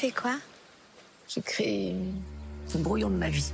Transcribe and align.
fais 0.00 0.12
quoi? 0.12 0.36
Je 1.28 1.40
crée 1.40 1.94
un 2.74 2.78
brouillon 2.78 3.10
de 3.10 3.16
ma 3.16 3.28
vie. 3.28 3.52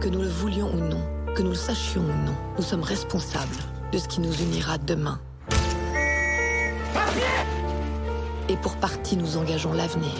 Que 0.00 0.08
nous 0.08 0.22
le 0.22 0.28
voulions 0.28 0.72
ou 0.72 0.78
non, 0.78 1.04
que 1.34 1.42
nous 1.42 1.50
le 1.50 1.54
sachions 1.54 2.00
ou 2.00 2.26
non, 2.26 2.34
nous 2.56 2.62
sommes 2.62 2.82
responsables 2.82 3.58
de 3.92 3.98
ce 3.98 4.08
qui 4.08 4.20
nous 4.20 4.32
unira 4.32 4.78
demain. 4.78 5.20
Et 8.48 8.56
pour 8.56 8.76
partie, 8.76 9.18
nous 9.18 9.36
engageons 9.36 9.74
l'avenir. 9.74 10.10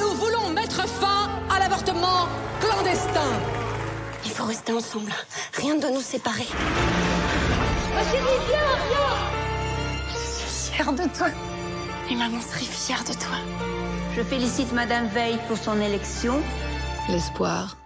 Nous 0.00 0.14
voulons 0.16 0.50
mettre 0.50 0.84
fin 0.88 1.30
à 1.48 1.60
l'avortement 1.60 2.26
clandestin. 2.60 3.30
Il 4.24 4.32
faut 4.32 4.46
rester 4.46 4.72
ensemble. 4.72 5.12
Rien 5.52 5.76
ne 5.76 5.80
doit 5.80 5.92
nous 5.92 6.00
séparer. 6.00 6.48
Ma 7.94 8.02
chérie, 8.02 8.40
viens, 8.48 8.76
viens 8.88 9.13
fière 10.84 10.92
de 10.92 11.16
toi. 11.16 11.28
Et 12.10 12.14
maman 12.14 12.40
serait 12.40 12.64
fière 12.64 13.04
de 13.04 13.12
toi. 13.14 13.36
Je 14.16 14.22
félicite 14.22 14.72
Madame 14.72 15.06
Veil 15.06 15.38
pour 15.48 15.56
son 15.56 15.80
élection. 15.80 16.34
L'espoir, 17.08 17.76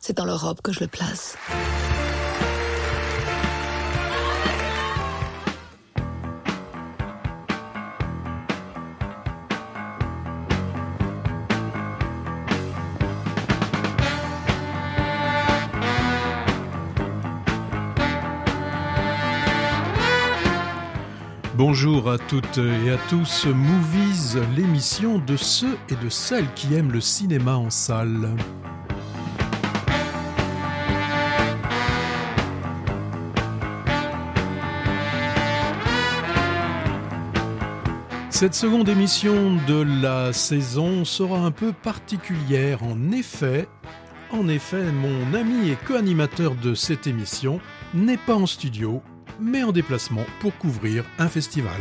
c'est 0.00 0.16
dans 0.16 0.24
l'Europe 0.24 0.62
que 0.62 0.72
je 0.72 0.80
le 0.80 0.86
place. 0.86 1.36
Bonjour 21.74 22.10
à 22.10 22.18
toutes 22.18 22.58
et 22.58 22.90
à 22.90 22.98
tous, 23.08 23.46
Movies, 23.46 24.36
l'émission 24.54 25.16
de 25.16 25.38
ceux 25.38 25.78
et 25.88 25.94
de 25.94 26.10
celles 26.10 26.52
qui 26.52 26.74
aiment 26.74 26.92
le 26.92 27.00
cinéma 27.00 27.56
en 27.56 27.70
salle. 27.70 28.28
Cette 38.28 38.52
seconde 38.52 38.90
émission 38.90 39.56
de 39.66 40.02
la 40.02 40.34
saison 40.34 41.06
sera 41.06 41.38
un 41.38 41.52
peu 41.52 41.72
particulière. 41.72 42.82
En 42.82 43.12
effet, 43.12 43.66
en 44.30 44.46
effet, 44.48 44.92
mon 44.92 45.32
ami 45.32 45.70
et 45.70 45.76
co-animateur 45.86 46.54
de 46.54 46.74
cette 46.74 47.06
émission 47.06 47.60
n'est 47.94 48.18
pas 48.18 48.34
en 48.34 48.46
studio, 48.46 49.02
mais 49.40 49.62
en 49.62 49.72
déplacement 49.72 50.24
pour 50.40 50.56
couvrir 50.58 51.04
un 51.18 51.28
festival. 51.28 51.80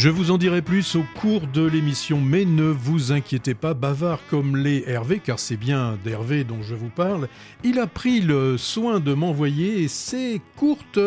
Je 0.00 0.08
vous 0.08 0.30
en 0.30 0.38
dirai 0.38 0.62
plus 0.62 0.96
au 0.96 1.04
cours 1.20 1.46
de 1.46 1.62
l'émission, 1.62 2.22
mais 2.22 2.46
ne 2.46 2.64
vous 2.64 3.12
inquiétez 3.12 3.52
pas, 3.52 3.74
bavard 3.74 4.20
comme 4.30 4.56
l'est 4.56 4.88
Hervé, 4.88 5.18
car 5.18 5.38
c'est 5.38 5.58
bien 5.58 5.98
d'Hervé 6.02 6.42
dont 6.42 6.62
je 6.62 6.74
vous 6.74 6.88
parle, 6.88 7.28
il 7.64 7.78
a 7.78 7.86
pris 7.86 8.22
le 8.22 8.56
soin 8.56 8.98
de 8.98 9.12
m'envoyer 9.12 9.88
ses 9.88 10.40
courtes 10.56 10.98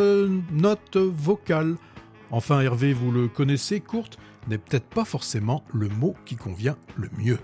notes 0.52 0.98
vocales. 0.98 1.76
Enfin, 2.30 2.62
Hervé, 2.62 2.94
vous 2.94 3.12
le 3.12 3.28
connaissez, 3.28 3.80
courte 3.80 4.20
n'est 4.48 4.60
peut-être 4.60 4.86
pas 4.86 5.06
forcément 5.06 5.64
le 5.74 5.90
mot 5.90 6.16
qui 6.26 6.36
convient 6.36 6.78
le 6.96 7.10
mieux. 7.18 7.40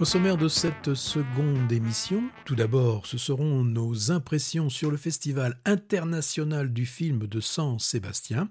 Au 0.00 0.04
sommaire 0.04 0.36
de 0.36 0.48
cette 0.48 0.94
seconde 0.94 1.70
émission, 1.70 2.24
tout 2.44 2.56
d'abord, 2.56 3.06
ce 3.06 3.16
seront 3.16 3.62
nos 3.62 4.10
impressions 4.10 4.68
sur 4.68 4.90
le 4.90 4.96
Festival 4.96 5.56
international 5.64 6.72
du 6.72 6.84
film 6.84 7.28
de 7.28 7.38
San 7.38 7.78
Sébastien. 7.78 8.50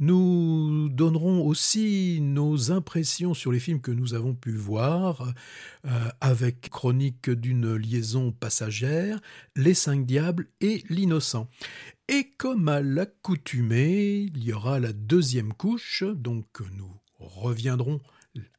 Nous 0.00 0.90
donnerons 0.90 1.46
aussi 1.46 2.18
nos 2.20 2.70
impressions 2.72 3.32
sur 3.32 3.52
les 3.52 3.58
films 3.58 3.80
que 3.80 3.90
nous 3.90 4.12
avons 4.12 4.34
pu 4.34 4.52
voir, 4.52 5.32
euh, 5.86 6.08
avec 6.20 6.68
Chronique 6.68 7.30
d'une 7.30 7.74
liaison 7.74 8.30
passagère, 8.30 9.18
Les 9.56 9.72
Cinq 9.72 10.04
Diables 10.04 10.46
et 10.60 10.84
L'Innocent. 10.90 11.48
Et 12.08 12.34
comme 12.36 12.68
à 12.68 12.82
l'accoutumée, 12.82 14.30
il 14.34 14.44
y 14.44 14.52
aura 14.52 14.78
la 14.78 14.92
deuxième 14.92 15.54
couche, 15.54 16.04
donc 16.04 16.46
nous 16.76 16.92
reviendrons 17.18 18.02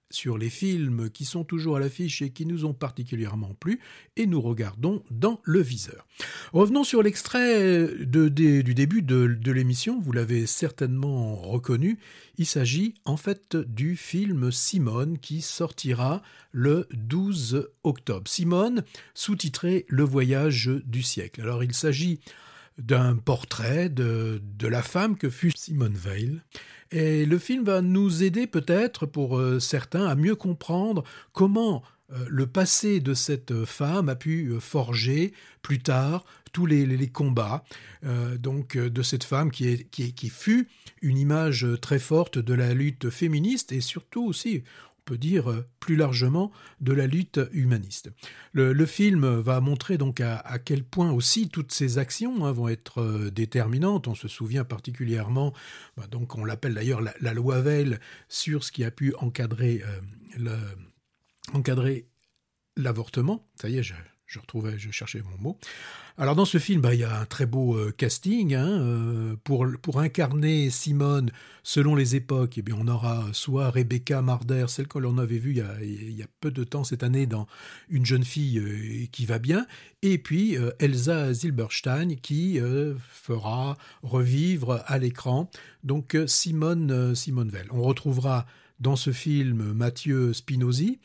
sur 0.10 0.38
les 0.38 0.50
films 0.50 1.10
qui 1.10 1.26
sont 1.26 1.44
toujours 1.44 1.78
à 1.78 1.80
l'affiche 1.80 2.22
et 2.22 2.30
qui 2.30 2.46
nous 2.46 2.66
ont 2.66 2.74
particulièrement 2.74 3.54
plu, 3.60 3.80
et 4.16 4.26
nous 4.26 4.42
regardons 4.42 5.04
dans 5.12 5.42
le 5.44 5.62
viseur. 5.62 6.06
Revenons 6.54 6.84
sur 6.84 7.04
l'extrait 7.04 7.90
du 8.06 8.74
début 8.74 9.02
de, 9.02 9.28
de 9.28 9.52
l'émission, 9.52 10.00
vous 10.00 10.12
l'avez 10.12 10.46
certainement 10.46 11.36
reconnu, 11.36 12.00
il 12.38 12.46
s'agit 12.46 12.96
en 13.06 13.18
fait 13.18 13.56
du 13.56 13.96
film 13.96 14.52
Simone 14.52 15.18
qui 15.18 15.42
sortira 15.42 16.22
le 16.52 16.88
12 16.94 17.70
octobre. 17.84 18.30
Simone, 18.30 18.84
sous-titré 19.14 19.86
Le 19.90 20.04
voyage 20.04 20.70
du 20.86 21.02
siècle. 21.04 21.42
Alors 21.42 21.64
il 21.64 21.74
s'agit 21.74 22.20
d'un 22.78 23.16
portrait 23.16 23.90
de, 23.90 24.42
de 24.44 24.68
la 24.68 24.84
femme 24.84 25.18
que 25.18 25.30
fut 25.30 25.52
Simone 25.56 25.96
Veil. 25.96 26.42
Et 26.92 27.26
le 27.26 27.38
film 27.38 27.64
va 27.64 27.82
nous 27.82 28.24
aider 28.24 28.48
peut-être 28.48 29.06
pour 29.06 29.38
euh, 29.38 29.60
certains 29.60 30.06
à 30.06 30.16
mieux 30.16 30.36
comprendre 30.36 31.04
comment 31.34 31.84
euh, 32.14 32.26
le 32.30 32.48
passé 32.48 33.00
de 33.02 33.14
cette 33.14 33.66
femme 33.66 34.08
a 34.10 34.16
pu 34.16 34.48
euh, 34.48 34.60
forger 34.60 35.34
plus 35.62 35.80
tard 35.80 36.26
tous 36.54 36.66
les, 36.66 37.08
combats 37.10 37.64
donc 38.40 38.78
de 38.78 39.02
cette 39.04 39.24
femme 39.24 39.52
qui, 39.52 39.86
qui 39.92 40.30
fut 40.30 40.68
une 41.04 41.20
image 41.20 41.68
très 41.82 42.00
forte 42.00 42.40
de 42.40 42.54
la 42.56 42.74
lutte 42.74 43.12
féministe 43.12 43.72
et 43.72 43.82
surtout 43.82 44.26
aussi 44.26 44.64
peut 45.08 45.18
dire 45.18 45.64
plus 45.80 45.96
largement 45.96 46.52
de 46.82 46.92
la 46.92 47.08
lutte 47.08 47.40
humaniste. 47.54 48.12
Le, 48.52 48.86
film 48.86 49.26
va 49.40 49.62
montrer 49.62 49.98
donc 49.98 50.20
à, 50.22 50.60
quel 50.60 50.84
point 50.84 51.12
aussi 51.12 51.50
toutes 51.50 51.72
ces 51.72 51.98
actions 51.98 52.46
hein, 52.46 52.52
vont 52.52 52.68
être 52.68 53.02
euh, 53.02 53.32
déterminantes. 53.32 54.08
On 54.08 54.16
se 54.16 54.28
souvient 54.28 54.66
particulièrement, 54.66 55.54
bah, 55.96 56.08
donc 56.08 56.36
on 56.36 56.44
l'appelle 56.44 56.74
d'ailleurs 56.74 57.02
la, 57.02 57.34
loi 57.34 57.62
Veil 57.62 57.98
sur 58.28 58.64
ce 58.64 58.72
qui 58.72 58.84
a 58.84 58.92
pu 58.92 59.16
encadrer 59.20 59.82
euh, 60.44 60.72
l'avortement. 62.76 63.48
Ça 63.56 63.70
y 63.70 63.78
est, 63.78 63.84
je 63.84 64.40
retrouvais, 64.40 64.78
je 64.78 64.92
cherchais 64.92 65.22
mon 65.22 65.38
mot. 65.38 65.60
Alors 66.20 66.36
dans 66.36 66.46
ce 66.46 66.58
film, 66.58 66.82
bah, 66.82 66.96
il 66.96 67.02
y 67.02 67.04
a 67.04 67.20
un 67.20 67.26
très 67.26 67.46
beau 67.46 67.78
euh, 67.78 67.94
casting 67.96 68.56
hein, 68.56 68.68
euh, 68.68 69.36
pour 69.44 69.68
pour 69.84 70.00
incarner 70.00 70.72
Simone. 70.72 71.30
Selon 71.62 71.94
les 71.94 72.16
époques, 72.16 72.58
eh 72.58 72.64
bien 72.64 72.76
on 72.80 72.88
aura 72.88 73.26
soit 73.34 73.70
Rebecca 73.70 74.24
Marder, 74.24 74.66
celle 74.68 74.88
que 74.88 74.98
l'on 74.98 75.20
avait 75.20 75.38
vue 75.38 75.52
il 75.80 76.18
y, 76.18 76.24
a, 76.24 76.28
peu 76.42 76.50
de 76.50 76.64
temps 76.64 76.84
cette 76.84 77.04
année 77.04 77.28
dans 77.28 77.46
Une 77.88 78.04
jeune 78.04 78.24
fille 78.24 78.58
euh, 78.58 79.06
qui 79.12 79.28
va 79.28 79.38
bien, 79.38 79.68
et 80.02 80.18
puis 80.18 80.58
Elsa 80.80 81.34
Zilberstein 81.34 82.16
qui 82.16 82.60
fera 83.10 83.78
revivre 84.02 84.82
à 84.88 84.98
l'écran 84.98 85.52
donc 85.84 86.18
Simone 86.26 87.14
Simone 87.14 87.50
Veil. 87.50 87.68
On 87.72 87.84
retrouvera 87.84 88.48
dans 88.80 88.96
ce 88.96 89.12
film 89.12 89.74
Mathieu 89.74 90.34
Spinozzi, 90.34 91.00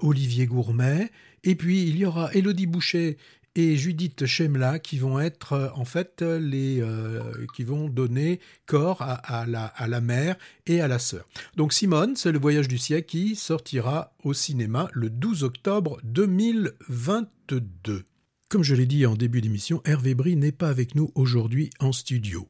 Olivier 0.00 0.46
Gourmet, 0.46 1.10
et 1.44 1.54
puis 1.54 1.84
il 1.84 1.96
y 1.96 2.04
aura 2.04 2.32
Elodie 2.34 2.66
Boucher 2.66 3.18
et 3.54 3.76
Judith 3.76 4.26
Chemla 4.26 4.78
qui 4.78 4.98
vont 4.98 5.20
être 5.20 5.52
euh, 5.52 6.38
les 6.38 6.80
euh, 6.80 7.46
qui 7.54 7.64
vont 7.64 7.88
donner 7.88 8.40
corps 8.66 9.02
à, 9.02 9.46
la, 9.46 10.00
mère 10.00 10.36
et 10.66 10.80
à 10.80 10.88
la 10.88 10.98
sœur. 10.98 11.26
Donc 11.56 11.72
Simone, 11.72 12.16
c'est 12.16 12.32
le 12.32 12.38
voyage 12.38 12.68
du 12.68 12.78
siècle 12.78 13.08
qui 13.08 13.36
sortira 13.36 14.14
au 14.24 14.32
cinéma 14.32 14.88
le 14.92 15.10
12 15.10 15.44
octobre 15.44 16.00
2022. 16.04 18.04
Comme 18.48 18.62
je 18.62 18.74
l'ai 18.74 18.86
dit 18.86 19.06
en 19.06 19.16
début 19.16 19.40
d'émission, 19.40 19.82
Hervé 19.84 20.14
Brie 20.14 20.36
n'est 20.36 20.52
pas 20.52 20.68
avec 20.68 20.94
nous 20.94 21.10
aujourd'hui 21.14 21.70
en 21.80 21.92
studio. 21.92 22.48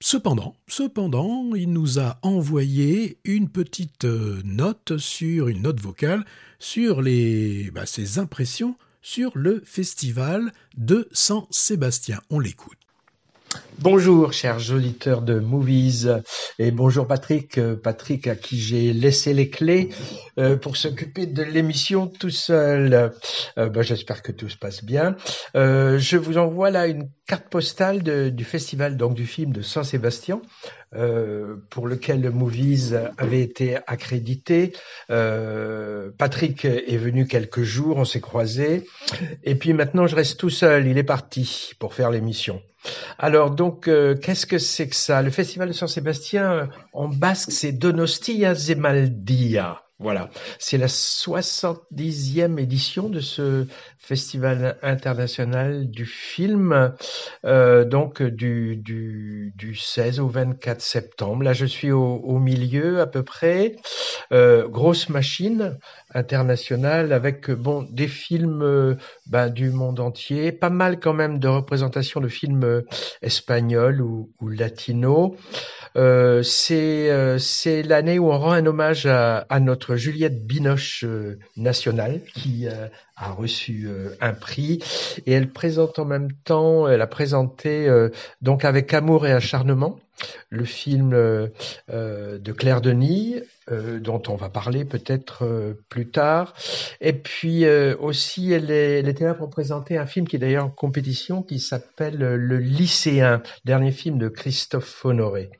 Cependant, 0.00 0.56
cependant, 0.68 1.54
il 1.54 1.72
nous 1.72 1.98
a 1.98 2.18
envoyé 2.22 3.18
une 3.24 3.48
petite 3.48 4.04
euh, 4.04 4.42
note 4.44 4.98
sur 4.98 5.48
une 5.48 5.62
note 5.62 5.80
vocale 5.80 6.24
sur 6.58 7.00
les 7.00 7.70
bah, 7.70 7.86
ses 7.86 8.18
impressions 8.18 8.76
sur 9.04 9.30
le 9.36 9.62
festival 9.64 10.52
de 10.76 11.08
San 11.12 11.46
Sébastien. 11.50 12.20
On 12.30 12.40
l'écoute. 12.40 12.83
Bonjour, 13.80 14.32
chers 14.32 14.70
auditeurs 14.72 15.20
de 15.20 15.38
Movies, 15.38 16.08
et 16.58 16.70
bonjour 16.70 17.06
Patrick, 17.06 17.58
euh, 17.58 17.76
Patrick 17.76 18.26
à 18.28 18.36
qui 18.36 18.58
j'ai 18.58 18.92
laissé 18.92 19.34
les 19.34 19.50
clés 19.50 19.90
euh, 20.38 20.56
pour 20.56 20.76
s'occuper 20.76 21.26
de 21.26 21.42
l'émission 21.42 22.06
tout 22.06 22.30
seul. 22.30 23.12
Euh, 23.58 23.68
ben, 23.68 23.82
J'espère 23.82 24.22
que 24.22 24.32
tout 24.32 24.48
se 24.48 24.56
passe 24.56 24.84
bien. 24.84 25.16
Je 25.54 26.16
vous 26.16 26.38
envoie 26.38 26.70
là 26.70 26.86
une 26.86 27.10
carte 27.26 27.48
postale 27.50 28.02
du 28.32 28.44
festival 28.44 28.96
donc 28.96 29.14
du 29.14 29.26
film 29.26 29.52
de 29.52 29.60
Saint-Sébastien, 29.60 30.40
pour 31.70 31.86
lequel 31.88 32.20
le 32.20 32.30
Movies 32.30 32.94
avait 33.18 33.42
été 33.42 33.76
accrédité. 33.86 34.72
Patrick 35.08 36.64
est 36.64 36.96
venu 36.96 37.26
quelques 37.26 37.62
jours, 37.62 37.96
on 37.98 38.04
s'est 38.04 38.20
croisés, 38.20 38.86
et 39.42 39.56
puis 39.56 39.72
maintenant 39.72 40.06
je 40.06 40.16
reste 40.16 40.38
tout 40.38 40.50
seul. 40.50 40.86
Il 40.86 40.96
est 40.96 41.02
parti 41.02 41.72
pour 41.78 41.94
faire 41.94 42.10
l'émission. 42.10 42.62
Alors 43.18 43.50
donc, 43.50 43.88
euh, 43.88 44.16
qu'est-ce 44.16 44.46
que 44.46 44.58
c'est 44.58 44.88
que 44.88 44.96
ça? 44.96 45.22
Le 45.22 45.30
Festival 45.30 45.68
de 45.68 45.72
Saint-Sébastien, 45.72 46.52
euh, 46.52 46.66
en 46.92 47.08
basque, 47.08 47.50
c'est 47.52 47.72
Donostia 47.72 48.54
Zemaldia. 48.54 49.83
Voilà, 50.00 50.28
c'est 50.58 50.76
la 50.76 50.88
70e 50.88 52.58
édition 52.58 53.08
de 53.08 53.20
ce 53.20 53.68
festival 53.96 54.76
international 54.82 55.88
du 55.88 56.04
film, 56.04 56.92
euh, 57.44 57.84
donc 57.84 58.20
du, 58.20 58.74
du, 58.76 59.52
du 59.56 59.76
16 59.76 60.18
au 60.18 60.26
24 60.26 60.80
septembre. 60.80 61.44
Là, 61.44 61.52
je 61.52 61.64
suis 61.64 61.92
au, 61.92 62.38
milieu 62.40 63.00
à 63.00 63.06
peu 63.06 63.22
près. 63.22 63.76
Euh, 64.32 64.66
grosse 64.66 65.08
machine 65.10 65.78
internationale 66.12 67.12
avec 67.12 67.52
bon 67.52 67.86
des 67.88 68.08
films 68.08 68.62
euh, 68.62 68.96
ben, 69.26 69.48
du 69.48 69.70
monde 69.70 70.00
entier, 70.00 70.50
pas 70.50 70.70
mal 70.70 70.98
quand 70.98 71.14
même 71.14 71.38
de 71.38 71.46
représentations 71.46 72.20
de 72.20 72.28
films 72.28 72.82
espagnols 73.22 74.00
ou, 74.02 74.32
ou 74.40 74.48
latinos. 74.48 75.36
C'est 76.42 77.82
l'année 77.84 78.18
où 78.18 78.32
on 78.32 78.38
rend 78.38 78.52
un 78.52 78.66
hommage 78.66 79.06
à 79.06 79.60
notre 79.60 79.83
Juliette 79.92 80.46
Binoche 80.46 81.04
euh, 81.04 81.38
nationale 81.56 82.20
qui 82.34 82.66
euh, 82.66 82.88
a 83.16 83.30
reçu 83.30 83.88
un 84.20 84.32
prix. 84.32 84.82
Et 85.26 85.32
elle 85.32 85.50
présente 85.50 85.98
en 85.98 86.04
même 86.04 86.32
temps, 86.44 86.88
elle 86.88 87.00
a 87.00 87.06
présenté 87.06 87.88
donc 88.42 88.64
avec 88.64 88.92
amour 88.92 89.26
et 89.26 89.32
acharnement 89.32 90.00
le 90.48 90.64
film 90.64 91.10
de 91.10 92.52
Claire 92.52 92.80
Denis 92.80 93.40
euh, 93.72 93.98
dont 93.98 94.22
on 94.28 94.34
va 94.34 94.50
parler 94.50 94.84
peut-être 94.84 95.42
euh, 95.42 95.72
plus 95.88 96.10
tard. 96.10 96.52
Et 97.00 97.14
puis 97.14 97.64
euh, 97.64 97.96
aussi, 97.98 98.52
elle, 98.52 98.70
est, 98.70 98.98
elle, 98.98 99.08
était 99.08 99.24
là 99.24 99.32
pour 99.32 99.48
présenter 99.48 99.96
un 99.96 100.04
film 100.04 100.28
qui 100.28 100.36
est 100.36 100.38
d'ailleurs 100.38 100.66
en 100.66 100.70
compétition, 100.70 101.42
qui 101.42 101.58
s'appelle 101.60 102.18
Le 102.18 102.58
Lycéen, 102.58 103.42
dernier 103.64 103.90
film 103.90 104.18
de 104.18 104.28
Christophe 104.28 105.02
Honoré. 105.06 105.50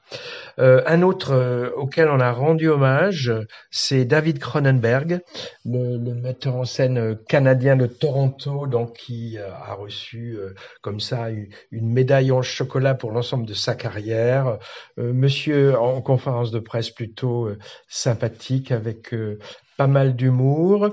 un 0.59 1.03
autre 1.03 1.73
auquel 1.77 2.11
on 2.11 2.21
a 2.21 2.31
rendu 2.31 2.69
hommage, 2.69 3.33
c'est 3.71 4.05
David 4.05 4.39
Cronenberg, 4.39 5.21
le, 5.65 5.97
le, 5.97 6.15
metteur 6.15 6.57
en 6.57 6.65
scène 6.67 7.17
canadien 7.27 7.75
de 7.75 7.87
Toronto, 7.87 8.67
donc 8.67 8.97
qui 8.99 9.39
a 9.39 9.73
reçu 9.75 10.39
comme 10.83 11.01
ça 11.01 11.31
une, 11.31 11.49
une, 11.71 11.89
médaille 11.91 12.33
en 12.33 12.43
chocolat 12.43 12.95
pour 12.95 13.13
l'ensemble 13.13 13.47
de 13.47 13.55
sa 13.55 13.75
carrière. 13.75 14.59
monsieur 14.99 15.79
en 15.79 16.03
conférence 16.03 16.51
de 16.51 16.59
presse 16.59 16.91
plutôt 16.91 17.49
sympathique 17.95 18.73
avec 18.73 19.15
euh, 19.15 19.39
pas 19.77 19.87
mal 19.87 20.17
d'humour. 20.17 20.91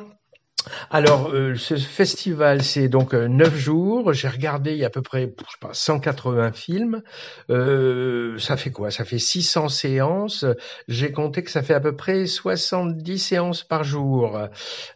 Alors, 0.91 1.29
euh, 1.33 1.55
ce 1.55 1.75
festival, 1.75 2.61
c'est 2.61 2.87
donc 2.87 3.15
euh, 3.15 3.27
neuf 3.27 3.55
jours. 3.55 4.13
J'ai 4.13 4.27
regardé 4.27 4.73
il 4.73 4.77
y 4.77 4.83
a 4.83 4.87
à 4.87 4.89
peu 4.91 5.01
près, 5.01 5.23
je 5.23 5.51
sais 5.51 5.57
pas, 5.59 5.73
180 5.73 6.51
films. 6.51 7.01
Euh, 7.49 8.37
ça 8.37 8.57
fait 8.57 8.69
quoi? 8.69 8.91
Ça 8.91 9.03
fait 9.03 9.17
600 9.17 9.69
séances. 9.69 10.45
J'ai 10.87 11.11
compté 11.11 11.43
que 11.43 11.49
ça 11.49 11.63
fait 11.63 11.73
à 11.73 11.79
peu 11.79 11.95
près 11.95 12.27
70 12.27 13.17
séances 13.17 13.63
par 13.63 13.83
jour 13.83 14.37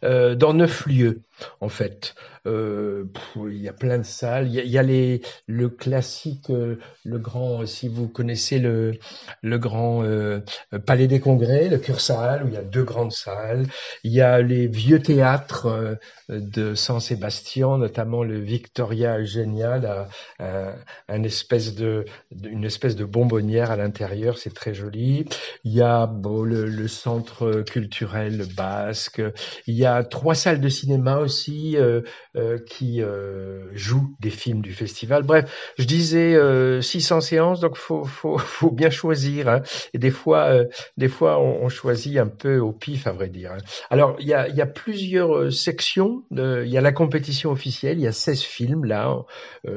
dans 0.03 0.53
neuf 0.53 0.85
lieux, 0.85 1.21
en 1.61 1.69
fait. 1.69 2.15
Euh, 2.47 3.05
il 3.37 3.61
y 3.61 3.67
a 3.67 3.73
plein 3.73 3.97
de 3.97 4.03
salles. 4.03 4.47
Il 4.47 4.69
y 4.69 4.77
a, 4.77 4.83
les, 4.83 5.21
le 5.47 5.69
classique, 5.69 6.49
euh, 6.49 6.77
le 7.03 7.17
grand, 7.17 7.65
si 7.65 7.87
vous 7.87 8.07
connaissez 8.07 8.59
le, 8.59 8.93
le 9.41 9.57
grand 9.57 10.03
euh, 10.03 10.41
Palais 10.85 11.07
des 11.07 11.19
Congrès, 11.19 11.69
le 11.69 11.77
Cursal, 11.77 12.43
où 12.43 12.47
il 12.47 12.53
y 12.53 12.57
a 12.57 12.63
deux 12.63 12.83
grandes 12.83 13.11
salles. 13.11 13.65
Il 14.03 14.11
y 14.11 14.21
a 14.21 14.41
les 14.41 14.67
vieux 14.67 15.01
théâtres 15.01 15.97
de 16.29 16.75
Saint-Sébastien, 16.75 17.77
notamment 17.77 18.23
le 18.23 18.39
Victoria 18.39 19.17
Eugenia, 19.19 20.07
un 20.39 21.23
espèce 21.23 21.75
de, 21.75 22.05
une 22.43 22.65
espèce 22.65 22.95
de 22.95 23.05
bonbonnière 23.05 23.71
à 23.71 23.75
l'intérieur. 23.75 24.37
C'est 24.37 24.53
très 24.53 24.73
joli. 24.73 25.25
Il 25.63 25.73
y 25.73 25.81
a 25.81 26.11
le, 26.23 26.65
le, 26.65 26.87
centre 26.87 27.61
culturel 27.61 28.45
basque. 28.55 29.21
Il 29.67 29.75
y 29.75 29.85
a 29.85 30.03
trois 30.03 30.35
salles 30.35 30.61
de 30.61 30.69
cinéma 30.69 31.24
aussi. 31.25 31.75
Euh, 31.77 32.01
euh, 32.35 32.57
qui 32.67 33.01
euh, 33.01 33.69
jouent 33.73 34.13
des 34.19 34.29
films 34.29 34.61
du 34.61 34.73
festival. 34.73 35.23
Bref, 35.23 35.73
je 35.77 35.85
disais 35.85 36.35
euh, 36.35 36.81
600 36.81 37.21
séances, 37.21 37.59
donc 37.61 37.77
faut 37.77 38.03
faut 38.03 38.37
faut 38.37 38.71
bien 38.71 38.89
choisir. 38.89 39.47
Hein. 39.47 39.61
Et 39.93 39.99
des 39.99 40.11
fois, 40.11 40.51
des 40.97 41.07
fois, 41.07 41.39
on, 41.39 41.63
on, 41.63 41.69
choisit 41.69 42.17
un 42.17 42.27
peu 42.27 42.59
au 42.59 42.73
pif, 42.73 43.07
à 43.07 43.13
vrai 43.13 43.29
dire. 43.29 43.53
Hein. 43.53 43.59
Alors, 43.89 44.17
il 44.19 44.27
y 44.27 44.33
a 44.33 44.49
y 44.49 44.59
a 44.59 44.65
plusieurs 44.65 45.51
sections. 45.51 46.23
il 46.31 46.67
y 46.67 46.77
a 46.77 46.81
la 46.81 46.91
compétition 46.91 47.51
officielle. 47.51 47.99
Il 47.99 48.03
y 48.03 48.07
a 48.07 48.11
16 48.11 48.41
films 48.41 48.83
là. 48.83 49.23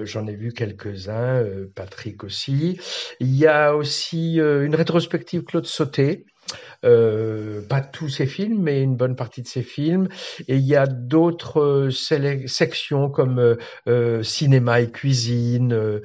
J'en 0.02 0.26
ai 0.26 0.34
vu 0.34 0.52
quelques-uns. 0.52 1.44
Patrick 1.76 2.24
aussi. 2.24 2.80
Il 3.20 3.36
y 3.36 3.46
a 3.46 3.76
aussi 3.76 4.38
une 4.38 4.74
rétrospective 4.74 5.44
Claude 5.44 5.66
Sauté. 5.66 6.26
Euh, 6.84 7.60
pas 7.68 7.80
tous 7.80 8.08
ces 8.08 8.26
films, 8.26 8.62
mais 8.62 8.82
une 8.82 8.94
bonne 8.94 9.16
partie 9.16 9.42
de 9.42 9.48
ces 9.48 9.62
films. 9.62 10.08
Et 10.46 10.56
il 10.56 10.66
y 10.66 10.76
a 10.76 10.86
d'autres 10.86 11.60
euh, 11.60 12.46
sections 12.46 13.10
comme 13.10 13.40
euh, 13.40 13.56
euh, 13.88 14.22
cinéma 14.22 14.80
et 14.80 14.90
cuisine, 14.90 16.00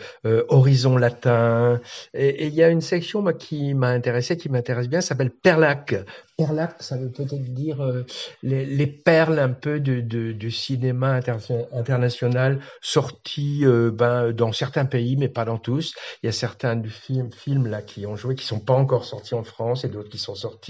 horizon 0.49 0.97
latin. 0.97 1.79
Et, 2.13 2.47
il 2.47 2.53
y 2.55 2.63
a 2.63 2.69
une 2.69 2.81
section 2.81 3.21
moi, 3.21 3.33
qui 3.33 3.73
m'a 3.73 3.89
intéressé, 3.89 4.35
qui 4.37 4.49
m'intéresse 4.49 4.87
bien, 4.87 5.01
s'appelle 5.01 5.29
Perlac. 5.29 5.95
Perlac, 6.37 6.81
ça 6.81 6.97
veut 6.97 7.11
peut-être 7.11 7.53
dire 7.53 8.03
les, 8.41 8.65
les, 8.65 8.87
perles 8.87 9.37
un 9.37 9.49
peu 9.49 9.79
de, 9.79 10.01
de, 10.01 10.31
du 10.31 10.49
cinéma 10.49 11.11
inter 11.13 11.35
international 11.73 12.59
sortis 12.81 13.63
ben, 13.65 14.31
dans 14.31 14.51
certains 14.51 14.85
pays, 14.85 15.15
mais 15.15 15.29
pas 15.29 15.45
dans 15.45 15.59
tous. 15.59 15.93
Il 16.23 16.25
y 16.25 16.29
a 16.29 16.31
certains 16.31 16.75
du 16.75 16.89
film, 16.89 17.31
films 17.31 17.67
là 17.67 17.83
qui 17.83 18.07
ont 18.07 18.15
joué, 18.15 18.33
qui 18.33 18.45
sont 18.45 18.59
pas 18.59 18.73
encore 18.73 19.05
sortis 19.05 19.35
en 19.35 19.43
France, 19.43 19.85
et 19.85 19.89
d'autres 19.89 20.09
qui 20.09 20.17
sont 20.17 20.33
sortis 20.33 20.62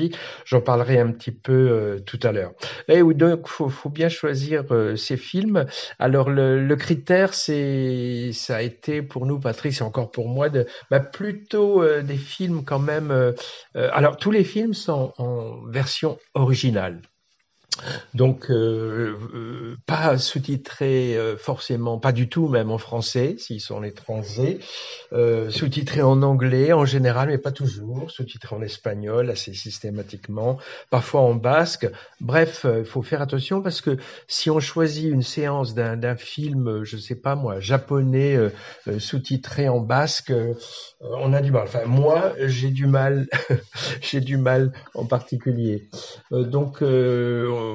J'en 0.45 0.61
parlerai 0.61 0.99
un 0.99 1.11
petit 1.11 1.31
peu 1.31 1.53
euh, 1.53 1.99
tout 1.99 2.19
à 2.23 2.31
l'heure. 2.31 2.53
Et 2.87 3.01
donc, 3.03 3.47
faut, 3.47 3.69
faut 3.69 3.89
bien 3.89 4.09
choisir 4.09 4.63
euh, 4.71 4.95
ces 4.95 5.17
films. 5.17 5.65
Alors, 5.99 6.29
le, 6.29 6.65
le 6.65 6.75
critère, 6.75 7.33
c'est, 7.33 8.31
ça 8.33 8.57
a 8.57 8.61
été 8.61 9.01
pour 9.01 9.25
nous, 9.25 9.39
Patrick, 9.39 9.73
c'est 9.73 9.83
encore 9.83 10.11
pour 10.11 10.27
moi, 10.27 10.49
de, 10.49 10.65
bah, 10.89 10.99
plutôt 10.99 11.83
euh, 11.83 12.01
des 12.01 12.17
films 12.17 12.63
quand 12.65 12.79
même. 12.79 13.11
Euh, 13.11 13.33
alors, 13.75 14.17
tous 14.17 14.31
les 14.31 14.43
films 14.43 14.73
sont 14.73 15.13
en 15.17 15.65
version 15.67 16.17
originale. 16.33 17.01
Donc, 18.13 18.49
euh, 18.49 19.17
euh, 19.33 19.77
pas 19.85 20.17
sous-titré 20.17 21.17
euh, 21.17 21.37
forcément, 21.37 21.99
pas 21.99 22.11
du 22.11 22.29
tout 22.29 22.47
même 22.47 22.71
en 22.71 22.77
français, 22.77 23.35
s'ils 23.37 23.61
sont 23.61 23.83
étrangers, 23.83 24.59
euh, 25.13 25.49
sous-titré 25.49 26.01
en 26.01 26.21
anglais 26.21 26.73
en 26.73 26.85
général, 26.85 27.29
mais 27.29 27.37
pas 27.37 27.51
toujours, 27.51 28.11
sous-titré 28.11 28.55
en 28.55 28.61
espagnol 28.61 29.29
assez 29.29 29.53
systématiquement, 29.53 30.57
parfois 30.89 31.21
en 31.21 31.33
basque. 31.33 31.89
Bref, 32.21 32.65
il 32.77 32.85
faut 32.85 33.01
faire 33.01 33.21
attention 33.21 33.61
parce 33.61 33.81
que 33.81 33.97
si 34.27 34.49
on 34.49 34.59
choisit 34.59 35.11
une 35.11 35.23
séance 35.23 35.73
d'un 35.73 36.15
film, 36.15 36.83
je 36.83 36.97
sais 36.97 37.15
pas 37.15 37.35
moi, 37.35 37.59
japonais 37.59 38.37
sous-titré 38.99 39.69
en 39.69 39.79
basque, 39.79 40.33
on 41.01 41.33
a 41.33 41.41
du 41.41 41.51
mal. 41.51 41.63
Enfin, 41.63 41.85
moi, 41.85 42.33
j'ai 42.45 42.69
du 42.69 42.87
mal, 42.87 43.27
j'ai 44.01 44.21
du 44.21 44.37
mal 44.37 44.71
en 44.93 45.05
particulier. 45.05 45.89
donc, 46.31 46.81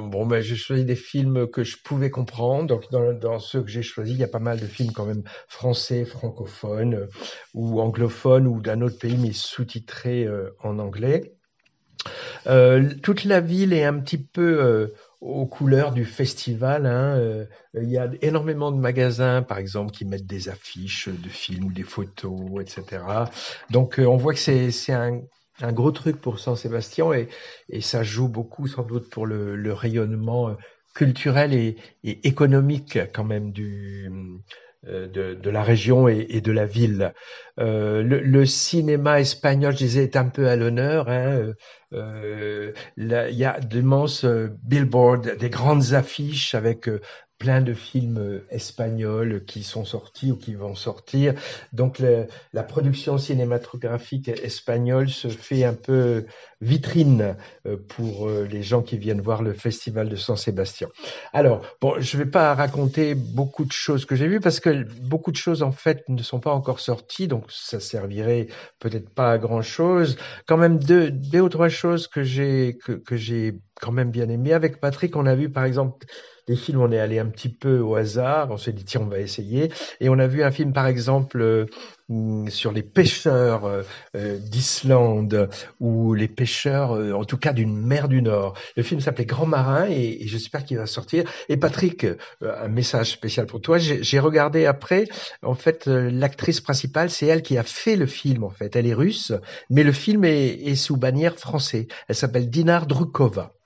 bon, 0.02 0.26
ben, 0.26 0.40
j'ai 0.40 0.57
choisi 0.57 0.85
des 0.85 0.97
films 0.97 1.49
que 1.49 1.64
je 1.64 1.76
pouvais 1.83 2.11
comprendre. 2.11 2.66
Donc, 2.66 2.90
dans, 2.90 3.38
ceux 3.38 3.62
que 3.62 3.71
j'ai 3.71 3.83
choisis, 3.83 4.14
il 4.14 4.21
y 4.21 4.25
a 4.25 4.28
pas 4.28 4.38
mal 4.38 4.59
de 4.61 4.66
films 4.66 4.92
quand 4.92 5.07
même 5.07 5.23
français, 5.49 6.04
francophones 6.04 6.95
euh, 6.95 7.07
ou 7.54 7.80
anglophones 7.80 8.47
ou 8.47 8.61
d'un 8.61 8.80
autre 8.83 8.99
pays, 8.99 9.16
mais 9.16 9.33
sous-titrés 9.33 10.25
euh, 10.25 10.50
en 10.62 10.78
anglais. 10.78 11.35
Euh, 12.47 12.95
toute 13.02 13.25
la 13.25 13.40
ville 13.40 13.73
est 13.73 13.85
un 13.85 13.99
petit 13.99 14.18
peu 14.18 14.61
euh, 14.61 14.95
aux 15.21 15.47
couleurs 15.47 15.92
du 15.92 16.04
festival. 16.04 16.87
Hein. 16.87 17.16
Euh, 17.16 17.45
il 17.75 17.90
y 17.90 17.99
a 17.99 18.09
énormément 18.23 18.73
de 18.73 18.78
magasins, 18.78 19.42
par 19.42 19.59
exemple, 19.59 19.92
qui 19.92 20.04
mettent 20.04 20.26
des 20.26 20.49
affiches 20.49 21.09
de 21.09 21.28
films 21.28 21.66
ou 21.66 21.73
des 21.73 21.83
photos, 21.83 22.61
etc. 22.61 23.02
Donc, 23.71 23.97
on 23.99 24.16
voit 24.16 24.35
que 24.35 24.40
c'est 24.40 24.92
un, 24.92 25.21
un 25.60 25.72
gros 25.72 25.90
truc 25.90 26.20
pour 26.20 26.38
Saint-Sébastien 26.38 27.12
et, 27.12 27.28
et, 27.68 27.80
ça 27.80 28.02
joue 28.02 28.28
beaucoup 28.28 28.66
sans 28.66 28.82
doute 28.82 29.10
pour 29.10 29.26
le, 29.26 29.56
le 29.56 29.72
rayonnement 29.72 30.56
culturel 30.94 31.54
et, 31.54 31.76
et, 32.04 32.26
économique 32.26 32.98
quand 33.14 33.24
même 33.24 33.52
du, 33.52 34.10
de, 34.84 35.50
la 35.50 35.62
région 35.62 36.08
et, 36.08 36.40
de 36.40 36.52
la 36.52 36.64
ville. 36.64 37.12
le, 37.56 38.44
cinéma 38.44 39.20
espagnol, 39.20 39.72
je 39.72 39.78
disais, 39.78 40.04
est 40.04 40.16
un 40.16 40.28
peu 40.28 40.48
à 40.48 40.56
l'honneur. 40.56 41.08
Hein. 41.08 41.52
il 41.92 42.72
y 42.96 43.44
a 43.44 43.60
d'immenses 43.60 44.24
billboards, 44.62 45.36
des 45.38 45.50
grandes 45.50 45.94
affiches 45.94 46.54
avec 46.54 46.88
plein 47.38 47.61
de 47.61 47.73
films 47.73 48.18
euh, 48.18 48.47
espagnols 48.50 49.45
qui 49.45 49.62
sont 49.62 49.85
sortis 49.85 50.33
ou 50.33 50.37
qui 50.37 50.54
vont 50.54 50.75
sortir. 50.75 51.35
Donc 51.73 51.99
la 51.99 52.62
production 52.62 53.18
cinématographique 53.18 54.28
espagnole 54.28 55.09
se 55.09 55.28
fait 55.28 55.64
un 55.64 55.75
peu 55.75 56.26
vitrine 56.61 57.37
euh, 57.66 57.76
pour 57.88 58.28
euh, 58.28 58.45
les 58.50 58.62
gens 58.62 58.83
qui 58.83 58.99
viennent 58.99 59.21
voir 59.21 59.42
le 59.42 59.52
festival 59.52 60.09
de 60.09 60.16
San 60.16 60.37
Sébastien. 60.37 60.88
Alors, 61.33 61.64
bon, 61.80 61.95
je 62.00 62.16
ne 62.16 62.25
vais 62.25 62.30
pas 62.30 62.54
raconter 62.54 63.14
beaucoup 63.14 63.64
de 63.64 63.73
choses 63.73 64.04
que 64.04 64.16
j'ai 64.16 64.26
vues 64.26 64.40
parce 64.40 64.59
que 64.59 64.85
beaucoup 65.02 65.30
de 65.30 65.37
choses 65.37 65.62
en 65.62 65.73
fait 65.73 66.09
ne 66.09 66.23
sont 66.23 66.40
pas 66.40 66.52
encore 66.52 66.80
sorties, 66.80 67.28
donc 67.28 67.45
ça 67.49 67.78
servirait 67.78 68.49
peut-être 68.80 69.11
pas 69.11 69.33
à 69.33 69.38
grand 69.38 69.62
chose. 69.62 70.16
Quand 70.47 70.57
même 70.57 70.78
deux, 70.78 71.11
deux 71.11 71.40
ou 71.40 71.49
trois 71.49 71.68
choses 71.68 72.09
que 72.09 72.23
j'ai 72.25 72.78
que, 72.85 72.92
que 72.92 73.16
j'ai 73.16 73.54
quand 73.80 73.92
même 73.92 74.11
bien 74.11 74.28
aimé. 74.28 74.52
Avec 74.52 74.80
Patrick, 74.80 75.14
on 75.14 75.26
a 75.26 75.37
vu 75.37 75.50
par 75.50 75.64
exemple 75.64 76.07
des 76.49 76.57
films, 76.57 76.81
on 76.81 76.90
est 76.90 76.99
allé 76.99 77.19
un 77.19 77.26
petit 77.26 77.50
peu 77.50 77.78
au 77.78 77.95
hasard, 77.95 78.50
on 78.50 78.57
s'est 78.57 78.73
dit 78.73 78.85
tiens, 78.85 79.02
on 79.02 79.07
va 79.07 79.21
essayer. 79.21 79.71
Et 80.00 80.09
on 80.09 80.19
a 80.19 80.26
vu 80.26 80.43
un 80.43 80.50
film 80.50 80.73
par 80.73 80.87
exemple 80.87 81.40
euh, 81.40 81.67
sur 82.49 82.73
les 82.73 82.83
pêcheurs 82.83 83.67
euh, 83.67 83.83
euh, 84.17 84.38
d'Islande 84.38 85.50
ou 85.78 86.14
les 86.14 86.26
pêcheurs, 86.26 86.93
en 86.93 87.25
tout 87.25 87.37
cas 87.37 87.52
d'une 87.52 87.76
mer 87.76 88.09
du 88.09 88.23
Nord. 88.23 88.55
Le 88.76 88.83
film 88.83 89.00
s'appelait 89.00 89.26
Grand 89.26 89.45
Marin 89.47 89.87
et, 89.90 90.26
j'espère 90.26 90.64
qu'il 90.64 90.78
va 90.78 90.87
sortir. 90.87 91.25
Et 91.50 91.59
Patrick, 91.59 92.07
un 92.40 92.69
message 92.69 93.11
spécial 93.11 93.47
pour 93.47 93.61
toi. 93.61 93.76
J'ai 93.78 94.19
regardé 94.19 94.64
après, 94.64 95.07
en 95.43 95.55
fait, 95.55 95.87
l'actrice 95.87 96.62
principale, 96.62 97.11
c'est 97.11 97.26
elle 97.26 97.43
qui 97.43 97.59
a 97.59 97.62
fait 97.62 97.97
le 97.97 98.07
film 98.07 98.43
en 98.43 98.50
fait. 98.50 98.75
Elle 98.75 98.87
est 98.87 98.95
russe, 98.95 99.33
mais 99.69 99.83
le 99.83 99.93
film 99.93 100.25
est, 100.25 100.49
est 100.49 100.76
sous 100.76 100.97
bannière 100.97 101.37
français. 101.37 101.88
Elle 102.09 102.17
s'appelle 102.17 102.49
Dinar 102.49 102.87
Drukova. 102.87 103.57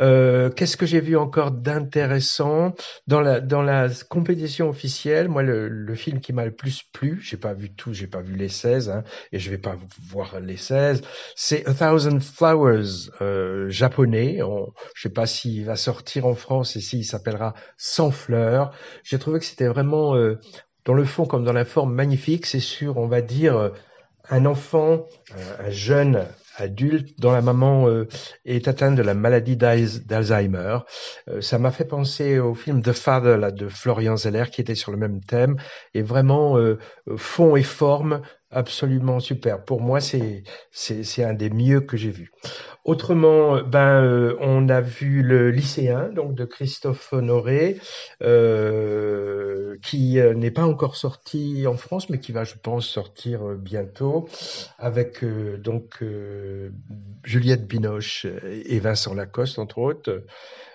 Euh, 0.00 0.50
qu'est-ce 0.50 0.76
que 0.76 0.86
j'ai 0.86 1.00
vu 1.00 1.16
encore 1.16 1.52
d'intéressant 1.52 2.74
dans 3.06 3.20
la 3.20 3.40
dans 3.40 3.62
la 3.62 3.88
compétition 4.08 4.68
officielle? 4.68 5.28
Moi, 5.28 5.42
le, 5.42 5.94
film 5.94 6.20
qui 6.20 6.32
m'a 6.32 6.44
le 6.44 6.50
plus 6.50 6.82
plu, 6.92 7.20
j'ai 7.22 7.36
pas 7.36 7.54
vu 7.54 7.72
tout, 7.72 7.92
j'ai 7.92 8.08
pas 8.08 8.20
vu 8.20 8.34
les 8.34 8.48
16, 8.48 8.90
hein, 8.90 9.04
et 9.32 9.38
je 9.38 9.50
vais 9.50 9.58
pas 9.58 9.76
voir 10.10 10.40
les 10.40 10.56
16. 10.56 11.02
C'est 11.36 11.66
A 11.68 11.74
Thousand 11.74 12.20
Flowers 12.20 13.10
euh, 13.20 13.68
japonais. 13.70 14.42
On, 14.42 14.72
je 14.94 15.02
sais 15.02 15.12
pas 15.12 15.26
s'il 15.26 15.64
va 15.64 15.76
sortir 15.76 16.26
en 16.26 16.34
France 16.34 16.76
et 16.76 16.80
s'il 16.80 17.04
s'appellera 17.04 17.54
Sans 17.76 18.10
fleurs. 18.10 18.72
J'ai 19.04 19.18
trouvé 19.18 19.38
que 19.38 19.44
c'était 19.44 19.68
vraiment 19.68 20.16
euh, 20.16 20.40
dans 20.84 20.94
le 20.94 21.04
fond 21.04 21.26
comme 21.26 21.44
dans 21.44 21.52
la 21.52 21.64
forme 21.64 21.94
magnifique. 21.94 22.46
C'est 22.46 22.60
sûr, 22.60 22.96
on 22.96 23.06
va 23.06 23.20
dire 23.22 23.72
un 24.30 24.46
enfant, 24.46 25.06
un 25.60 25.70
jeune 25.70 26.26
adulte 26.56 27.18
dont 27.18 27.32
la 27.32 27.42
maman 27.42 27.88
euh, 27.88 28.06
est 28.44 28.68
atteinte 28.68 28.96
de 28.96 29.02
la 29.02 29.14
maladie 29.14 29.56
d'Alzheimer. 29.56 30.78
Euh, 31.28 31.40
ça 31.40 31.58
m'a 31.58 31.70
fait 31.70 31.84
penser 31.84 32.38
au 32.38 32.54
film 32.54 32.82
The 32.82 32.92
Father 32.92 33.36
là, 33.36 33.50
de 33.50 33.68
Florian 33.68 34.16
Zeller 34.16 34.44
qui 34.50 34.60
était 34.60 34.74
sur 34.74 34.92
le 34.92 34.98
même 34.98 35.20
thème 35.20 35.56
et 35.94 36.02
vraiment 36.02 36.58
euh, 36.58 36.78
fond 37.16 37.56
et 37.56 37.62
forme 37.62 38.22
absolument 38.54 39.20
super. 39.20 39.64
Pour 39.64 39.80
moi, 39.80 40.00
c'est 40.00 40.44
c'est 40.70 41.24
un 41.24 41.34
des 41.34 41.50
mieux 41.50 41.80
que 41.80 41.96
j'ai 41.96 42.10
vu. 42.10 42.30
Autrement, 42.84 43.62
ben 43.62 44.02
euh, 44.02 44.36
on 44.40 44.68
a 44.68 44.80
vu 44.80 45.22
le 45.22 45.50
lycéen 45.50 46.10
donc 46.10 46.34
de 46.34 46.44
Christophe 46.44 47.12
Honoré 47.12 47.78
euh, 48.22 49.76
qui 49.82 50.20
euh, 50.20 50.34
n'est 50.34 50.50
pas 50.50 50.66
encore 50.66 50.96
sorti 50.96 51.66
en 51.66 51.76
France, 51.76 52.10
mais 52.10 52.20
qui 52.20 52.32
va, 52.32 52.44
je 52.44 52.54
pense, 52.62 52.86
sortir 52.86 53.40
bientôt 53.56 54.28
avec 54.78 55.24
donc 55.24 56.02
Juliette 57.24 57.66
Binoche 57.66 58.26
et 58.26 58.78
Vincent 58.80 59.14
Lacoste 59.14 59.58
entre 59.58 59.78
autres. 59.78 60.24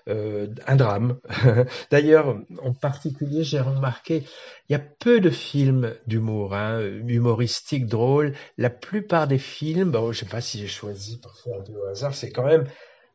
Euh, 0.10 0.48
un 0.66 0.76
drame. 0.76 1.20
D'ailleurs, 1.92 2.38
en 2.64 2.74
particulier, 2.74 3.44
j'ai 3.44 3.60
remarqué, 3.60 4.24
il 4.68 4.74
y 4.74 4.76
a 4.76 4.80
peu 4.80 5.20
de 5.20 5.30
films 5.30 5.94
d'humour, 6.08 6.56
hein, 6.56 6.82
humoristiques, 7.08 7.86
drôles. 7.86 8.34
La 8.58 8.72
plupart 8.72 9.28
des 9.28 9.38
films, 9.38 9.92
bon, 9.92 10.12
je 10.12 10.20
sais 10.20 10.26
pas 10.26 10.42
si 10.42 10.60
j'ai 10.60 10.68
choisi 10.68 11.22
un 11.56 11.62
peu 11.62 11.74
au 11.74 11.86
hasard, 11.86 12.16
c'est 12.16 12.32
quand 12.32 12.46
même 12.46 12.66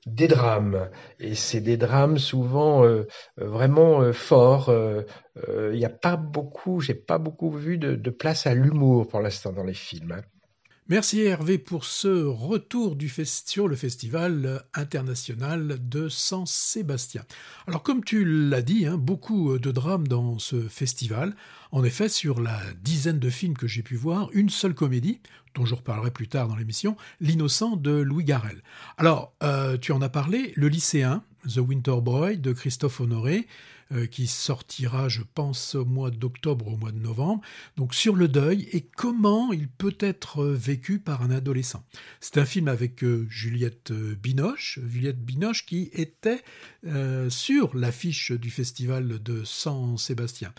des 0.07 0.29
drames. 0.29 0.89
Et 1.19 1.35
c'est 1.35 1.61
des 1.61 1.77
drames 1.77 2.19
souvent 2.19 2.85
euh, 2.85 3.09
vraiment 3.39 4.03
euh, 4.03 4.13
forts. 4.13 4.73
Il 5.37 5.77
n'y 5.77 5.85
a 5.85 5.91
pas 5.91 6.17
beaucoup, 6.17 6.81
j'ai 6.81 6.95
pas 6.95 7.19
beaucoup 7.19 7.51
vu 7.51 7.77
de, 7.79 7.97
de 7.97 8.11
place 8.11 8.47
à 8.47 8.55
l'humour 8.55 9.09
pour 9.09 9.21
l'instant 9.21 9.53
dans 9.53 9.65
les 9.65 9.75
films. 9.75 10.13
Hein. 10.13 10.23
Merci 10.91 11.23
Hervé 11.23 11.57
pour 11.57 11.87
ce 11.87 12.27
retour 12.27 12.95
sur 13.25 13.69
le 13.69 13.75
festival 13.75 14.67
international 14.75 15.79
de 15.89 16.11
San 16.11 16.45
Sébastien. 16.45 17.23
Alors 17.67 17.83
comme 17.83 18.05
tu 18.05 18.27
l'as 18.27 18.61
dit, 18.61 18.85
hein, 18.85 18.99
beaucoup 18.99 19.59
de 19.59 19.71
drames 19.71 20.07
dans 20.07 20.39
ce 20.39 20.69
festival. 20.69 21.37
En 21.73 21.85
effet, 21.85 22.11
sur 22.11 22.39
la 22.39 22.61
dizaine 22.83 23.19
de 23.19 23.31
films 23.31 23.57
que 23.57 23.67
j'ai 23.67 23.83
pu 23.83 23.97
voir, 23.97 24.29
une 24.35 24.51
seule 24.51 24.75
comédie, 24.75 25.23
dont 25.55 25.65
je 25.65 25.75
reparlerai 25.75 26.11
plus 26.11 26.29
tard 26.29 26.49
dans 26.49 26.57
l'émission, 26.57 26.99
L'innocent 27.19 27.77
de 27.77 27.93
Louis 27.93 28.25
Garrel. 28.25 28.63
Alors, 28.99 29.33
euh, 29.43 29.79
tu 29.79 29.93
en 29.93 30.03
as 30.03 30.11
parlé, 30.11 30.53
Le 30.55 30.69
lycéen, 30.69 31.25
The 31.49 31.61
Winter 31.61 31.97
Boy 32.03 32.37
de 32.37 32.53
Christophe 32.53 33.01
Honoré, 33.01 33.47
euh, 33.93 34.07
qui 34.07 34.27
sortira, 34.27 35.09
je 35.09 35.23
pense, 35.35 35.75
au 35.75 35.85
mois 35.85 36.11
d'octobre, 36.11 36.69
au 36.69 36.77
mois 36.77 36.93
de 36.93 36.99
novembre. 36.99 37.43
Donc 37.77 37.95
sur 37.95 38.17
le 38.17 38.29
deuil 38.29 38.69
et 38.73 38.81
comment 38.81 39.53
il 39.53 39.69
peut 39.69 39.97
être 40.01 40.45
vécu 40.45 40.99
par 40.99 41.23
un 41.23 41.31
adolescent? 41.31 41.85
C'est 42.21 42.39
un 42.39 42.47
film 42.47 42.69
avec 42.69 43.05
euh, 43.05 43.27
Juliette 43.29 43.93
Binoche, 43.93 44.79
Juliette 44.87 45.23
Binoche 45.23 45.67
qui 45.67 45.91
était 45.93 46.43
euh, 46.87 47.29
sur 47.29 47.77
l'affiche 47.77 48.33
du 48.33 48.51
festival 48.51 49.23
de 49.23 49.45
San 49.45 49.99
Sébastien. 49.99 50.53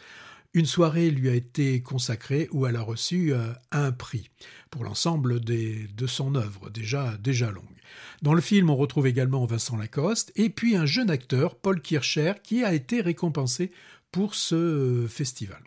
Une 0.53 0.65
soirée 0.65 1.09
lui 1.09 1.29
a 1.29 1.33
été 1.33 1.81
consacrée 1.81 2.47
où 2.51 2.65
elle 2.65 2.77
a 2.77 2.81
reçu 2.81 3.33
un 3.71 3.91
prix 3.91 4.29
pour 4.69 4.85
l'ensemble 4.85 5.41
de 5.41 6.07
son 6.07 6.35
œuvre, 6.35 6.69
déjà, 6.69 7.17
déjà 7.17 7.51
longue. 7.51 7.74
Dans 8.21 8.33
le 8.33 8.41
film, 8.41 8.69
on 8.69 8.75
retrouve 8.75 9.07
également 9.07 9.45
Vincent 9.45 9.77
Lacoste 9.77 10.31
et 10.35 10.49
puis 10.49 10.75
un 10.75 10.85
jeune 10.85 11.09
acteur, 11.09 11.55
Paul 11.55 11.81
Kircher, 11.81 12.33
qui 12.43 12.63
a 12.63 12.73
été 12.73 13.01
récompensé 13.01 13.71
pour 14.11 14.35
ce 14.35 15.05
festival. 15.09 15.61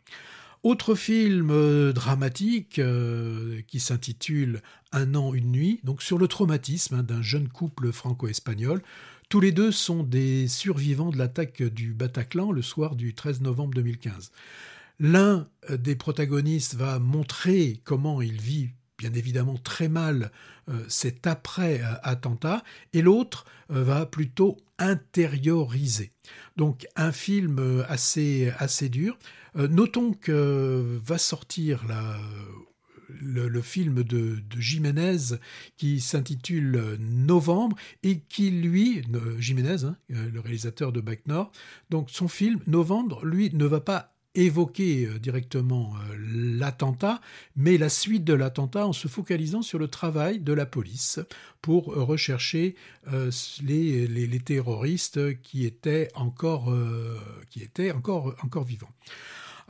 Autre 0.65 0.97
film 0.97 1.51
euh, 1.51 1.93
dramatique 1.93 2.81
euh, 2.81 3.61
qui 3.69 3.79
s'intitule 3.79 4.61
Un 4.91 5.15
an, 5.15 5.33
une 5.33 5.53
nuit, 5.53 5.81
donc 5.85 6.03
sur 6.03 6.19
le 6.19 6.27
traumatisme 6.27 6.97
hein, 6.97 7.03
d'un 7.05 7.23
jeune 7.23 7.49
couple 7.49 7.93
franco-espagnol. 7.93 8.83
Tous 9.29 9.41
les 9.41 9.53
deux 9.53 9.71
sont 9.71 10.03
des 10.03 10.49
survivants 10.49 11.11
de 11.11 11.19
l'attaque 11.19 11.63
du 11.63 11.93
Bataclan 11.93 12.51
le 12.51 12.63
soir 12.63 12.97
du 12.97 13.15
13 13.15 13.43
novembre 13.43 13.75
2015. 13.75 14.33
L'un 14.99 15.47
euh, 15.71 15.77
des 15.77 15.95
protagonistes 15.95 16.75
va 16.75 16.99
montrer 16.99 17.81
comment 17.85 18.21
il 18.21 18.41
vit 18.41 18.71
bien 18.99 19.13
évidemment 19.15 19.57
très 19.57 19.89
mal 19.89 20.31
euh, 20.69 20.85
cet 20.89 21.27
après-attentat, 21.27 22.63
et 22.93 23.01
l'autre 23.01 23.47
euh, 23.71 23.83
va 23.83 24.05
plutôt 24.05 24.59
intérioriser. 24.79 26.13
Donc 26.57 26.87
un 26.97 27.13
film 27.13 27.59
euh, 27.59 27.85
assez, 27.89 28.53
assez 28.59 28.89
dur. 28.89 29.19
notons 29.55 30.13
que 30.13 30.99
va 31.03 31.17
sortir 31.17 31.85
le, 33.09 33.63
film 33.63 34.03
de, 34.03 34.39
Jiménez 34.59 35.39
qui 35.77 36.01
s'intitule 36.01 36.97
Novembre 37.01 37.77
et 38.03 38.21
qui, 38.21 38.51
lui, 38.51 39.03
Jiménez, 39.39 39.85
hein, 39.85 39.97
le 40.11 40.39
réalisateur 40.41 40.93
de 40.93 41.01
Back 41.01 41.27
Nord, 41.27 41.51
donc 41.91 42.11
son 42.11 42.29
film 42.29 42.61
Novembre, 42.67 43.25
lui, 43.25 43.51
ne 43.53 43.65
va 43.65 43.81
pas 43.81 44.18
évoquer 44.39 45.07
euh, 45.07 45.19
directement 45.19 45.95
euh, 45.97 46.17
l'attentat, 46.59 47.21
mais 47.57 47.77
la 47.79 47.89
suite 47.89 48.25
de 48.25 48.35
l'attentat 48.35 48.87
en 48.87 48.93
se 48.93 49.09
focalisant 49.09 49.63
sur 49.63 49.79
le 49.79 49.89
travail 49.89 50.39
de 50.41 50.53
la 50.53 50.67
police 50.67 51.21
pour 51.61 51.87
rechercher 51.87 52.77
euh, 53.13 53.31
les, 53.63 54.41
terroristes 54.41 55.41
qui 55.43 55.67
étaient 55.67 56.09
encore 56.15 56.71
vivants. 58.65 58.93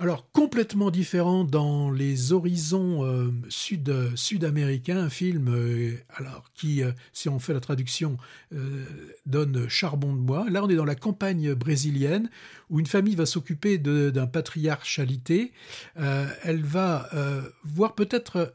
Alors 0.00 0.30
complètement 0.30 0.92
différent 0.92 1.42
dans 1.42 1.90
les 1.90 2.32
horizons 2.32 3.04
euh, 3.04 3.32
sud, 3.48 3.92
sud-américains, 4.14 4.98
un 4.98 5.08
film 5.08 5.48
euh, 5.48 5.96
alors 6.14 6.44
qui, 6.54 6.84
euh, 6.84 6.92
si 7.12 7.28
on 7.28 7.40
fait 7.40 7.52
la 7.52 7.58
traduction, 7.58 8.16
donne 9.26 9.68
charbon 9.68 10.14
de 10.14 10.20
bois. 10.20 10.48
Là, 10.50 10.62
on 10.62 10.68
est 10.68 10.76
dans 10.76 10.84
la 10.84 10.94
campagne 10.94 11.52
brésilienne 11.54 12.30
où 12.70 12.78
une 12.78 12.86
famille 12.86 13.16
va 13.16 13.26
s'occuper 13.26 13.76
d'un 13.78 14.26
patriarche 14.28 15.00
alité. 15.00 15.52
elle 15.96 16.62
va 16.62 17.10
voir 17.64 17.94
peut-être 17.94 18.52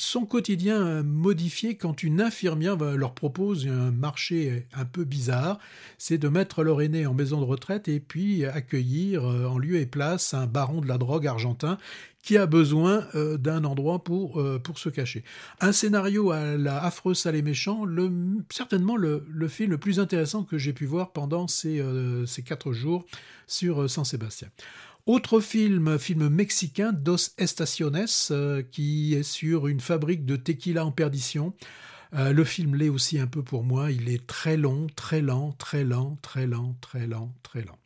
son 0.00 0.24
quotidien 0.24 1.02
modifié 1.02 1.76
quand 1.76 2.02
une 2.02 2.20
infirmière 2.20 2.76
leur 2.76 3.14
propose 3.14 3.66
un 3.66 3.90
marché 3.90 4.66
un 4.72 4.84
peu 4.84 5.04
bizarre, 5.04 5.58
c'est 5.98 6.18
de 6.18 6.28
mettre 6.28 6.62
leur 6.62 6.80
aîné 6.80 7.06
en 7.06 7.14
maison 7.14 7.40
de 7.40 7.44
retraite 7.44 7.88
et 7.88 8.00
puis 8.00 8.44
accueillir 8.44 9.24
en 9.24 9.58
lieu 9.58 9.76
et 9.76 9.86
place 9.86 10.34
un 10.34 10.46
baron 10.46 10.80
de 10.80 10.88
la 10.88 10.98
drogue 10.98 11.26
argentin 11.26 11.78
qui 12.22 12.36
a 12.36 12.46
besoin 12.46 13.06
euh, 13.14 13.36
d'un 13.36 13.64
endroit 13.64 14.04
pour, 14.04 14.40
euh, 14.40 14.60
se 14.76 14.88
cacher. 14.88 15.24
Un 15.60 15.72
scénario 15.72 16.30
à 16.30 16.56
la 16.56 16.82
affreux 16.82 17.14
sale 17.14 17.36
et 17.36 17.42
méchant, 17.42 17.84
le, 17.84 18.10
certainement 18.50 18.96
le, 18.96 19.26
le, 19.28 19.48
film 19.48 19.70
le 19.70 19.78
plus 19.78 19.98
intéressant 19.98 20.44
que 20.44 20.58
j'ai 20.58 20.72
pu 20.72 20.86
voir 20.86 21.12
pendant 21.12 21.48
ces, 21.48 21.80
euh, 21.80 22.26
ces 22.26 22.42
quatre 22.42 22.72
jours 22.72 23.04
sur 23.46 23.90
San 23.90 24.04
Sébastien. 24.04 24.48
Autre 25.10 25.40
film, 25.40 25.98
film 25.98 26.28
mexicain, 26.28 26.92
Dos 26.92 27.16
Estaciones, 27.36 28.06
qui 28.70 29.14
est 29.14 29.24
sur 29.24 29.66
une 29.66 29.80
fabrique 29.80 30.24
de 30.24 30.36
tequila 30.36 30.86
en 30.86 30.92
perdition. 30.92 31.52
le 32.12 32.44
film 32.44 32.76
l'est 32.76 32.90
aussi 32.90 33.18
un 33.18 33.26
peu 33.26 33.42
pour 33.42 33.64
moi. 33.64 33.90
Il 33.90 34.08
est 34.08 34.24
très 34.24 34.56
long, 34.56 34.86
très 34.94 35.20
lent, 35.20 35.50
très 35.58 35.82
lent, 35.82 36.16
très 36.22 36.46
lent, 36.46 36.76
très 36.80 37.08
lent, 37.08 37.34
très 37.42 37.62
lent. 37.62 37.76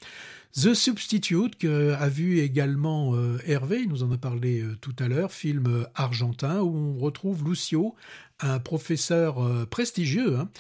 The 0.53 0.75
Substitute, 0.75 1.57
que 1.57 1.95
a 1.95 2.11
vu 2.11 2.41
également 2.41 3.15
euh, 3.15 3.39
Hervé, 3.47 3.81
il 3.81 3.89
nous 3.89 4.03
en 4.03 4.13
a 4.13 4.19
parlé 4.19 4.61
euh, 4.61 4.77
tout 4.83 4.95
à 4.99 5.09
l'heure, 5.09 5.33
film 5.33 5.67
euh, 5.67 5.85
argentin 5.95 6.61
où 6.61 6.77
on 6.77 6.99
retrouve 6.99 7.43
Lucio, 7.49 7.95
un 8.39 8.59
professeur 8.59 9.67
prestigieux 9.71 10.37
hein, 10.37 10.51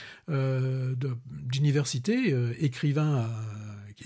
d'université, 1.28 2.35
écrivain 2.59 3.28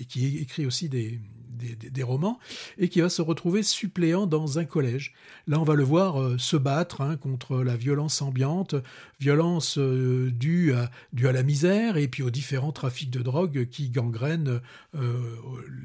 qui 0.09 0.39
écrit 0.39 0.65
aussi 0.65 0.89
des, 0.89 1.21
des, 1.59 2.03
romans, 2.03 2.39
et 2.77 2.89
qui 2.89 3.01
va 3.01 3.09
se 3.09 3.21
retrouver 3.21 3.63
suppléant 3.63 4.25
dans 4.25 4.59
un 4.59 4.65
collège. 4.65 5.13
Là, 5.47 5.59
on 5.59 5.63
va 5.63 5.75
le 5.75 5.83
voir 5.83 6.21
euh, 6.21 6.37
se 6.37 6.57
battre 6.57 7.01
hein, 7.01 7.17
contre 7.17 7.61
la 7.63 7.75
violence 7.75 8.21
ambiante, 8.21 8.75
violence 9.19 9.77
euh, 9.77 10.31
due, 10.31 10.73
à, 10.73 10.89
la 11.31 11.43
misère 11.43 11.97
et 11.97 12.07
puis 12.07 12.23
aux 12.23 12.29
différents 12.29 12.71
trafics 12.71 13.11
de 13.11 13.21
drogue 13.21 13.67
qui 13.69 13.89
gangrènent 13.89 14.61
euh, 14.95 15.19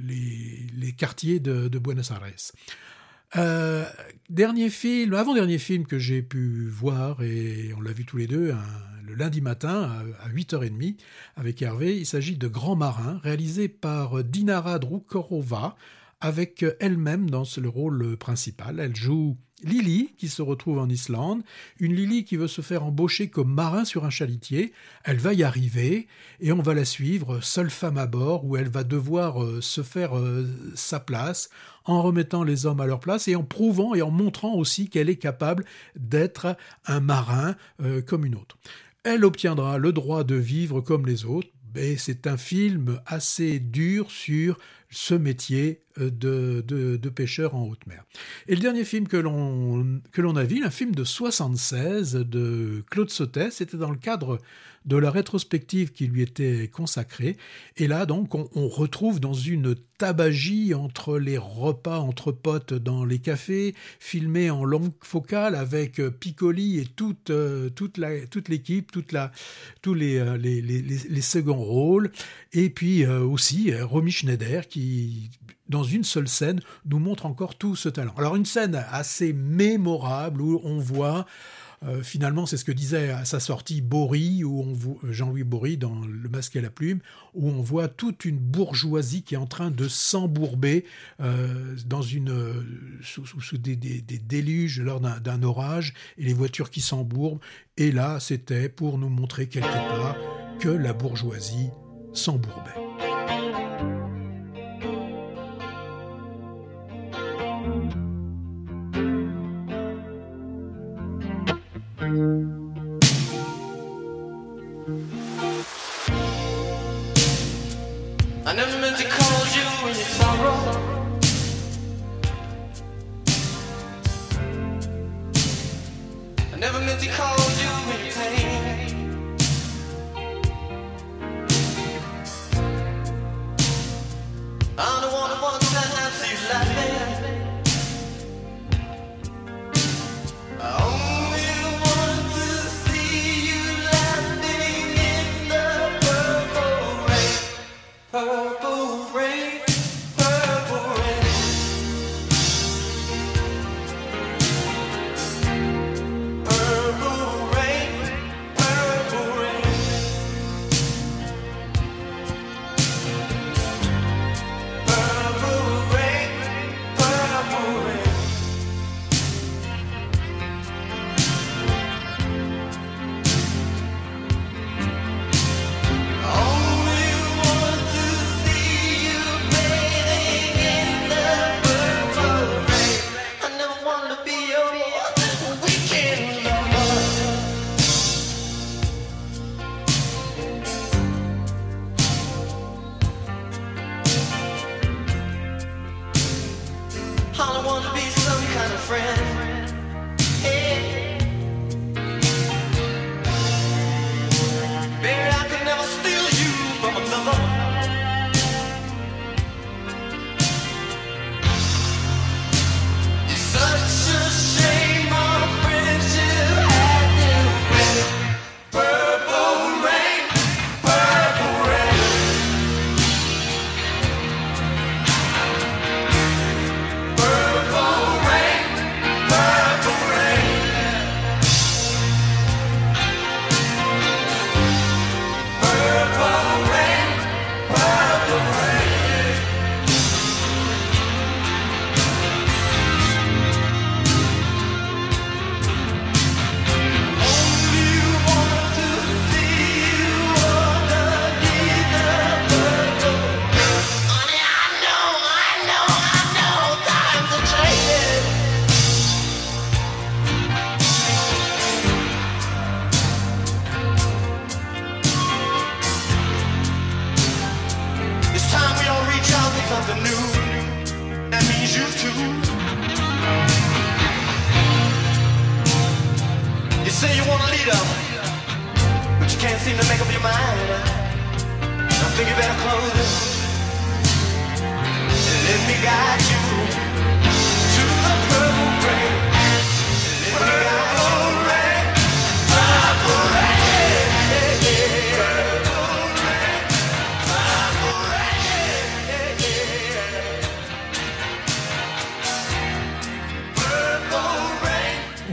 les, 0.07 0.93
quartiers 0.93 1.40
de, 1.40 1.78
Buenos 1.78 2.11
Aires. 2.11 2.21
Dernier 4.31 4.71
film, 4.71 5.14
avant-dernier 5.14 5.59
film 5.59 5.87
que 5.87 5.99
j'ai 5.99 6.23
pu 6.23 6.69
voir, 6.69 7.23
et 7.23 7.73
on 7.76 7.81
l'a 7.81 7.93
vu 7.93 8.04
tous 8.04 8.16
les 8.16 8.26
deux 8.26 8.52
un, 8.52 8.94
le 9.07 9.15
lundi 9.15 9.41
matin 9.41 9.91
à, 10.23 10.29
8h30 10.29 10.97
avec 11.37 11.63
Hervé, 11.63 11.97
il 11.97 12.07
s'agit 12.07 12.37
de 12.37 12.49
Grand 12.49 12.77
Marin, 12.77 13.21
réalisé 13.23 13.69
par 13.69 14.25
Dinara 14.25 14.79
Drukorova, 14.79 15.77
avec 16.21 16.65
elle-même 16.81 17.29
dans 17.29 17.45
le 17.57 17.69
rôle 17.69 18.17
principal. 18.17 18.81
Elle 18.81 18.97
joue 18.97 19.37
Lily, 19.65 20.15
qui 20.17 20.29
se 20.29 20.43
retrouve 20.43 20.79
en 20.79 20.89
Islande, 20.89 21.43
une 21.79 21.95
Lily 21.95 22.25
qui 22.25 22.37
veut 22.37 22.49
se 22.49 22.61
faire 22.61 22.85
embaucher 22.85 23.29
comme 23.29 23.53
marin 23.53 23.85
sur 23.85 24.05
un 24.05 24.11
chalitier. 24.11 24.73
Elle 25.05 25.19
va 25.19 25.33
y 25.33 25.43
arriver 25.43 26.07
et 26.41 26.53
on 26.53 26.61
va 26.61 26.75
la 26.75 26.85
suivre, 26.85 27.41
seule 27.41 27.71
femme 27.71 27.99
à 27.99 28.07
bord, 28.07 28.45
où 28.45 28.57
elle 28.57 28.69
va 28.69 28.85
devoir 28.85 29.43
euh, 29.43 29.61
se 29.61 29.83
faire 29.83 30.19
euh, 30.19 30.47
sa 30.75 31.01
place 31.01 31.49
en 31.85 32.03
remettant 32.03 32.43
les 32.43 32.67
hommes 32.67 32.81
à 32.81 32.87
leur 32.87 33.01
place 33.01 33.29
et 33.29 33.37
en 33.37 33.43
prouvant 33.43 33.95
et 33.95 34.03
en 34.03 34.11
montrant 34.11 34.55
aussi 34.55 34.89
qu'elle 34.89 35.09
est 35.09 35.17
capable 35.17 35.65
d'être 35.97 36.57
un 36.87 37.01
marin 37.01 37.55
euh, 37.83 38.03
comme 38.03 38.25
une 38.25 38.35
autre. 38.35 38.59
Elle 39.07 39.27
obtiendra 39.27 39.77
le 39.77 39.93
droit 39.93 40.25
de 40.25 40.35
vivre 40.35 40.81
comme 40.81 41.05
les 41.05 41.27
autres, 41.27 41.51
mais 41.75 41.99
c'est 41.99 42.27
un 42.27 42.39
film 42.39 43.01
assez 43.05 43.59
dur 43.59 44.11
sur 44.11 44.59
ce 44.91 45.14
métier 45.14 45.81
euh, 46.00 46.11
de, 46.11 46.64
de, 46.97 47.09
pêcheur 47.09 47.55
en 47.55 47.69
haute 47.69 47.87
mer. 47.87 48.05
Et 48.49 48.57
le 48.57 48.61
dernier 48.61 48.85
film 48.85 49.07
que 49.07 49.17
l'on, 49.17 50.37
a 50.37 50.45
vu, 50.45 50.64
un 50.64 50.71
film 50.71 50.93
de 50.93 51.05
76 51.05 52.14
de 52.14 52.83
Claude 52.91 53.11
Sautet, 53.11 53.53
c'était 53.53 53.76
dans 53.76 53.91
le 53.91 53.97
cadre 53.97 54.41
de 54.87 54.97
la 54.97 55.11
rétrospective 55.11 55.93
qui 55.93 56.09
lui 56.09 56.21
était 56.21 56.69
consacrée. 56.69 57.37
Et 57.76 57.87
là, 57.87 58.07
donc, 58.07 58.35
on, 58.35 58.69
retrouve 58.69 59.19
dans 59.19 59.33
une 59.33 59.76
tabagie 59.97 60.75
entre 60.75 61.19
les 61.19 61.38
repas 61.38 62.00
entre 62.00 62.33
potes 62.33 62.75
dans 62.75 63.05
les 63.05 63.19
cafés, 63.19 63.75
filmé 63.99 64.50
en 64.50 64.64
longue 64.64 64.93
focale 65.00 65.55
avec 65.55 66.00
euh, 66.00 66.11
Piccoli 66.11 66.81
et 66.81 66.85
toute, 66.85 67.31
euh, 67.31 67.71
toute, 67.71 67.97
l'équipe, 67.97 68.91
toute 68.91 69.14
tous 69.81 69.95
les, 69.95 70.38
les, 70.38 70.61
les, 70.61 70.83
les, 70.83 71.21
seconds 71.23 71.62
rôles. 71.62 72.11
Et 72.53 72.69
puis 72.69 73.07
aussi 73.07 73.73
Romy 73.75 74.11
Schneider 74.11 74.67
qui 74.69 74.74
dans 75.69 75.85
une 75.85 76.04
seule 76.04 76.28
scène, 76.28 76.61
nous 76.87 76.99
montre 76.99 77.26
encore 77.26 77.57
tout 77.57 77.76
ce 77.76 77.88
talent. 77.88 78.14
Alors 78.16 78.37
une 78.37 78.47
scène 78.47 78.85
assez 78.90 79.33
mémorable 79.33 80.40
où 80.43 80.61
on 80.64 80.78
voit 80.78 81.26
euh, 81.87 82.02
finalement, 82.02 82.47
c'est 82.47 82.57
ce 82.57 82.64
que 82.64 82.73
disait 82.73 83.11
à 83.11 83.25
sa 83.25 83.40
sortie 83.40 83.81
Bory, 83.81 84.43
voit 84.43 84.97
Jean-Louis 85.11 85.45
Bory 85.45 85.76
dans 85.76 86.00
Le 86.07 86.28
Masque 86.28 86.57
et 86.57 86.61
la 86.61 86.71
Plume, 86.71 87.00
où 87.35 87.49
on 87.49 87.61
voit 87.61 87.88
toute 87.88 88.25
une 88.25 88.38
bourgeoisie 88.38 89.22
qui 89.22 89.35
est 89.35 89.38
en 89.38 89.46
train 89.46 89.70
de 89.70 89.88
s'embourber 89.88 90.85
euh, 91.20 91.77
dans 91.87 92.03
une 92.03 92.64
sous, 93.03 93.59
des, 93.59 93.77
des, 93.77 94.01
déluges 94.01 94.81
lors 94.81 95.01
d'un 95.01 95.42
orage 95.42 95.94
et 96.16 96.25
les 96.25 96.35
voitures 96.35 96.70
qui 96.70 96.81
s'embourbent. 96.81 97.40
Et 97.77 97.92
là, 97.92 98.18
c'était 98.20 98.68
pour 98.68 98.99
nous 98.99 99.11
montrer 99.11 99.49
quelque 99.49 99.66
part 99.66 100.16
que 100.61 100.68
la 100.68 100.92
bourgeoisie 100.92 101.68
s'embourbait. 102.12 103.13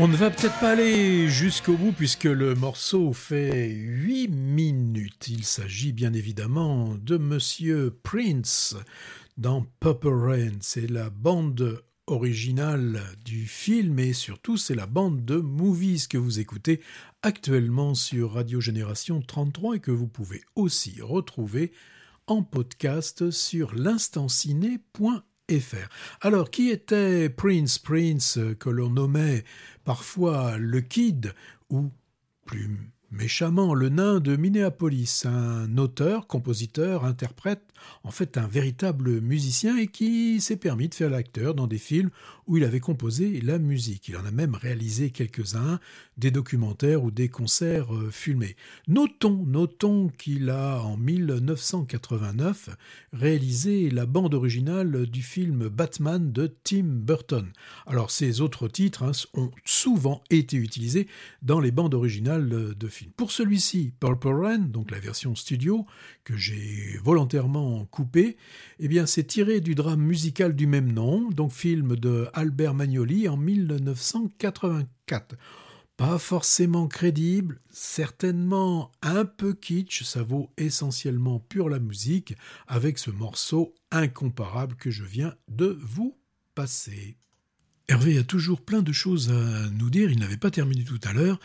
On 0.04 0.08
ne 0.08 0.16
va 0.16 0.32
peut-être 0.32 0.60
pas 0.60 0.72
aller 0.72 1.30
jusqu'au 1.30 1.78
bout 1.78 1.92
puisque 1.92 2.24
le 2.24 2.56
morceau 2.56 3.14
fait 3.14 3.70
8 3.70 4.30
minutes. 4.30 5.28
Il 5.28 5.44
s'agit 5.44 5.94
bien 5.94 6.14
évidemment 6.14 6.96
de 6.96 7.18
Monsieur 7.18 7.96
Prince 8.02 8.76
dans 9.38 9.64
Purple. 9.80 10.54
C'est 10.60 10.90
la 10.90 11.12
bande 11.12 11.84
originale 12.08 13.04
du 13.24 13.46
film 13.46 14.00
et 14.00 14.14
surtout 14.14 14.58
c'est 14.58 14.74
la 14.74 14.88
bande 14.88 15.24
de 15.24 15.36
movies 15.36 16.08
que 16.08 16.18
vous 16.18 16.40
écoutez 16.40 16.82
actuellement 17.22 17.94
sur 17.94 18.34
Radio 18.34 18.60
Génération 18.60 19.22
33 19.22 19.76
et 19.76 19.80
que 19.82 19.92
vous 19.92 20.08
pouvez 20.08 20.42
aussi 20.56 21.00
retrouver 21.00 21.74
en 22.26 22.42
podcast 22.42 23.30
sur 23.30 23.76
Alors, 26.22 26.50
qui 26.52 26.70
était 26.70 27.30
Prince 27.30 27.80
Prince 27.80 28.40
que 28.60 28.70
l'on 28.70 28.90
nommait 28.90 29.44
parfois 29.84 30.58
le 30.58 30.82
Kid 30.82 31.34
ou 31.70 31.90
plus 32.46 32.70
méchamment 33.12 33.74
le 33.74 33.90
nain 33.90 34.20
de 34.20 34.36
Minneapolis, 34.38 35.26
un 35.26 35.78
auteur, 35.78 36.28
compositeur, 36.28 37.04
interprète, 37.04 37.62
en 38.04 38.12
fait 38.12 38.38
un 38.38 38.48
véritable 38.48 39.20
musicien 39.20 39.78
et 39.78 39.88
qui 39.88 40.40
s'est 40.40 40.56
permis 40.56 40.88
de 40.88 40.96
faire 40.96 41.10
l'acteur 41.10 41.54
dans 41.54 41.68
des 41.68 41.78
films 41.78 42.10
où 42.52 42.58
il 42.58 42.66
avait 42.66 42.82
composé 42.82 43.40
la 43.40 43.60
musique. 43.60 44.10
Il 44.10 44.18
en 44.18 44.26
a 44.26 44.32
même 44.32 44.56
réalisé 44.56 45.10
quelques-uns, 45.10 45.80
des 46.18 46.32
documentaires 46.32 47.02
ou 47.02 47.10
des 47.10 47.30
concerts 47.30 47.96
euh, 47.96 48.12
filmés. 48.12 48.58
Notons, 48.90 49.46
notons 49.48 50.10
qu'il 50.18 50.50
a 50.50 50.82
en 50.82 50.98
1989 50.98 52.70
réalisé 53.14 53.90
la 53.90 54.06
bande 54.06 54.34
originale 54.34 55.06
du 55.06 55.22
film 55.22 55.70
Batman 55.70 56.34
de 56.34 56.54
Tim 56.66 56.84
Burton. 56.84 57.48
Alors 57.88 58.12
ces 58.12 58.42
autres 58.42 58.68
titres 58.68 59.04
hein, 59.04 59.14
ont 59.34 59.52
souvent 59.64 60.22
été 60.30 60.58
utilisés 60.58 61.08
dans 61.42 61.62
les 61.62 61.72
bandes 61.72 61.94
originales 61.94 62.76
de 62.78 62.88
films. 62.90 63.12
Pour 63.16 63.32
celui-ci, 63.32 63.94
Purple 64.02 64.28
Rain, 64.28 64.60
donc 64.60 64.92
la 64.92 65.00
version 65.00 65.36
studio, 65.36 65.86
que 66.26 66.36
j'ai 66.36 67.00
volontairement 67.02 67.86
coupée, 67.86 68.36
eh 68.80 68.90
bien 68.90 69.06
c'est 69.06 69.24
tiré 69.24 69.62
du 69.62 69.74
drame 69.74 70.02
musical 70.02 70.54
du 70.54 70.68
même 70.68 70.92
nom, 70.92 71.30
donc 71.30 71.54
film 71.54 71.96
de 71.96 72.28
Albert 72.42 72.74
Magnoli 72.74 73.30
en 73.30 73.38
1984. 73.38 75.36
Pas 75.96 76.18
forcément 76.18 76.88
crédible, 76.88 77.62
certainement 77.70 78.92
un 79.04 79.26
peu 79.26 79.54
kitsch, 79.54 80.02
ça 80.02 80.24
vaut 80.24 80.50
essentiellement 80.58 81.40
pure 81.40 81.70
la 81.70 81.78
musique, 81.78 82.34
avec 82.68 82.98
ce 82.98 83.12
morceau 83.12 83.76
incomparable 83.92 84.76
que 84.76 84.90
je 84.90 85.04
viens 85.04 85.36
de 85.50 85.78
vous 85.84 86.18
passer. 86.56 87.16
Hervé 87.88 88.18
a 88.18 88.24
toujours 88.24 88.62
plein 88.62 88.82
de 88.82 88.92
choses 88.92 89.30
à 89.30 89.70
nous 89.70 89.92
dire, 89.92 90.10
il 90.10 90.18
n'avait 90.18 90.38
pas 90.38 90.50
terminé 90.50 90.84
tout 90.84 91.00
à 91.04 91.14
l'heure, 91.14 91.40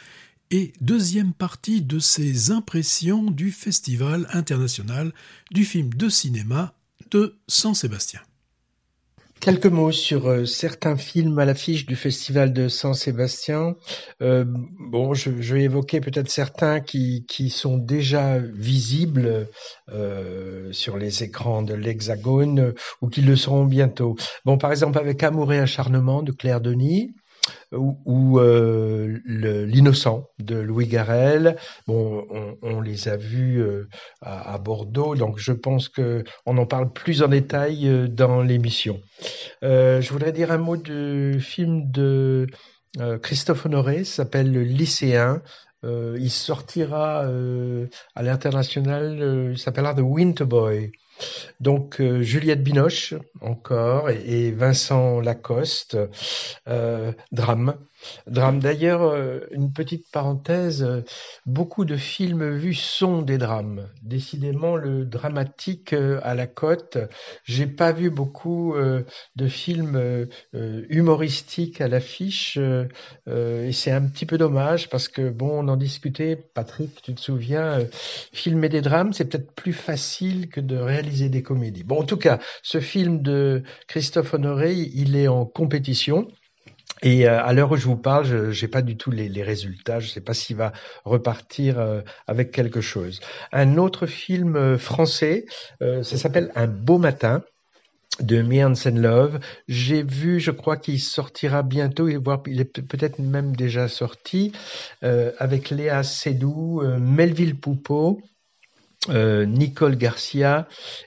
et 0.50 0.72
deuxième 0.80 1.34
partie 1.34 1.82
de 1.82 1.98
ses 1.98 2.52
impressions 2.52 3.30
du 3.30 3.52
Festival 3.52 4.26
international 4.32 5.12
du 5.50 5.66
film 5.66 5.92
de 5.92 6.08
cinéma 6.08 6.72
de 7.10 7.36
San 7.48 7.74
Sébastien. 7.74 8.22
Quelques 9.40 9.66
mots 9.66 9.92
sur 9.92 10.28
euh, 10.28 10.44
certains 10.44 10.96
films 10.96 11.38
à 11.38 11.44
l'affiche 11.44 11.86
du 11.86 11.94
Festival 11.94 12.52
de 12.52 12.68
San 12.68 12.94
Sébastien. 12.94 13.76
Euh, 14.22 14.44
bon, 14.46 15.14
je, 15.14 15.30
vais 15.30 15.62
évoquer 15.62 16.00
peut-être 16.00 16.30
certains 16.30 16.80
qui, 16.80 17.26
qui 17.28 17.50
sont 17.50 17.76
déjà 17.76 18.38
visibles 18.38 19.46
euh, 19.90 20.72
sur 20.72 20.96
les 20.96 21.22
écrans 21.22 21.62
de 21.62 21.74
l'Hexagone 21.74 22.74
ou 23.02 23.08
qui 23.08 23.20
le 23.20 23.36
seront 23.36 23.66
bientôt. 23.66 24.16
Bon, 24.44 24.58
par 24.58 24.72
exemple 24.72 24.98
avec 24.98 25.22
Amour 25.22 25.52
et 25.52 25.60
acharnement 25.60 26.22
de 26.22 26.32
Claire 26.32 26.60
Denis 26.60 27.14
ou, 27.72 28.38
euh, 28.38 29.18
l'innocent 29.26 30.28
de 30.38 30.56
Louis 30.56 30.86
Garrel. 30.86 31.56
Bon, 31.86 32.26
on, 32.62 32.80
les 32.80 33.08
a 33.08 33.16
vus 33.16 33.60
euh, 33.60 33.88
à, 34.20 34.58
Bordeaux, 34.58 35.14
donc 35.14 35.38
je 35.38 35.52
pense 35.52 35.88
que 35.88 36.24
on 36.44 36.56
en 36.58 36.66
parle 36.66 36.92
plus 36.92 37.22
en 37.22 37.28
détail 37.28 37.88
euh, 37.88 38.08
dans 38.08 38.42
l'émission. 38.42 39.00
je 39.62 40.08
voudrais 40.10 40.32
dire 40.32 40.52
un 40.52 40.58
mot 40.58 40.76
du 40.76 41.40
film 41.40 41.90
de 41.90 42.46
Christophe 43.22 43.66
Honoré, 43.66 44.04
s'appelle 44.04 44.50
Le 44.50 44.62
Lycéen. 44.62 45.42
il 45.84 46.30
sortira 46.30 47.26
à 48.14 48.22
l'international, 48.22 49.50
il 49.52 49.58
s'appellera 49.58 49.94
The 49.94 50.00
Winter 50.00 50.44
Boy. 50.44 50.92
Donc 51.60 52.00
euh, 52.00 52.22
Juliette 52.22 52.62
Binoche 52.62 53.14
encore 53.40 54.10
et, 54.10 54.50
Vincent 54.50 55.20
Lacoste, 55.20 55.96
euh, 56.68 57.12
drame. 57.32 57.76
Drame. 58.26 58.60
D'ailleurs, 58.60 59.02
euh, 59.02 59.40
une 59.50 59.72
petite 59.72 60.10
parenthèse, 60.10 60.86
beaucoup 61.46 61.84
de 61.84 61.96
films 61.96 62.56
vus 62.56 62.74
sont 62.74 63.22
des 63.22 63.38
drames. 63.38 63.88
Décidément, 64.02 64.76
le 64.76 65.04
dramatique 65.04 65.94
à 66.22 66.34
la 66.34 66.46
cote. 66.46 66.98
J'ai 67.44 67.66
pas 67.66 67.92
vu 67.92 68.10
beaucoup 68.10 68.74
de 69.36 69.46
films 69.46 70.26
humoristiques 70.52 71.80
à 71.80 71.88
l'affiche 71.88 72.58
et 72.58 73.72
c'est 73.72 73.90
un 73.90 74.02
petit 74.02 74.26
peu 74.26 74.38
dommage 74.38 74.88
parce 74.88 75.08
que 75.08 75.28
bon, 75.30 75.64
on 75.64 75.68
en 75.68 75.76
discutait. 75.76 76.36
Patrick, 76.54 77.02
tu 77.02 77.14
te 77.14 77.20
souviens, 77.20 77.80
filmer 78.32 78.68
des 78.68 78.80
drames, 78.80 79.12
c'est 79.12 79.26
peut-être 79.26 79.52
plus 79.52 79.72
facile 79.72 80.48
que 80.48 80.60
de 80.60 80.76
réaliser 80.76 81.28
des 81.28 81.42
comédies. 81.42 81.84
Bon, 81.84 82.00
en 82.00 82.04
tout 82.04 82.16
cas, 82.16 82.38
ce 82.62 82.80
film 82.80 83.22
de 83.22 83.62
Christophe 83.88 84.34
Honoré, 84.34 84.74
il 84.74 85.16
est 85.16 85.28
en 85.28 85.44
compétition. 85.44 86.28
Et 87.02 87.28
euh, 87.28 87.42
à 87.42 87.52
l'heure 87.52 87.72
où 87.72 87.76
je 87.76 87.86
vous 87.86 87.96
parle, 87.96 88.52
je 88.52 88.64
n'ai 88.64 88.70
pas 88.70 88.82
du 88.82 88.96
tout 88.96 89.10
les, 89.10 89.42
résultats. 89.42 90.00
Je 90.00 90.06
ne 90.06 90.10
sais 90.10 90.20
pas 90.20 90.34
s'il 90.34 90.56
va 90.56 90.72
repartir 91.04 91.78
euh, 91.78 92.00
avec 92.26 92.50
quelque 92.50 92.80
chose. 92.80 93.20
Un 93.52 93.76
autre 93.76 94.06
film 94.06 94.56
euh, 94.56 94.78
français, 94.78 95.46
ça 95.80 96.02
s'appelle 96.02 96.52
Un 96.54 96.66
beau 96.66 96.98
matin 96.98 97.42
de 98.20 98.40
Me 98.40 98.64
and 98.64 98.74
Love. 98.94 99.40
J'ai 99.68 100.02
vu, 100.02 100.40
je 100.40 100.50
crois 100.50 100.78
qu'il 100.78 101.00
sortira 101.00 101.62
bientôt, 101.62 102.08
il 102.08 102.60
est 102.60 102.64
peut-être 102.64 103.18
même 103.18 103.54
déjà 103.54 103.88
sorti, 103.88 104.52
avec 105.02 105.68
Léa 105.68 106.02
Seydoux, 106.02 106.82
Melville 106.98 107.56
Poupeau, 107.56 108.22
euh, 109.08 109.44
Nicole 109.46 109.96
Garcia 109.96 110.66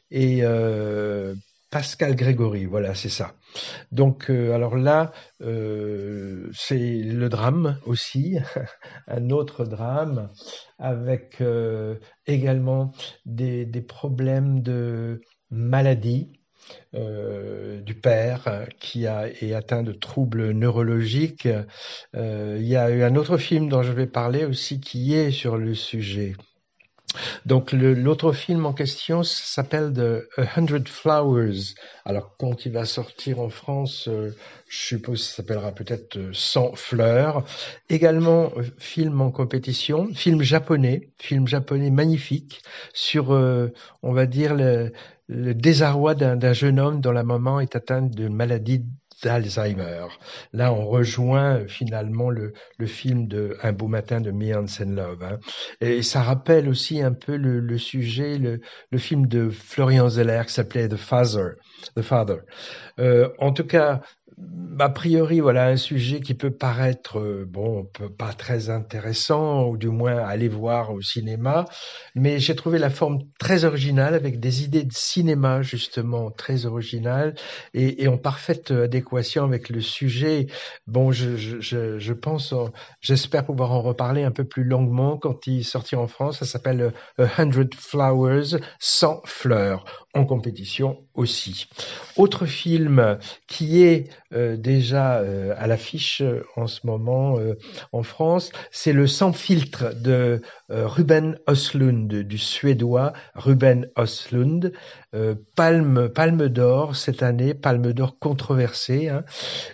et 0.10 0.40
euh, 0.44 1.36
Pascal 1.70 2.16
Grégory, 2.16 2.66
voilà, 2.66 2.96
c'est 2.96 3.10
ça. 3.10 3.34
Donc, 3.92 4.30
euh, 4.30 4.54
alors 4.54 4.76
là, 4.76 5.12
c'est 5.40 6.78
le 6.78 7.28
drame 7.30 7.80
aussi, 7.86 8.38
un 9.08 9.30
autre 9.30 9.66
drame, 9.66 10.30
avec 10.78 11.42
également 12.26 12.92
des, 13.26 13.66
problèmes 13.88 14.62
de 14.62 15.22
maladie. 15.50 16.32
du 16.94 17.96
père 17.96 18.68
qui 18.80 19.08
a, 19.08 19.28
est 19.28 19.54
atteint 19.54 19.82
de 19.84 19.94
troubles 19.94 20.52
neurologiques. 20.52 21.48
il 22.14 22.68
y 22.68 22.76
a 22.76 22.90
eu 22.92 23.04
un 23.04 23.16
autre 23.16 23.38
film 23.38 23.70
dont 23.70 23.82
je 23.82 23.94
vais 23.94 24.08
parler 24.08 24.46
aussi 24.46 24.80
qui 24.80 25.16
est 25.16 25.32
sur 25.32 25.58
le 25.58 25.74
sujet. 25.74 26.36
Donc 27.46 27.72
l'autre 27.72 28.34
film 28.34 28.66
en 28.66 28.74
question 28.74 29.24
s'appelle 29.24 29.94
The 29.94 30.58
Hundred 30.58 30.88
Flowers. 30.88 31.74
Alors 32.06 32.36
quand 32.38 32.66
il 32.66 32.72
va 32.72 32.86
sortir 32.86 33.40
en 33.40 33.50
France, 33.50 34.08
euh, 34.08 34.32
je 34.68 34.78
suppose 34.78 35.24
ça 35.24 35.38
s'appellera 35.38 35.72
peut-être 35.72 36.20
100 36.32 36.66
euh, 36.66 36.76
fleurs. 36.76 37.44
Également 37.90 38.52
euh, 38.58 38.64
film 38.78 39.22
en 39.22 39.32
compétition, 39.32 40.10
film 40.14 40.42
japonais, 40.42 41.10
film 41.18 41.48
japonais 41.48 41.90
magnifique 41.90 42.62
sur, 42.94 43.30
on 43.30 44.14
va 44.14 44.26
dire 44.26 44.56
le, 44.56 44.92
le 45.28 45.54
désarroi 45.54 46.16
d'un 46.16 46.54
jeune 46.54 46.80
homme 46.80 47.02
dont 47.02 47.12
la 47.12 47.24
maman 47.24 47.60
est 47.60 47.76
atteinte 47.76 48.12
d'une 48.12 48.34
maladie 48.34 48.84
d'Alzheimer. 49.24 50.08
Là, 50.54 50.74
on 50.74 50.88
rejoint 50.88 51.68
finalement 51.68 52.30
le, 52.30 52.54
le, 52.78 52.86
film 52.86 53.28
de 53.28 53.58
Un 53.62 53.74
beau 53.74 53.88
matin 53.88 54.22
de 54.22 54.32
Me 54.32 54.56
Hansen. 54.56 55.00
Hein. 55.00 55.40
Et 55.82 56.02
ça 56.02 56.22
rappelle 56.22 56.70
aussi 56.70 57.02
un 57.02 57.14
peu 57.14 57.36
le, 57.36 57.60
le 57.60 57.78
sujet, 57.78 58.38
le, 58.38 58.62
le, 58.92 58.98
film 58.98 59.28
de 59.28 59.50
Florian 59.50 60.10
Zeller 60.10 60.44
qui 60.48 60.54
s'appelait 60.54 60.88
The 60.88 60.98
Father. 60.98 61.56
The 61.96 62.02
Father. 62.02 62.38
Euh, 63.00 63.30
en 63.40 63.52
tout 63.52 63.66
cas, 63.66 64.02
a 64.80 64.90
priori, 64.90 65.40
voilà 65.42 65.68
un 65.68 65.76
sujet 65.76 66.22
qui 66.22 66.34
peut 66.34 66.52
paraître 66.52 67.20
euh, 67.20 67.46
bon, 67.48 67.90
pas 68.18 68.34
très 68.34 68.70
intéressant, 68.70 69.68
ou 69.68 69.78
du 69.78 69.90
moins 69.90 70.18
aller 70.18 70.48
voir 70.48 70.94
au 70.94 71.02
cinéma, 71.02 71.66
mais 72.16 72.40
j'ai 72.40 72.56
trouvé 72.56 72.80
la 72.80 72.90
forme 72.90 73.20
très 73.40 73.66
originale, 73.66 74.16
avec 74.16 74.40
des 74.40 74.64
idées 74.64 74.84
de 74.84 74.94
cinéma 74.94 75.62
justement 75.62 76.32
très 76.32 76.66
originales 76.66 77.36
et, 77.74 78.08
en 78.08 78.18
parfaite 78.18 78.72
adéquation 78.72 79.44
avec 79.44 79.70
le 79.70 79.82
sujet. 79.82 80.48
Bon, 80.88 81.12
je, 81.12 81.36
je, 81.36 82.00
je 82.00 82.14
pense, 82.14 82.54
j'espère 83.02 83.46
pouvoir 83.46 83.72
en 83.72 83.82
reparler 83.82 84.24
un 84.24 84.32
peu 84.32 84.46
plus 84.46 84.64
longuement 84.64 85.18
quand 85.18 85.48
il 85.48 85.64
sortira 85.64 86.02
en 86.02 86.08
France. 86.08 86.40
Ça 86.40 86.46
s'appelle 86.46 86.94
Hundred 87.38 87.76
Flowers, 87.76 88.60
100 88.80 89.22
fleurs, 89.26 90.08
en 90.16 90.26
compétition 90.26 91.06
aussi. 91.14 91.68
Autre 92.18 92.48
film 92.48 93.20
qui 93.48 93.84
est 93.84 94.10
euh, 94.34 94.58
déjà 94.58 95.20
euh, 95.20 95.54
à 95.58 95.68
l'affiche 95.68 96.22
euh, 96.22 96.44
en 96.56 96.66
ce 96.66 96.88
moment 96.88 97.38
en 97.92 98.04
France, 98.04 98.52
c'est 98.72 98.94
le 98.94 99.06
Sans 99.06 99.34
filtre 99.34 99.94
de 99.94 100.42
Ruben 100.70 101.38
Östlund, 101.48 102.08
du 102.08 102.38
suédois 102.38 103.14
Ruben 103.36 103.88
Östlund. 103.98 104.72
palme, 105.56 106.10
palme 106.10 106.50
d'or 106.50 106.96
cette 106.96 107.24
année, 107.24 107.54
palme 107.54 107.94
d'or 107.94 108.18
controversée. 108.20 109.10
Hein. 109.10 109.24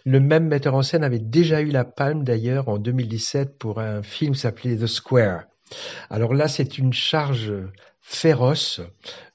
Le 0.05 0.19
même 0.19 0.47
metteur 0.47 0.75
en 0.75 0.83
scène 0.83 1.03
avait 1.03 1.19
déjà 1.19 1.61
eu 1.61 1.69
la 1.69 1.85
palme 1.85 2.23
d'ailleurs 2.23 2.69
en 2.69 2.77
2017 2.77 3.57
pour 3.57 3.79
un 3.79 4.03
film 4.03 4.35
s'appelait 4.35 4.77
The 4.77 4.87
Square. 4.87 5.43
Alors 6.09 6.33
là, 6.33 6.47
c'est 6.47 6.77
une 6.77 6.93
charge 6.93 7.51
féroce 8.07 8.81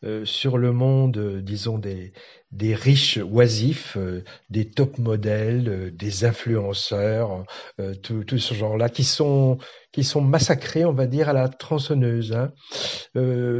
euh, 0.04 0.24
sur 0.24 0.56
le 0.56 0.70
monde, 0.72 1.18
euh, 1.18 1.42
disons, 1.42 1.76
des, 1.76 2.12
des 2.50 2.74
riches 2.74 3.18
oisifs, 3.18 3.96
euh, 3.96 4.24
des 4.48 4.68
top 4.68 4.98
modèles, 4.98 5.94
des 5.94 6.24
influenceurs, 6.24 7.44
tout, 8.02 8.24
tout, 8.24 8.38
ce 8.38 8.54
genre-là, 8.54 8.88
qui 8.88 9.04
sont, 9.04 9.58
qui 9.92 10.04
sont 10.04 10.20
massacrés, 10.20 10.84
on 10.84 10.92
va 10.92 11.06
dire, 11.06 11.28
à 11.28 11.32
la 11.32 11.48
tronçonneuse. 11.48 12.32
Hein. 12.32 12.52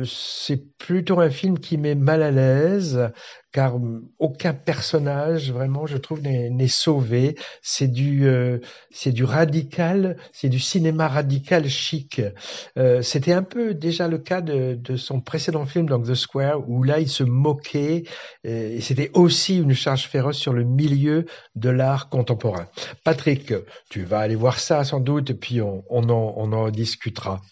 c'est 0.04 0.76
plutôt 0.78 1.20
un 1.20 1.30
film 1.30 1.58
qui 1.58 1.78
met 1.78 1.94
mal 1.94 2.22
à 2.22 2.30
l'aise, 2.30 3.10
car 3.52 3.76
aucun 4.18 4.54
personnage 4.54 5.52
vraiment, 5.52 5.86
je 5.86 5.96
trouve, 5.96 6.20
n'est 6.22 6.68
sauvé. 6.68 7.36
C'est 7.62 7.88
du, 7.88 8.26
euh, 8.26 8.58
du 9.06 9.24
radical, 9.24 10.16
c'est 10.32 10.48
du 10.48 10.60
cinéma 10.60 11.08
radical 11.08 11.68
chic. 11.68 12.22
Euh, 12.78 13.02
C'était 13.02 13.32
un 13.32 13.42
peu 13.42 13.74
déjà 13.74 14.06
le 14.06 14.18
cas 14.18 14.40
de, 14.40 14.78
son 14.96 15.20
précédent 15.20 15.66
film, 15.66 15.86
donc 15.86 16.06
The 16.06 16.14
Square, 16.14 16.68
où 16.68 16.82
là 16.84 17.00
il 17.00 17.08
se 17.08 17.24
moquait. 17.24 18.04
Euh, 18.46 18.79
et 18.80 18.82
c'était 18.82 19.10
aussi 19.12 19.58
une 19.58 19.74
charge 19.74 20.06
féroce 20.06 20.38
sur 20.38 20.54
le 20.54 20.64
milieu 20.64 21.26
de 21.54 21.68
l'art 21.68 22.08
contemporain. 22.08 22.66
Patrick, 23.04 23.52
tu 23.90 24.04
vas 24.04 24.20
aller 24.20 24.36
voir 24.36 24.58
ça 24.58 24.84
sans 24.84 25.00
doute, 25.00 25.28
et 25.28 25.34
puis 25.34 25.60
on, 25.60 25.82
en, 25.90 26.70
discutera. 26.70 27.42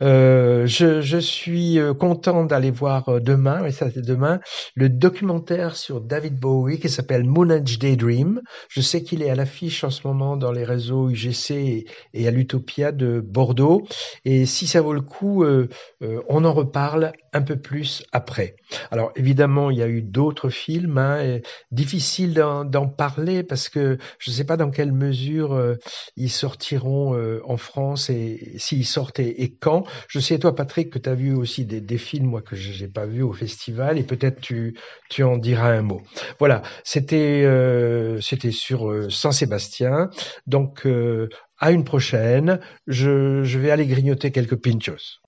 Euh, 0.00 0.68
je, 0.68 1.18
suis 1.18 1.80
euh, 1.80 1.92
content 1.92 2.44
d'aller 2.44 2.70
voir 2.70 3.08
euh, 3.08 3.18
demain, 3.18 3.64
et 3.66 3.72
ça 3.72 3.90
c'est 3.90 4.00
demain, 4.00 4.38
le 4.76 4.88
documentaire 4.88 5.74
sur 5.74 6.00
David 6.00 6.38
Bowie 6.38 6.78
qui 6.78 6.88
s'appelle 6.88 7.24
Moonage 7.24 7.80
Daydream. 7.80 8.40
Je 8.68 8.80
sais 8.80 9.02
qu'il 9.02 9.24
est 9.24 9.30
à 9.30 9.34
l'affiche 9.34 9.82
en 9.82 9.90
ce 9.90 10.06
moment 10.06 10.36
dans 10.36 10.52
les 10.52 10.62
réseaux 10.62 11.10
UGC 11.10 11.84
et, 12.14 12.28
à 12.28 12.30
l'Utopia 12.30 12.92
de 12.92 13.18
Bordeaux. 13.18 13.88
Et 14.24 14.46
si 14.46 14.68
ça 14.68 14.82
vaut 14.82 14.92
le 14.92 15.00
coup, 15.00 15.44
on 16.28 16.44
en 16.44 16.52
reparle 16.52 17.12
un 17.32 17.42
peu 17.42 17.56
plus 17.56 18.04
après. 18.12 18.54
Alors 18.92 19.12
évidemment, 19.16 19.70
il 19.70 19.78
y 19.78 19.82
a 19.82 19.88
eu 19.88 20.02
d'autres 20.02 20.48
films, 20.60 20.98
hein, 20.98 21.40
difficile 21.70 22.34
d'en 22.34 22.88
parler 22.88 23.42
parce 23.42 23.68
que 23.68 23.98
je 24.18 24.30
ne 24.30 24.34
sais 24.34 24.44
pas 24.44 24.56
dans 24.56 24.70
quelle 24.70 24.92
mesure 24.92 25.76
ils 26.16 26.30
sortiront 26.30 27.40
en 27.44 27.56
France 27.56 28.10
et 28.10 28.54
s'ils 28.58 28.86
sortent 28.86 29.20
et 29.20 29.56
quand. 29.58 29.84
Je 30.08 30.18
sais, 30.18 30.38
toi, 30.38 30.54
Patrick, 30.54 30.90
que 30.90 30.98
tu 30.98 31.08
as 31.08 31.14
vu 31.14 31.34
aussi 31.34 31.64
des, 31.64 31.80
des, 31.80 31.98
films, 31.98 32.26
moi, 32.26 32.42
que 32.42 32.56
je 32.56 32.82
n'ai 32.82 32.90
pas 32.90 33.06
vu 33.06 33.22
au 33.22 33.32
festival, 33.32 33.98
et 33.98 34.02
peut-être 34.02 34.40
tu, 34.40 34.76
tu 35.08 35.22
en 35.22 35.36
diras 35.36 35.70
un 35.70 35.82
mot. 35.82 36.02
Voilà, 36.38 36.62
c'était 36.84 37.42
euh, 37.44 38.20
c'était 38.20 38.52
sur 38.52 38.90
euh, 38.90 39.10
Saint-Sébastien. 39.10 40.10
Donc, 40.46 40.86
euh, 40.86 41.28
à 41.58 41.70
une 41.72 41.84
prochaine. 41.84 42.60
Je, 42.86 43.44
je 43.44 43.58
vais 43.58 43.70
aller 43.70 43.86
grignoter 43.86 44.32
quelques 44.32 44.56
pinchos. 44.56 45.20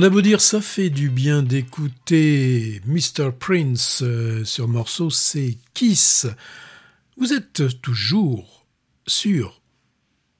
On 0.00 0.02
a 0.04 0.10
beau 0.10 0.22
dire, 0.22 0.40
ça 0.40 0.60
fait 0.60 0.90
du 0.90 1.10
bien 1.10 1.42
d'écouter 1.42 2.80
Mr. 2.86 3.32
Prince 3.36 4.02
euh, 4.04 4.44
sur 4.44 4.68
morceau, 4.68 5.10
c'est 5.10 5.58
Kiss. 5.74 6.28
Vous 7.16 7.32
êtes 7.32 7.80
toujours 7.82 8.64
sur 9.08 9.60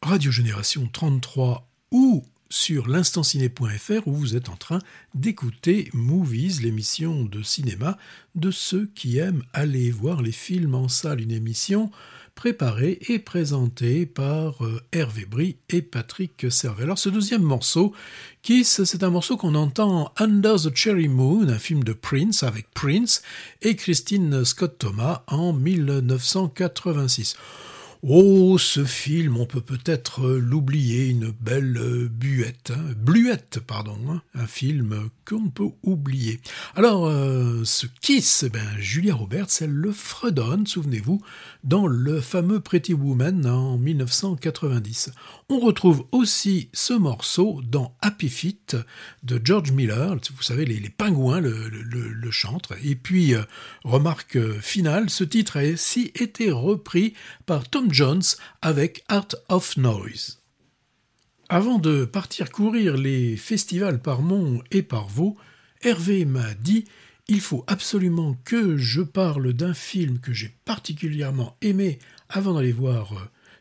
Radio 0.00 0.30
Génération 0.30 0.88
33 0.92 1.68
ou 1.90 2.24
sur 2.48 2.86
l'instanciné.fr 2.86 4.06
où 4.06 4.14
vous 4.14 4.36
êtes 4.36 4.48
en 4.48 4.54
train 4.54 4.78
d'écouter 5.16 5.90
Movies, 5.92 6.62
l'émission 6.62 7.24
de 7.24 7.42
cinéma 7.42 7.98
de 8.36 8.52
ceux 8.52 8.88
qui 8.94 9.18
aiment 9.18 9.42
aller 9.52 9.90
voir 9.90 10.22
les 10.22 10.30
films 10.30 10.76
en 10.76 10.86
salle, 10.86 11.20
une 11.20 11.32
émission 11.32 11.90
préparé 12.38 13.00
et 13.08 13.18
présenté 13.18 14.06
par 14.06 14.64
euh, 14.64 14.80
Hervé 14.92 15.24
Brie 15.24 15.56
et 15.70 15.82
Patrick 15.82 16.46
Servet. 16.50 16.84
Alors 16.84 16.96
ce 16.96 17.08
deuxième 17.08 17.42
morceau, 17.42 17.92
Kiss, 18.42 18.84
c'est 18.84 19.02
un 19.02 19.10
morceau 19.10 19.36
qu'on 19.36 19.56
entend 19.56 20.12
Under 20.18 20.54
the 20.54 20.72
Cherry 20.72 21.08
Moon, 21.08 21.48
un 21.48 21.58
film 21.58 21.82
de 21.82 21.92
Prince 21.92 22.44
avec 22.44 22.70
Prince 22.70 23.22
et 23.60 23.74
Christine 23.74 24.44
Scott 24.44 24.76
Thomas 24.78 25.24
en 25.26 25.52
1986. 25.52 27.36
Oh, 28.04 28.58
ce 28.58 28.84
film, 28.84 29.36
on 29.38 29.46
peut 29.46 29.60
peut-être 29.60 30.28
l'oublier, 30.28 31.08
une 31.08 31.32
belle 31.32 31.76
euh, 31.78 32.08
buette, 32.08 32.70
hein, 32.70 32.94
bluette, 32.96 33.58
pardon, 33.58 33.98
hein, 34.08 34.22
un 34.34 34.46
film 34.46 35.10
qu'on 35.24 35.48
peut 35.48 35.70
oublier. 35.82 36.38
Alors, 36.76 37.06
euh, 37.06 37.64
ce 37.64 37.86
Kiss, 38.00 38.44
eh 38.44 38.50
ben, 38.50 38.64
Julia 38.78 39.16
Roberts, 39.16 39.48
elle 39.62 39.72
le 39.72 39.90
fredonne, 39.90 40.64
souvenez-vous, 40.64 41.20
dans 41.64 41.88
le 41.88 42.20
fameux 42.20 42.60
Pretty 42.60 42.94
Woman 42.94 43.44
en 43.46 43.78
1990. 43.78 45.10
On 45.48 45.58
retrouve 45.58 46.06
aussi 46.12 46.68
ce 46.72 46.92
morceau 46.92 47.62
dans 47.68 47.96
Happy 48.00 48.28
Feet 48.28 48.76
de 49.24 49.40
George 49.42 49.72
Miller, 49.72 50.16
vous 50.36 50.42
savez, 50.42 50.64
les, 50.66 50.88
pingouins 50.88 51.40
le, 51.40 51.68
le, 51.68 52.30
chantent. 52.30 52.72
Et 52.84 52.94
puis, 52.94 53.34
euh, 53.34 53.42
remarque 53.82 54.38
finale, 54.60 55.10
ce 55.10 55.24
titre 55.24 55.58
a 55.58 55.64
aussi 55.64 56.12
été 56.14 56.52
repris 56.52 57.14
par 57.44 57.68
Tom 57.68 57.87
Jones 57.92 58.22
avec 58.62 59.04
Art 59.08 59.28
of 59.48 59.76
Noise. 59.76 60.40
Avant 61.48 61.78
de 61.78 62.04
partir 62.04 62.50
courir 62.50 62.96
les 62.96 63.36
festivals 63.36 64.00
par 64.00 64.20
Mont 64.22 64.62
et 64.70 64.82
par 64.82 65.08
Vaux, 65.08 65.36
Hervé 65.82 66.24
m'a 66.24 66.54
dit 66.54 66.84
il 67.28 67.40
faut 67.40 67.64
absolument 67.66 68.36
que 68.44 68.78
je 68.78 69.02
parle 69.02 69.52
d'un 69.52 69.74
film 69.74 70.18
que 70.18 70.32
j'ai 70.32 70.50
particulièrement 70.64 71.56
aimé 71.60 71.98
avant 72.30 72.54
d'aller 72.54 72.72
voir 72.72 73.12
euh, 73.12 73.20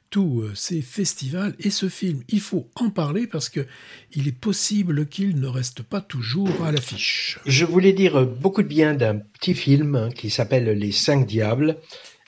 tous 0.10 0.42
euh, 0.42 0.56
ces 0.56 0.82
festivals 0.82 1.54
et 1.60 1.70
ce 1.70 1.90
film, 1.90 2.24
il 2.30 2.40
faut 2.40 2.70
en 2.76 2.90
parler 2.90 3.28
parce 3.28 3.50
que 3.50 3.66
il 4.14 4.28
est 4.28 4.38
possible 4.38 5.08
qu'il 5.08 5.40
ne 5.40 5.48
reste 5.48 5.84
pas 5.84 6.00
toujours 6.00 6.64
à 6.64 6.72
l'affiche. 6.72 7.40
Je 7.46 7.66
voulais 7.66 7.92
dire 7.94 8.26
beaucoup 8.26 8.64
de 8.64 8.68
bien 8.68 8.94
d'un 8.94 9.18
petit 9.18 9.54
film 9.54 9.96
hein, 9.96 10.10
qui 10.12 10.30
s'appelle 10.30 10.70
Les 10.70 10.94
Cinq 10.94 11.28
Diables 11.28 11.78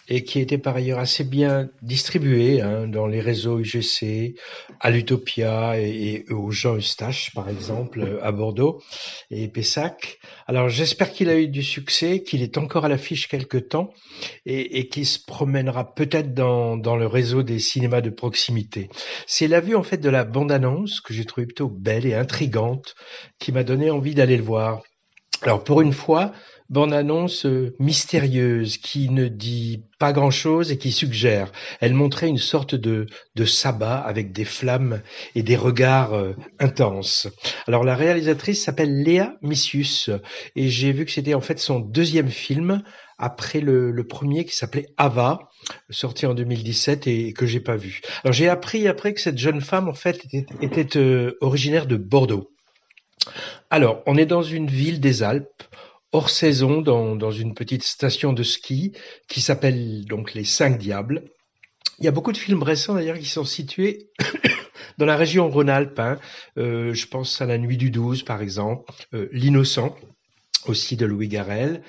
et 0.10 0.24
qui 0.24 0.40
était 0.40 0.58
par 0.58 0.76
ailleurs 0.76 1.00
assez 1.00 1.24
bien 1.24 1.70
distribué 1.82 2.62
hein, 2.62 2.88
dans 2.88 3.08
les 3.08 3.22
réseaux 3.22 3.60
UGC, 3.60 4.36
à 4.80 4.90
l'Utopia 4.90 5.80
et, 5.80 6.26
et, 6.30 6.34
au 6.34 6.52
Jean 6.52 6.76
Eustache, 6.76 7.32
par 7.34 7.48
exemple, 7.48 8.20
à 8.22 8.32
Bordeaux 8.32 8.82
et 9.30 9.48
Pessac. 9.48 10.20
Alors 10.48 10.68
j'espère 10.68 11.12
qu'il 11.12 11.30
a 11.30 11.38
eu 11.38 11.48
du 11.48 11.64
succès, 11.64 12.24
qu'il 12.24 12.42
est 12.42 12.58
encore 12.58 12.86
à 12.86 12.90
l'affiche 12.90 13.28
quelque 13.28 13.58
temps 13.58 13.94
et, 14.46 14.88
qu'il 14.90 15.06
se 15.06 15.20
promènera 15.24 15.94
peut-être 15.94 16.34
dans, 16.34 16.76
dans 16.76 16.96
le 16.96 17.06
réseau 17.06 17.44
des 17.44 17.60
cinémas 17.60 18.02
de 18.02 18.10
proximité. 18.10 18.90
C'est 19.28 19.48
la 19.48 19.60
vue 19.60 19.76
en 19.76 19.84
fait 19.84 19.98
de 19.98 20.10
la 20.10 20.24
bande-annonce 20.24 21.02
que 21.02 21.14
j'ai 21.14 21.26
trouvée 21.26 21.46
plutôt 21.46 21.70
belle 21.70 22.06
et 22.06 22.16
intrigante 22.16 22.96
qui 23.40 23.52
m'a 23.52 23.64
donné 23.64 23.92
envie 23.92 24.16
d'aller 24.16 24.38
le 24.38 24.44
voir. 24.44 24.82
Alors 25.42 25.64
pour 25.64 25.82
une 25.82 25.94
fois, 25.94 26.34
bande-annonce 26.70 27.46
euh, 27.46 27.76
mystérieuse 27.80 28.78
qui 28.78 29.10
ne 29.10 29.28
dit 29.28 29.84
pas 29.98 30.14
grand-chose 30.14 30.72
et 30.72 30.78
qui 30.78 30.92
suggère. 30.92 31.52
Elle 31.82 31.94
montrait 31.94 32.28
une 32.28 32.38
sorte 32.38 32.76
de, 32.76 33.08
de 33.36 33.46
sabbat 33.46 33.98
avec 33.98 34.32
des 34.32 34.46
flammes 34.46 35.02
et 35.36 35.44
des 35.44 35.56
regards 35.56 36.14
euh, 36.14 36.34
intenses. 36.60 37.28
Alors 37.68 37.84
la 37.84 37.96
réalisatrice 37.96 38.64
s'appelle 38.64 39.04
Léa 39.04 39.36
Missius 39.42 40.10
et 40.56 40.70
j'ai 40.70 40.92
vu 40.92 41.06
que 41.06 41.12
c'était 41.12 41.34
en 41.34 41.42
fait 41.42 41.60
son 41.60 41.80
deuxième 41.80 42.30
film 42.30 42.84
après 43.18 43.60
le, 43.60 43.92
le 43.92 44.08
premier 44.08 44.46
qui 44.46 44.56
s'appelait 44.56 44.88
Ava, 44.98 45.40
sorti 45.90 46.26
en 46.26 46.34
2017 46.34 47.08
et, 47.08 47.34
que 47.34 47.46
j'ai 47.46 47.60
pas 47.60 47.76
vu. 47.76 48.02
Alors 48.24 48.34
j'ai 48.34 48.48
appris 48.48 48.88
après 48.88 49.14
que 49.14 49.22
cette 49.22 49.38
jeune 49.38 49.62
femme 49.62 49.90
en 49.90 49.94
fait 49.94 50.24
était, 50.26 50.46
était 50.62 50.98
euh, 50.98 51.38
originaire 51.42 51.86
de 51.86 51.98
Bordeaux. 51.98 52.52
Alors, 53.70 54.02
on 54.08 54.18
est 54.18 54.26
dans 54.26 54.42
une 54.42 54.68
ville 54.68 55.00
des 55.00 55.22
Alpes, 55.22 55.64
hors 56.12 56.30
saison 56.30 56.82
dans, 56.82 57.16
dans 57.16 57.32
une 57.32 57.54
petite 57.54 57.84
station 57.84 58.34
de 58.34 58.44
ski 58.44 58.94
qui 59.28 59.42
s'appelle 59.42 60.06
donc 60.06 60.34
les 60.34 60.44
Cinq 60.44 60.78
Diables. 60.78 61.24
Il 62.00 62.06
y 62.06 62.08
a 62.08 62.12
beaucoup 62.12 62.32
de 62.32 62.38
films 62.38 62.64
récents 62.64 62.96
d'ailleurs 62.96 63.20
qui 63.20 63.26
sont 63.26 63.46
situés 63.46 64.10
dans 64.98 65.06
la 65.06 65.16
région 65.16 65.50
Rhône-Alpes. 65.50 66.00
Hein. 66.00 66.18
Euh, 66.58 66.94
je 66.94 67.08
pense 67.08 67.42
à 67.42 67.46
La 67.46 67.58
Nuit 67.58 67.78
du 67.78 67.92
12 67.92 68.24
par 68.24 68.42
exemple, 68.42 68.92
euh, 69.14 69.28
L'Innocent 69.32 69.96
aussi 70.68 70.98
de 70.98 71.06
Louis 71.06 71.28
Garrel. 71.28 71.82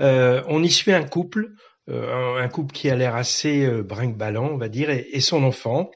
Euh, 0.00 0.42
on 0.46 0.62
y 0.62 0.70
suit 0.70 0.92
un 0.92 1.04
couple, 1.04 1.50
euh, 1.88 2.36
un, 2.42 2.48
couple 2.48 2.72
qui 2.72 2.90
a 2.90 2.96
l'air 2.96 3.14
assez 3.14 3.64
euh, 3.64 3.82
brinque-ballant 3.82 4.50
on 4.52 4.56
va 4.56 4.68
dire, 4.68 4.90
et, 4.90 5.08
et 5.12 5.20
son 5.20 5.42
enfant. 5.44 5.90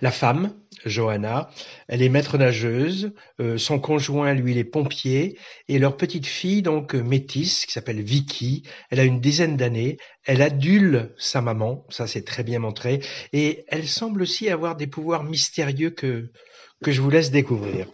La 0.00 0.10
femme, 0.10 0.54
Johanna, 0.84 1.50
elle 1.88 2.02
est 2.02 2.08
maître 2.08 2.38
nageuse, 2.38 3.12
euh, 3.40 3.58
son 3.58 3.78
conjoint, 3.78 4.34
lui, 4.34 4.52
il 4.52 4.58
est 4.58 4.64
pompier, 4.64 5.38
et 5.68 5.78
leur 5.78 5.96
petite 5.96 6.26
fille, 6.26 6.62
donc 6.62 6.94
euh, 6.94 7.02
métisse, 7.02 7.66
qui 7.66 7.72
s'appelle 7.72 8.02
Vicky, 8.02 8.64
elle 8.90 9.00
a 9.00 9.04
une 9.04 9.20
dizaine 9.20 9.56
d'années, 9.56 9.98
elle 10.24 10.42
adule 10.42 11.14
sa 11.18 11.40
maman, 11.40 11.86
ça 11.88 12.06
c'est 12.06 12.24
très 12.24 12.42
bien 12.42 12.58
montré, 12.58 13.00
et 13.32 13.64
elle 13.68 13.86
semble 13.86 14.22
aussi 14.22 14.48
avoir 14.48 14.76
des 14.76 14.86
pouvoirs 14.86 15.24
mystérieux 15.24 15.90
que, 15.90 16.30
que 16.82 16.92
je 16.92 17.00
vous 17.00 17.10
laisse 17.10 17.30
découvrir. 17.30 17.86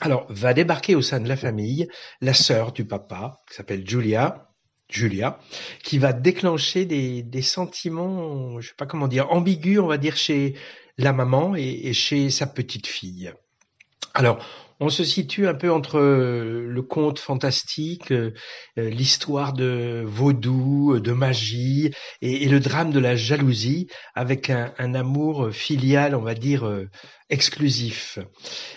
Alors, 0.00 0.26
va 0.28 0.54
débarquer 0.54 0.94
au 0.94 1.02
sein 1.02 1.20
de 1.20 1.28
la 1.28 1.36
famille 1.36 1.88
la 2.20 2.34
sœur 2.34 2.72
du 2.72 2.84
papa, 2.84 3.40
qui 3.48 3.56
s'appelle 3.56 3.88
Julia, 3.88 4.48
Julia, 4.88 5.38
qui 5.82 5.98
va 5.98 6.12
déclencher 6.12 6.84
des, 6.86 7.42
sentiments, 7.42 8.60
je 8.60 8.68
sais 8.68 8.74
pas 8.76 8.86
comment 8.86 9.08
dire, 9.08 9.30
ambigus, 9.30 9.80
on 9.80 9.86
va 9.86 9.98
dire, 9.98 10.16
chez 10.16 10.54
la 10.98 11.12
maman 11.12 11.54
et 11.54 11.92
chez 11.92 12.30
sa 12.30 12.46
petite 12.46 12.86
fille. 12.86 13.32
Alors, 14.14 14.44
on 14.80 14.90
se 14.90 15.04
situe 15.04 15.48
un 15.48 15.54
peu 15.54 15.70
entre 15.72 15.98
le 15.98 16.82
conte 16.82 17.18
fantastique, 17.18 18.12
euh, 18.12 18.32
l'histoire 18.76 19.52
de 19.52 20.04
vaudou, 20.06 21.00
de 21.00 21.12
magie 21.12 21.90
et, 22.22 22.48
le 22.48 22.60
drame 22.60 22.92
de 22.92 23.00
la 23.00 23.16
jalousie, 23.16 23.88
avec 24.14 24.50
un, 24.50 24.72
amour 24.94 25.50
filial, 25.52 26.14
on 26.14 26.22
va 26.22 26.34
dire, 26.34 26.66
euh, 26.66 26.88
exclusif. 27.28 28.18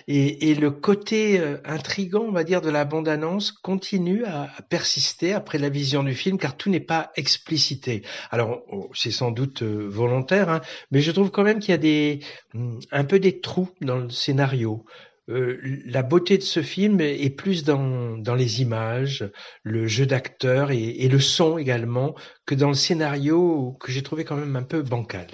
Et, 0.08 0.56
le 0.56 0.72
côté 0.72 1.40
euh, 1.40 1.58
intrigant, 1.64 2.26
on 2.28 2.32
va 2.32 2.44
dire, 2.44 2.62
de 2.62 2.70
la 2.70 2.84
bande-annonce 2.84 3.52
continue 3.52 4.26
à, 4.26 4.50
à, 4.58 4.62
persister 4.64 5.34
après 5.34 5.60
la 5.60 5.70
vision 5.70 6.04
du 6.04 6.16
film, 6.16 6.38
car 6.38 6.58
tout 6.58 6.70
n'est 6.70 6.80
pas 6.80 7.12
explicité. 7.16 8.02
Alors, 8.32 8.64
c'est 8.94 9.12
sans 9.12 9.32
doute 9.32 9.62
volontaire, 9.62 10.50
hein, 10.50 10.62
mais 10.90 11.02
je 11.02 11.12
trouve 11.12 11.32
quand 11.32 11.44
même 11.44 11.60
qu'il 11.60 11.72
y 11.72 11.74
a 11.74 11.78
des, 11.78 12.20
un 12.92 13.04
peu 13.04 13.20
des 13.20 13.40
trous 13.40 13.70
dans 13.82 13.98
le 13.98 14.10
scénario. 14.10 14.84
Euh, 15.32 15.82
la 15.86 16.04
beauté 16.04 16.38
de 16.38 16.44
ce 16.44 16.62
film 16.62 17.00
est 17.02 17.36
plus 17.36 17.64
dans, 17.64 18.36
les 18.36 18.62
images, 18.62 19.30
le 19.64 19.88
jeu 19.88 20.06
d'acteurs 20.06 20.72
et, 20.72 21.08
le 21.08 21.20
son 21.20 21.58
également, 21.58 22.16
que 22.46 22.56
dans 22.56 22.68
le 22.68 22.76
scénario 22.76 23.78
que 23.80 23.92
j'ai 23.92 24.04
trouvé 24.04 24.26
quand 24.26 24.36
même 24.36 24.56
un 24.56 24.64
peu 24.64 24.82
bancal. 24.82 25.28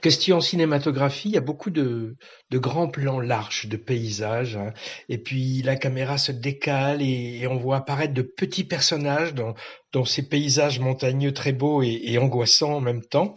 Question 0.00 0.40
cinématographie, 0.40 1.28
il 1.28 1.34
y 1.34 1.38
a 1.38 1.42
beaucoup 1.42 1.68
de, 1.68 2.16
grands 2.52 2.88
plans 2.88 3.20
larges 3.20 3.66
de 3.66 3.76
paysages, 3.76 4.56
hein. 4.56 4.72
et 5.10 5.18
puis 5.18 5.60
la 5.62 5.76
caméra 5.76 6.16
se 6.16 6.32
décale 6.32 7.02
et, 7.02 7.46
on 7.46 7.58
voit 7.58 7.76
apparaître 7.76 8.14
de 8.14 8.22
petits 8.22 8.64
personnages 8.64 9.34
dans, 9.34 10.04
ces 10.06 10.26
paysages 10.26 10.80
montagneux 10.80 11.34
très 11.34 11.52
beaux 11.52 11.82
et 11.82 12.16
angoissants 12.16 12.76
en 12.76 12.80
même 12.80 13.02
temps. 13.02 13.34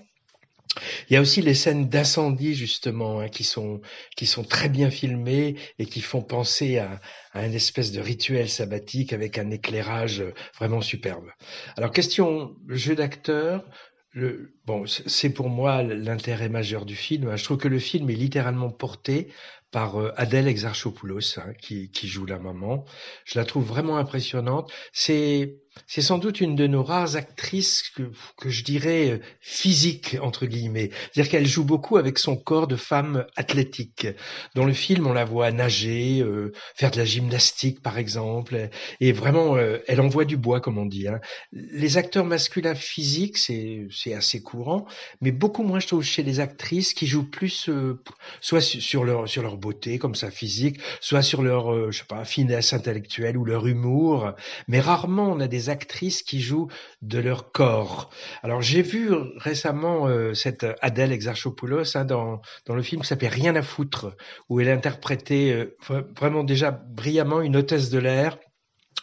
Il 1.09 1.13
y 1.13 1.17
a 1.17 1.22
aussi 1.22 1.41
les 1.41 1.53
scènes 1.53 1.89
d'incendie 1.89 2.55
justement 2.55 3.19
hein, 3.19 3.28
qui 3.28 3.43
sont 3.43 3.82
qui 4.15 4.26
sont 4.26 4.43
très 4.43 4.69
bien 4.69 4.89
filmées 4.89 5.55
et 5.80 5.86
qui 5.86 6.01
font 6.01 6.22
penser 6.22 6.78
à, 6.78 7.01
à 7.34 7.45
une 7.45 7.53
espèce 7.53 7.91
de 7.91 7.99
rituel 7.99 8.49
sabbatique 8.49 9.11
avec 9.11 9.38
un 9.38 9.51
éclairage 9.51 10.24
vraiment 10.57 10.82
superbe. 10.82 11.30
Alors 11.76 11.91
question 11.91 12.55
jeu 12.69 12.95
d'acteur, 12.95 13.65
le, 14.11 14.53
bon, 14.65 14.86
c'est 14.88 15.30
pour 15.30 15.49
moi 15.49 15.84
l'intérêt 15.84 16.49
majeur 16.49 16.86
du 16.86 16.95
film. 16.95 17.36
Je 17.36 17.43
trouve 17.43 17.57
que 17.57 17.69
le 17.69 17.80
film 17.80 18.09
est 18.09 18.15
littéralement 18.15 18.69
porté 18.69 19.32
par 19.72 20.01
euh, 20.01 20.11
Adèle 20.17 20.47
Exarchopoulos, 20.47 21.39
hein, 21.39 21.53
qui, 21.61 21.89
qui 21.91 22.07
joue 22.07 22.26
la 22.26 22.39
maman. 22.39 22.84
Je 23.24 23.39
la 23.39 23.45
trouve 23.45 23.65
vraiment 23.65 23.97
impressionnante. 23.97 24.72
C'est 24.91 25.55
c'est 25.88 26.01
sans 26.01 26.17
doute 26.17 26.41
une 26.41 26.55
de 26.55 26.67
nos 26.67 26.84
rares 26.84 27.15
actrices 27.15 27.84
que, 27.95 28.11
que 28.38 28.49
je 28.49 28.63
dirais 28.63 29.11
euh, 29.11 29.19
physique 29.39 30.17
entre 30.22 30.45
guillemets. 30.45 30.89
C'est-à-dire 31.11 31.32
qu'elle 31.32 31.47
joue 31.47 31.63
beaucoup 31.63 31.97
avec 31.97 32.17
son 32.19 32.36
corps 32.36 32.67
de 32.67 32.76
femme 32.76 33.26
athlétique. 33.36 34.07
Dans 34.55 34.65
le 34.65 34.74
film, 34.74 35.07
on 35.07 35.13
la 35.13 35.26
voit 35.26 35.51
nager, 35.51 36.22
euh, 36.22 36.51
faire 36.76 36.91
de 36.91 36.97
la 36.97 37.05
gymnastique 37.05 37.82
par 37.82 37.97
exemple, 37.97 38.69
et 38.99 39.11
vraiment, 39.11 39.55
euh, 39.55 39.80
elle 39.88 40.01
envoie 40.01 40.26
du 40.26 40.38
bois 40.38 40.59
comme 40.61 40.78
on 40.78 40.86
dit. 40.86 41.07
Hein. 41.07 41.19
Les 41.51 41.97
acteurs 41.97 42.26
masculins 42.26 42.76
physiques, 42.76 43.38
c'est 43.38 43.88
c'est 43.91 44.13
assez 44.13 44.41
courant, 44.41 44.86
mais 45.22 45.32
beaucoup 45.32 45.63
moins 45.63 45.80
je 45.80 45.88
trouve 45.88 46.03
chez 46.03 46.24
les 46.24 46.39
actrices 46.39 46.93
qui 46.93 47.07
jouent 47.07 47.30
plus 47.30 47.69
euh, 47.69 48.01
soit 48.41 48.61
sur 48.61 49.03
leur 49.03 49.28
sur 49.28 49.43
leur 49.43 49.57
beauté 49.57 49.99
comme 49.99 50.15
ça 50.15 50.32
physique, 50.32 50.80
soit 50.99 51.22
sur 51.22 51.41
leur 51.41 51.74
euh, 51.74 51.91
je 51.91 51.99
sais 51.99 52.05
pas 52.05 52.26
finesse 52.26 52.74
intellectuelle 52.74 53.38
ou 53.38 53.45
leur 53.45 53.67
humour, 53.67 54.34
mais 54.67 54.80
rarement 54.80 55.32
on 55.32 55.39
a 55.39 55.47
des 55.47 55.61
actrices 55.70 56.24
qui 56.24 56.41
jouent 56.41 56.68
de 57.01 57.20
leur 57.20 57.51
corps. 57.51 58.09
Alors 58.43 58.62
j'ai 58.62 58.82
vu 58.82 59.12
récemment 59.38 60.07
euh, 60.07 60.34
cette 60.34 60.66
Adèle 60.82 61.12
Exarchopoulos 61.12 61.95
hein, 61.95 62.05
dans, 62.05 62.41
le 62.68 62.82
film 62.82 63.01
qui 63.01 63.07
s'appelle 63.07 63.32
Rien 63.32 63.55
à 63.55 63.62
foutre, 63.62 64.16
où 64.49 64.59
elle 64.59 64.70
interprétait 64.70 65.51
euh, 65.89 66.05
vraiment 66.18 66.43
déjà 66.43 66.72
brillamment 66.72 67.41
une 67.41 67.55
hôtesse 67.55 67.89
de 67.89 67.99
l'air 67.99 68.38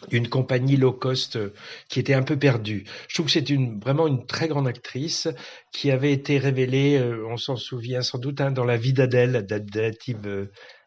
d'une 0.09 0.29
compagnie 0.29 0.77
low 0.77 0.93
cost 0.93 1.35
euh, 1.35 1.53
qui 1.89 1.99
était 1.99 2.13
un 2.13 2.23
peu 2.23 2.37
perdue. 2.37 2.85
Je 3.07 3.15
trouve 3.15 3.25
que 3.25 3.31
c'est 3.31 3.51
vraiment 3.81 4.07
une 4.07 4.25
très 4.25 4.47
grande 4.47 4.67
actrice 4.67 5.27
qui 5.73 5.91
avait 5.91 6.13
été 6.13 6.37
révélée, 6.37 7.01
on 7.29 7.37
s'en 7.37 7.55
souvient 7.55 8.01
sans 8.01 8.17
doute, 8.17 8.39
hein, 8.39 8.51
dans 8.51 8.65
la 8.65 8.77
vie 8.77 8.93
d'Adèle, 8.93 9.45
d'Abdelatif, 9.45 10.15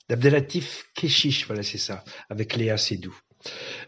d'Abdelatif 0.08 0.88
Keshish, 0.94 1.46
voilà 1.46 1.62
c'est 1.62 1.78
ça, 1.78 2.04
avec 2.30 2.56
Léa 2.56 2.76
Seydoux. 2.76 3.18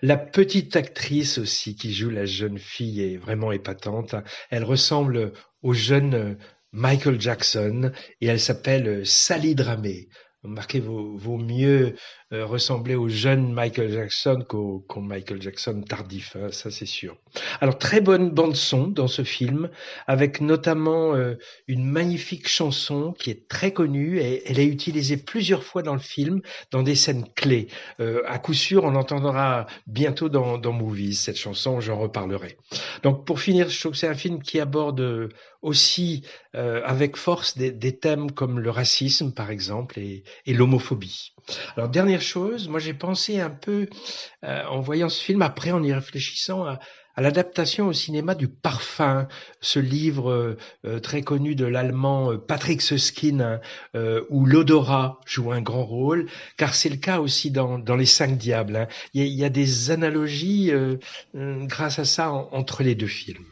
La 0.02 0.16
petite 0.16 0.76
actrice 0.76 1.38
aussi 1.38 1.76
qui 1.76 1.92
joue 1.92 2.10
la 2.10 2.26
jeune 2.26 2.58
fille 2.58 3.02
est 3.02 3.16
vraiment 3.16 3.52
épatante. 3.52 4.14
Elle 4.50 4.64
ressemble 4.64 5.32
au 5.62 5.72
jeune 5.72 6.36
Michael 6.72 7.20
Jackson 7.20 7.92
et 8.20 8.26
elle 8.26 8.40
s'appelle 8.40 9.06
Sally 9.06 9.54
Dramé. 9.54 10.08
Vaut, 10.42 11.16
vaut 11.16 11.38
mieux 11.38 11.94
euh, 12.34 12.44
ressembler 12.44 12.94
au 12.94 13.08
jeune 13.08 13.52
Michael 13.52 13.92
Jackson 13.92 14.44
qu'au 14.46 14.84
Michael 14.96 15.40
Jackson 15.40 15.82
tardif, 15.88 16.36
hein, 16.36 16.48
ça 16.50 16.70
c'est 16.70 16.86
sûr. 16.86 17.16
Alors 17.60 17.78
très 17.78 18.00
bonne 18.00 18.30
bande 18.30 18.56
son 18.56 18.88
dans 18.88 19.08
ce 19.08 19.22
film, 19.22 19.70
avec 20.06 20.40
notamment 20.40 21.14
euh, 21.14 21.34
une 21.68 21.84
magnifique 21.84 22.48
chanson 22.48 23.12
qui 23.12 23.30
est 23.30 23.48
très 23.48 23.72
connue 23.72 24.18
et 24.18 24.42
elle 24.50 24.58
est 24.58 24.66
utilisée 24.66 25.16
plusieurs 25.16 25.62
fois 25.62 25.82
dans 25.82 25.94
le 25.94 26.00
film 26.00 26.40
dans 26.70 26.82
des 26.82 26.94
scènes 26.94 27.26
clés. 27.34 27.68
Euh, 28.00 28.22
à 28.26 28.38
coup 28.38 28.54
sûr, 28.54 28.84
on 28.84 28.90
l'entendra 28.90 29.66
bientôt 29.86 30.28
dans, 30.28 30.58
Movies 30.72 31.14
cette 31.14 31.38
chanson, 31.38 31.80
j'en 31.80 31.98
reparlerai. 31.98 32.56
Donc 33.02 33.24
pour 33.24 33.40
finir, 33.40 33.68
je 33.68 33.78
trouve 33.78 33.92
que 33.92 33.98
c'est 33.98 34.08
un 34.08 34.14
film 34.14 34.42
qui 34.42 34.58
aborde 34.58 35.30
aussi 35.64 36.22
euh, 36.54 36.82
avec 36.84 37.16
force 37.16 37.56
des, 37.56 37.72
des, 37.72 37.96
thèmes 37.96 38.30
comme 38.30 38.60
le 38.60 38.70
racisme 38.70 39.32
par 39.32 39.50
exemple 39.50 39.98
et, 39.98 40.22
et 40.46 40.52
l'homophobie. 40.52 41.32
Alors 41.76 41.88
dernière 41.88 42.22
moi 42.68 42.80
j'ai 42.80 42.94
pensé 42.94 43.40
un 43.40 43.50
peu 43.50 43.88
euh, 44.44 44.64
en 44.70 44.80
voyant 44.80 45.08
ce 45.08 45.22
film, 45.22 45.42
après 45.42 45.72
en 45.72 45.82
y 45.82 45.92
réfléchissant 45.92 46.64
à, 46.64 46.78
à 47.16 47.22
l'adaptation 47.22 47.86
au 47.88 47.92
cinéma 47.92 48.34
du 48.34 48.48
Parfum, 48.48 49.28
ce 49.60 49.78
livre 49.78 50.56
euh, 50.84 51.00
très 51.00 51.22
connu 51.22 51.54
de 51.54 51.64
l'allemand 51.64 52.32
euh, 52.32 52.38
Patrick 52.38 52.82
Susskind, 52.82 53.40
hein, 53.40 53.60
euh, 53.94 54.22
où 54.30 54.46
l'odorat 54.46 55.20
joue 55.26 55.52
un 55.52 55.60
grand 55.60 55.84
rôle, 55.84 56.26
car 56.56 56.74
c'est 56.74 56.88
le 56.88 56.96
cas 56.96 57.20
aussi 57.20 57.50
dans, 57.50 57.78
dans 57.78 57.96
Les 57.96 58.06
Cinq 58.06 58.36
Diables. 58.36 58.76
Hein. 58.76 58.88
Il, 59.12 59.22
y 59.22 59.24
a, 59.24 59.26
y 59.26 59.44
a, 59.44 59.48
des 59.48 59.90
analogies 59.90 60.72
euh, 60.72 60.96
grâce 61.34 61.98
à 61.98 62.04
ça 62.04 62.32
en, 62.32 62.48
entre 62.52 62.82
les 62.82 62.94
deux 62.94 63.06
films. 63.06 63.44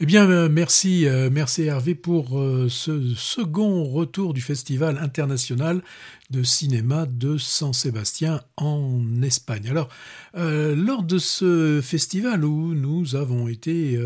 Eh 0.00 0.06
bien, 0.06 0.28
euh, 0.28 0.48
merci, 0.48 1.06
euh, 1.06 1.30
merci 1.30 1.62
Hervé 1.62 1.94
pour 1.94 2.40
euh, 2.40 2.68
ce 2.68 3.14
second 3.14 3.84
retour 3.84 4.34
du 4.34 4.40
Festival 4.40 4.98
international 4.98 5.82
de 6.30 6.42
cinéma 6.42 7.06
de 7.06 7.38
San 7.38 7.72
Sébastien 7.72 8.40
en 8.56 9.22
Espagne. 9.22 9.68
Alors, 9.68 9.88
lors 10.34 11.04
de 11.04 11.18
ce 11.18 11.80
festival 11.80 12.44
où 12.44 12.74
nous 12.74 13.14
avons 13.14 13.46
été 13.46 13.96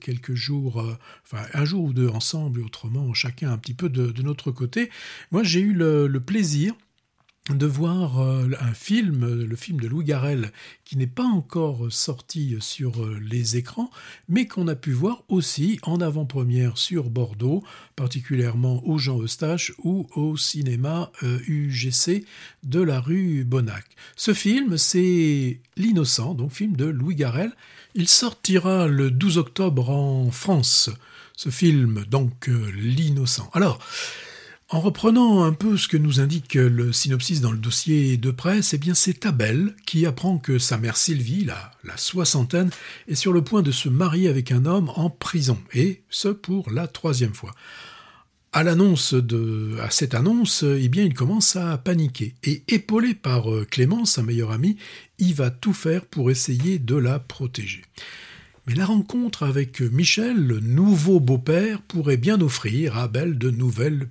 quelques 0.00 0.34
jours, 0.34 0.84
enfin 1.24 1.44
un 1.54 1.64
jour 1.64 1.84
ou 1.84 1.92
deux 1.92 2.08
ensemble, 2.08 2.60
autrement 2.62 3.14
chacun 3.14 3.52
un 3.52 3.58
petit 3.58 3.74
peu 3.74 3.88
de, 3.88 4.08
de 4.08 4.22
notre 4.22 4.50
côté, 4.50 4.90
moi 5.30 5.44
j'ai 5.44 5.60
eu 5.60 5.72
le 5.72 6.18
plaisir 6.18 6.74
de 7.54 7.66
voir 7.66 8.20
euh, 8.20 8.50
un 8.60 8.74
film, 8.74 9.44
le 9.44 9.56
film 9.56 9.80
de 9.80 9.88
Louis 9.88 10.04
Garrel, 10.04 10.52
qui 10.84 10.96
n'est 10.96 11.06
pas 11.06 11.24
encore 11.24 11.86
sorti 11.90 12.56
sur 12.60 13.02
euh, 13.02 13.18
les 13.20 13.56
écrans, 13.56 13.90
mais 14.28 14.46
qu'on 14.46 14.68
a 14.68 14.74
pu 14.74 14.92
voir 14.92 15.24
aussi 15.28 15.78
en 15.82 16.00
avant-première 16.00 16.76
sur 16.78 17.10
Bordeaux, 17.10 17.64
particulièrement 17.96 18.86
au 18.86 18.98
Jean 18.98 19.22
Eustache 19.22 19.72
ou 19.78 20.06
au 20.14 20.36
cinéma 20.36 21.10
UGC 21.22 22.08
euh, 22.08 22.20
de 22.64 22.80
la 22.80 23.00
rue 23.00 23.44
Bonnac. 23.44 23.84
Ce 24.16 24.34
film, 24.34 24.76
c'est 24.76 25.60
L'Innocent, 25.76 26.34
donc 26.34 26.52
film 26.52 26.76
de 26.76 26.86
Louis 26.86 27.14
Garrel. 27.14 27.52
Il 27.94 28.08
sortira 28.08 28.86
le 28.86 29.10
12 29.10 29.38
octobre 29.38 29.90
en 29.90 30.30
France. 30.30 30.90
Ce 31.36 31.50
film, 31.50 32.04
donc 32.10 32.48
L'Innocent. 32.48 33.48
Alors, 33.54 33.78
en 34.70 34.80
reprenant 34.80 35.44
un 35.44 35.52
peu 35.52 35.78
ce 35.78 35.88
que 35.88 35.96
nous 35.96 36.20
indique 36.20 36.54
le 36.54 36.92
synopsis 36.92 37.40
dans 37.40 37.52
le 37.52 37.58
dossier 37.58 38.18
de 38.18 38.30
presse, 38.30 38.74
eh 38.74 38.78
bien 38.78 38.94
c'est 38.94 39.24
Abel 39.24 39.74
qui 39.86 40.04
apprend 40.04 40.36
que 40.36 40.58
sa 40.58 40.76
mère 40.76 40.98
Sylvie, 40.98 41.46
la, 41.46 41.96
soixantaine, 41.96 42.70
est 43.06 43.14
sur 43.14 43.32
le 43.32 43.42
point 43.42 43.62
de 43.62 43.70
se 43.70 43.88
marier 43.88 44.28
avec 44.28 44.52
un 44.52 44.66
homme 44.66 44.90
en 44.94 45.08
prison, 45.08 45.58
et 45.72 46.02
ce 46.10 46.28
pour 46.28 46.70
la 46.70 46.86
troisième 46.86 47.32
fois. 47.32 47.54
À 48.52 48.64
cette 49.90 50.14
annonce, 50.14 50.64
eh 50.64 50.84
il 50.84 51.14
commence 51.14 51.56
à 51.56 51.78
paniquer. 51.78 52.34
Et 52.42 52.62
épaulé 52.68 53.14
par 53.14 53.44
Clément, 53.70 54.04
sa 54.04 54.22
meilleure 54.22 54.52
amie, 54.52 54.76
il 55.18 55.34
va 55.34 55.50
tout 55.50 55.74
faire 55.74 56.04
pour 56.06 56.30
essayer 56.30 56.78
de 56.78 56.96
la 56.96 57.18
protéger. 57.18 57.82
Mais 58.66 58.74
la 58.74 58.86
rencontre 58.86 59.44
avec 59.44 59.80
Michel, 59.80 60.36
le 60.36 60.60
nouveau 60.60 61.20
beau-père, 61.20 61.80
pourrait 61.82 62.16
bien 62.16 62.40
offrir 62.40 62.96
à 62.96 63.04
Abel 63.04 63.38
de 63.38 63.50
nouvelles 63.50 64.08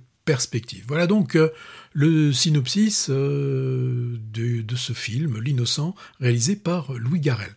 Voilà 0.86 1.06
donc 1.06 1.36
euh, 1.36 1.48
le 1.92 2.32
synopsis 2.32 3.08
euh, 3.08 4.16
de, 4.32 4.76
ce 4.76 4.92
film, 4.92 5.40
L'Innocent, 5.40 5.94
réalisé 6.20 6.56
par 6.56 6.92
Louis 6.92 7.20
Garrel. 7.20 7.50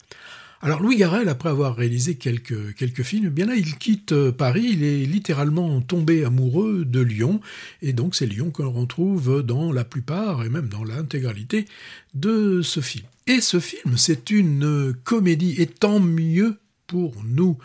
Alors 0.61 0.81
Louis 0.81 0.97
Garrel, 0.97 1.27
après 1.27 1.49
avoir 1.49 1.75
réalisé 1.75 2.15
quelques, 2.15 3.01
films, 3.03 3.25
eh 3.27 3.29
bien 3.29 3.47
là 3.47 3.55
il 3.55 3.77
quitte 3.77 4.13
Paris, 4.31 4.69
il 4.73 4.83
est 4.83 5.05
littéralement 5.05 5.81
tombé 5.81 6.23
amoureux 6.23 6.85
de 6.85 7.01
Lyon, 7.01 7.41
et 7.81 7.93
donc 7.93 8.15
c'est 8.15 8.27
Lyon 8.27 8.51
que 8.51 8.61
l'on 8.61 8.71
retrouve 8.71 9.41
dans 9.41 9.71
la 9.71 9.83
plupart, 9.83 10.43
et 10.43 10.49
même 10.49 10.69
dans 10.69 10.83
l'intégralité 10.83 11.65
de 12.13 12.61
ce 12.61 12.79
film. 12.79 13.05
Et 13.25 13.41
ce 13.41 13.59
film, 13.59 13.97
c'est 13.97 14.29
une 14.29 14.93
comédie, 15.03 15.55
et 15.57 15.65
tant 15.65 15.99
mieux 15.99 16.57
pour 16.85 17.15
nous 17.25 17.57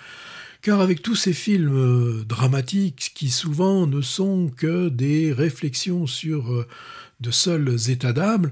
car 0.62 0.80
avec 0.80 1.02
tous 1.02 1.14
ces 1.14 1.32
films 1.32 1.76
euh, 1.76 2.24
dramatiques 2.24 3.12
qui 3.14 3.30
souvent 3.30 3.86
ne 3.86 4.00
sont 4.00 4.50
que 4.56 4.88
des 4.88 5.32
réflexions 5.32 6.06
sur 6.06 6.52
euh, 6.52 6.66
de 7.20 7.30
seuls 7.30 7.90
états 7.90 8.12
d'âme, 8.12 8.50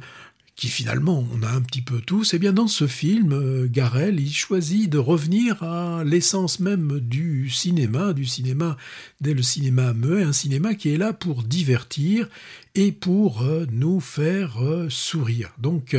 qui 0.57 0.69
finalement 0.69 1.27
on 1.35 1.43
a 1.43 1.51
un 1.51 1.61
petit 1.61 1.83
peu 1.83 2.01
tous, 2.01 2.33
et 2.33 2.39
bien 2.39 2.53
dans 2.53 2.69
ce 2.69 2.87
film, 2.87 3.33
euh, 3.33 3.67
Garel, 3.69 4.21
il 4.21 4.33
choisit 4.33 4.89
de 4.89 4.99
revenir 4.99 5.63
à 5.65 6.05
l'essence 6.05 6.61
même 6.61 7.01
du 7.01 7.51
cinéma, 7.51 8.13
du 8.13 8.25
cinéma 8.25 8.77
dès 9.21 9.35
le 9.35 9.43
cinéma 9.43 9.93
muet, 9.93 10.23
un 10.23 10.33
cinéma 10.33 10.75
qui 10.75 10.91
est 10.91 10.97
là 10.97 11.13
pour 11.13 11.43
divertir 11.43 12.29
et 12.77 12.93
pour 12.93 13.45
nous 13.71 14.01
faire 14.01 14.57
sourire. 14.89 15.51
Donc 15.59 15.97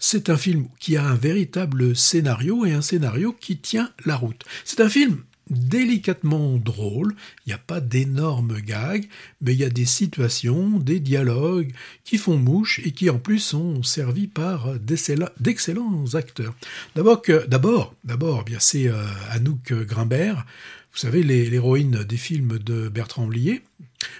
c'est 0.00 0.30
un 0.30 0.36
film 0.36 0.66
qui 0.80 0.96
a 0.96 1.04
un 1.04 1.14
véritable 1.14 1.94
scénario 1.94 2.66
et 2.66 2.72
un 2.72 2.82
scénario 2.82 3.32
qui 3.32 3.58
tient 3.58 3.92
la 4.04 4.16
route. 4.16 4.44
C'est 4.64 4.80
un 4.80 4.88
film 4.88 5.22
délicatement 5.50 6.56
drôle, 6.56 7.14
il 7.46 7.50
n'y 7.50 7.54
a 7.54 7.58
pas 7.58 7.80
d'énormes 7.80 8.60
gags, 8.60 9.06
mais 9.40 9.52
il 9.52 9.58
y 9.58 9.64
a 9.64 9.70
des 9.70 9.86
situations, 9.86 10.78
des 10.78 11.00
dialogues 11.00 11.72
qui 12.04 12.18
font 12.18 12.36
mouche 12.36 12.80
et 12.84 12.92
qui 12.92 13.10
en 13.10 13.18
plus 13.18 13.38
sont 13.38 13.82
servis 13.82 14.26
par 14.26 14.74
d'excellents 14.78 16.04
acteurs. 16.14 16.54
D'abord, 16.94 17.22
d'abord, 17.48 17.94
d'abord, 18.04 18.44
bien 18.44 18.58
c'est 18.60 18.90
Anouk 19.30 19.72
Grimbert, 19.72 20.44
vous 20.92 20.98
savez 20.98 21.22
l'héroïne 21.22 22.02
des 22.02 22.16
films 22.16 22.58
de 22.58 22.88
Bertrand 22.88 23.26
Blier, 23.26 23.62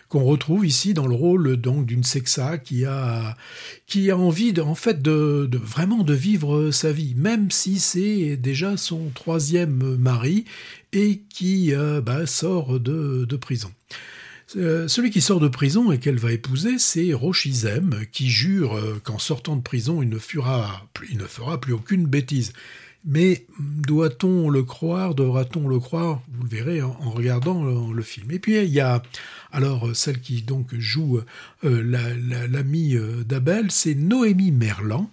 qu'on 0.09 0.24
retrouve 0.24 0.66
ici 0.66 0.95
dans 0.95 1.07
le 1.07 1.14
rôle 1.14 1.57
donc 1.57 1.87
d'une 1.87 2.05
sexa 2.05 2.59
qui 2.59 2.85
a 2.85 3.37
qui 3.87 4.11
a 4.11 4.18
envie 4.18 4.53
de, 4.53 4.62
en 4.62 4.74
fait 4.74 5.03
de, 5.03 5.49
vraiment 5.53 6.03
de 6.03 6.14
vivre 6.14 6.70
sa 6.70 6.93
vie, 6.93 7.14
même 7.16 7.51
si 7.51 7.79
c'est 7.79 8.37
déjà 8.37 8.76
son 8.76 9.11
troisième 9.14 9.97
mari 9.97 10.45
et 10.93 11.22
qui 11.28 11.74
euh, 11.74 12.01
bah, 12.01 12.26
sort 12.26 12.80
de, 12.80 13.36
prison. 13.36 13.72
Euh, 14.57 14.89
celui 14.89 15.11
qui 15.11 15.20
sort 15.20 15.41
de 15.41 15.49
prison 15.49 15.93
et 15.93 15.99
qu'elle 15.99 16.18
va 16.18 16.32
épouser, 16.32 16.78
c'est 16.78 17.12
Rochizem, 17.12 18.05
qui 18.12 18.30
jure 18.30 18.76
euh, 18.76 19.01
qu'en 19.03 19.18
sortant 19.18 19.57
de 19.57 19.62
prison, 19.62 20.03
il 20.03 20.09
ne, 20.09 20.18
fera, 20.18 20.89
plus 21.61 21.72
aucune 21.72 22.07
bêtise. 22.07 22.53
Mais 23.05 23.47
doit-on 23.61 24.51
le 24.51 24.62
croire 24.64 25.14
Devra-t-on 25.14 25.68
le 25.68 25.78
croire? 25.78 26.20
Vous 26.32 26.43
le 26.43 26.49
verrez 26.49 26.82
en, 26.82 27.11
regardant 27.11 27.62
le, 27.93 28.03
film. 28.03 28.30
Et 28.32 28.39
puis 28.39 28.57
il 28.57 28.70
y 28.70 28.80
a 28.80 29.03
alors 29.53 29.95
celle 29.95 30.20
qui 30.20 30.43
donc 30.43 30.74
joue 30.74 31.20
l'amie 31.62 32.97
d'Abel, 33.24 33.70
c'est 33.70 33.95
Noémie 33.95 34.51
Merlan 34.51 35.11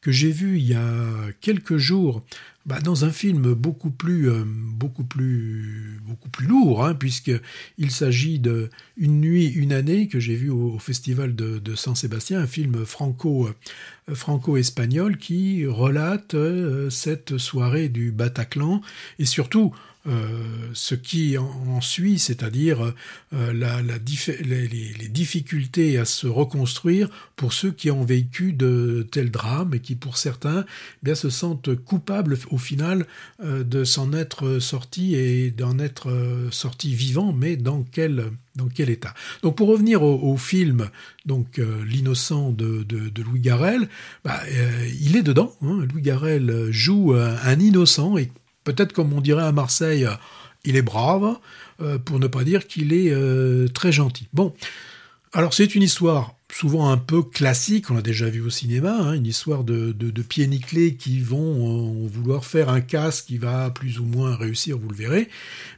que 0.00 0.10
j'ai 0.12 0.30
vue 0.30 0.58
il 0.58 0.66
y 0.66 0.74
a 0.74 1.32
quelques 1.40 1.76
jours 1.76 2.22
bah, 2.66 2.78
dans 2.80 3.04
un 3.04 3.10
film 3.10 3.54
beaucoup 3.54 3.90
plus, 3.90 4.30
euh, 4.30 4.44
beaucoup 4.44 5.02
plus, 5.02 5.98
lourd, 6.40 6.84
hein, 6.84 6.94
puisqu'il 6.94 7.90
s'agit 7.90 8.38
de 8.38 8.70
Une 8.96 9.20
nuit, 9.20 9.46
une 9.46 9.72
année 9.72 10.08
que 10.08 10.20
j'ai 10.20 10.34
vu 10.34 10.50
au, 10.50 10.78
festival 10.78 11.34
de, 11.34 11.74
Saint-Sébastien, 11.74 12.40
un 12.40 12.46
film 12.46 12.84
franco, 12.84 13.48
euh, 13.48 14.14
franco-espagnol 14.14 15.16
qui 15.16 15.66
relate 15.66 16.34
euh, 16.34 16.90
cette 16.90 17.38
soirée 17.38 17.88
du 17.88 18.12
Bataclan 18.12 18.82
et 19.18 19.24
surtout 19.24 19.74
euh, 20.06 20.70
ce 20.72 20.94
qui 20.94 21.36
en, 21.36 21.82
suit, 21.82 22.18
c'est-à-dire 22.18 22.94
euh, 23.34 23.52
les, 23.52 25.08
difficultés 25.08 25.98
à 25.98 26.06
se 26.06 26.26
reconstruire 26.26 27.10
pour 27.36 27.52
ceux 27.52 27.70
qui 27.70 27.90
ont 27.90 28.02
vécu 28.02 28.54
de 28.54 29.06
tels 29.10 29.30
drames 29.30 29.74
et 29.74 29.80
qui, 29.80 29.96
pour 29.96 30.16
certains, 30.16 30.64
eh 30.66 30.98
bien 31.02 31.14
se 31.14 31.28
sentent 31.28 31.74
coupables 31.74 32.38
au 32.50 32.56
final 32.56 33.04
euh, 33.44 33.62
de 33.62 33.84
s'en 33.84 34.14
être 34.14 34.58
sortis 34.58 35.16
et 35.16 35.50
d'en 35.50 35.78
être 35.78 36.10
sortis 36.50 36.94
vivants, 36.94 37.34
mais 37.34 37.56
dans 37.56 37.82
quel 37.82 38.30
dans 38.56 38.68
quel 38.68 38.88
état. 38.88 39.14
Donc 39.42 39.56
pour 39.56 39.68
revenir 39.68 40.02
au, 40.02 40.36
film, 40.36 40.90
donc 41.24 41.58
l'innocent 41.86 42.50
de, 42.50 42.82
de, 42.82 43.22
Louis 43.22 43.40
Garrel, 43.40 43.88
bah, 44.24 44.40
il 45.00 45.16
est 45.16 45.22
dedans. 45.22 45.54
Hein. 45.62 45.86
Louis 45.92 46.02
Garrel 46.02 46.66
joue 46.70 47.14
un 47.14 47.60
innocent 47.60 48.18
et 48.18 48.30
peut-être 48.64 48.92
comme 48.92 49.12
on 49.12 49.20
dirait 49.20 49.44
à 49.44 49.52
Marseille, 49.52 50.04
euh, 50.04 50.14
il 50.64 50.76
est 50.76 50.82
brave, 50.82 51.36
euh, 51.80 51.98
pour 51.98 52.18
ne 52.18 52.26
pas 52.26 52.44
dire 52.44 52.66
qu'il 52.66 52.92
est 52.92 53.10
euh, 53.10 53.68
très 53.68 53.92
gentil. 53.92 54.28
Bon, 54.32 54.54
alors 55.32 55.54
c'est 55.54 55.74
une 55.74 55.82
histoire 55.82 56.34
souvent 56.52 56.90
un 56.90 56.96
peu 56.96 57.22
classique, 57.22 57.90
on 57.90 57.94
l'a 57.94 58.02
déjà 58.02 58.28
vu 58.28 58.40
au 58.40 58.50
cinéma, 58.50 58.92
hein, 58.92 59.12
une 59.12 59.26
histoire 59.26 59.62
de, 59.62 59.92
de, 59.92 60.22
pieds 60.22 60.48
nickelés 60.48 60.96
qui 60.96 61.20
vont 61.20 62.08
vouloir 62.08 62.44
faire 62.44 62.68
un 62.68 62.80
casse 62.80 63.22
qui 63.22 63.38
va 63.38 63.70
plus 63.70 64.00
ou 64.00 64.04
moins 64.04 64.34
réussir, 64.34 64.76
vous 64.76 64.88
le 64.88 64.96
verrez. 64.96 65.28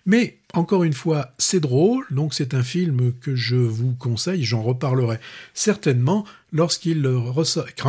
Mais 0.07 0.39
encore 0.55 0.83
une 0.83 0.95
fois, 0.95 1.35
c'est 1.37 1.61
drôle, 1.61 2.07
donc 2.11 2.33
c'est 2.33 2.55
un 2.55 2.62
film 2.62 3.12
que 3.20 3.37
je 3.37 3.57
vous 3.57 3.93
conseille, 3.93 4.45
j'en 4.45 4.62
reparlerai 4.62 5.18
certainement 5.53 6.24
lorsqu'il 6.53 7.00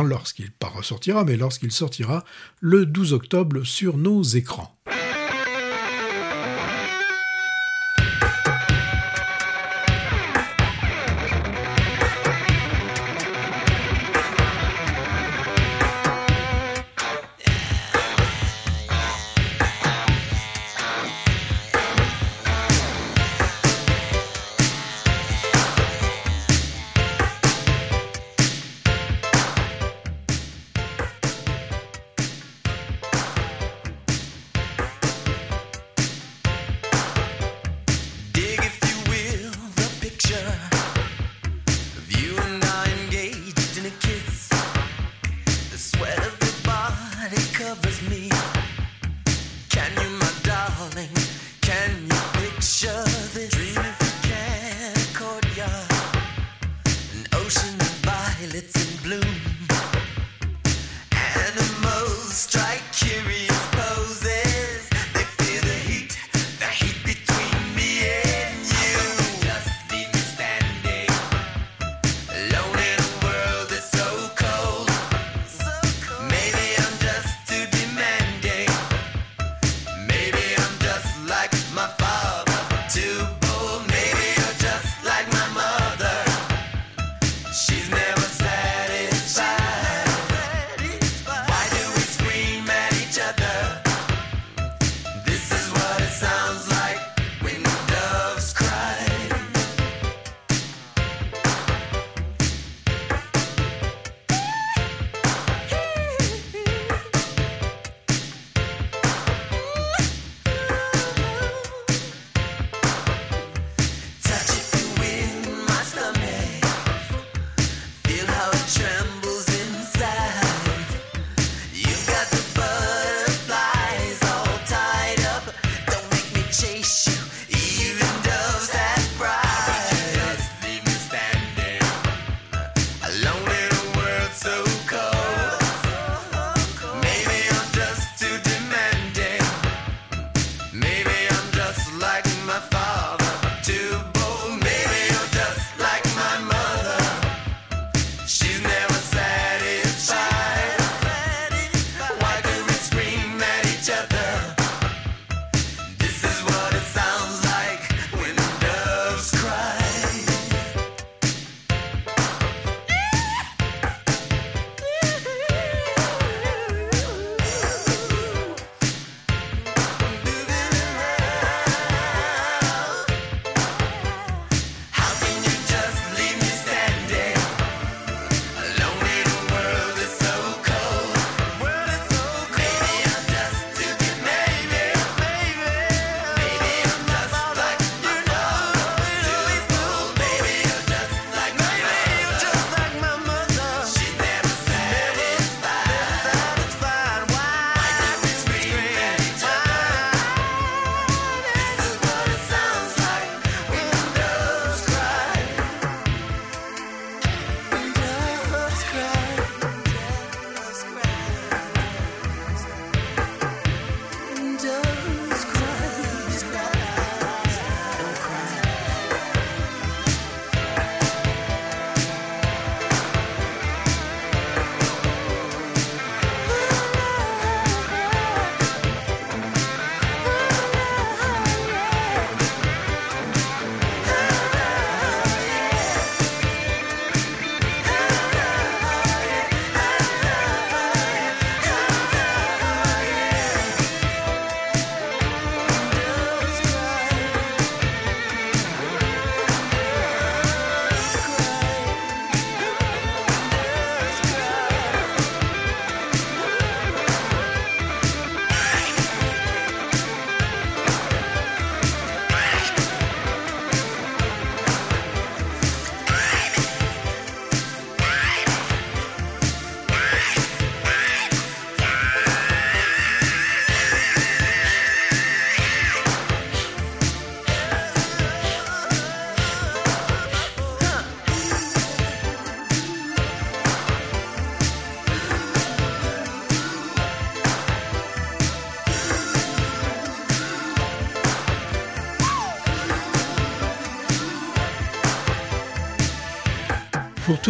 lorsqu'il 0.02 0.50
pas 0.50 0.68
ressortira, 0.68 1.24
mais 1.24 1.36
lorsqu'il 1.36 1.70
sortira 1.70 2.24
le 2.60 2.86
12 2.86 3.12
octobre 3.12 3.62
sur 3.64 3.96
nos 3.96 4.22
écrans. 4.22 4.74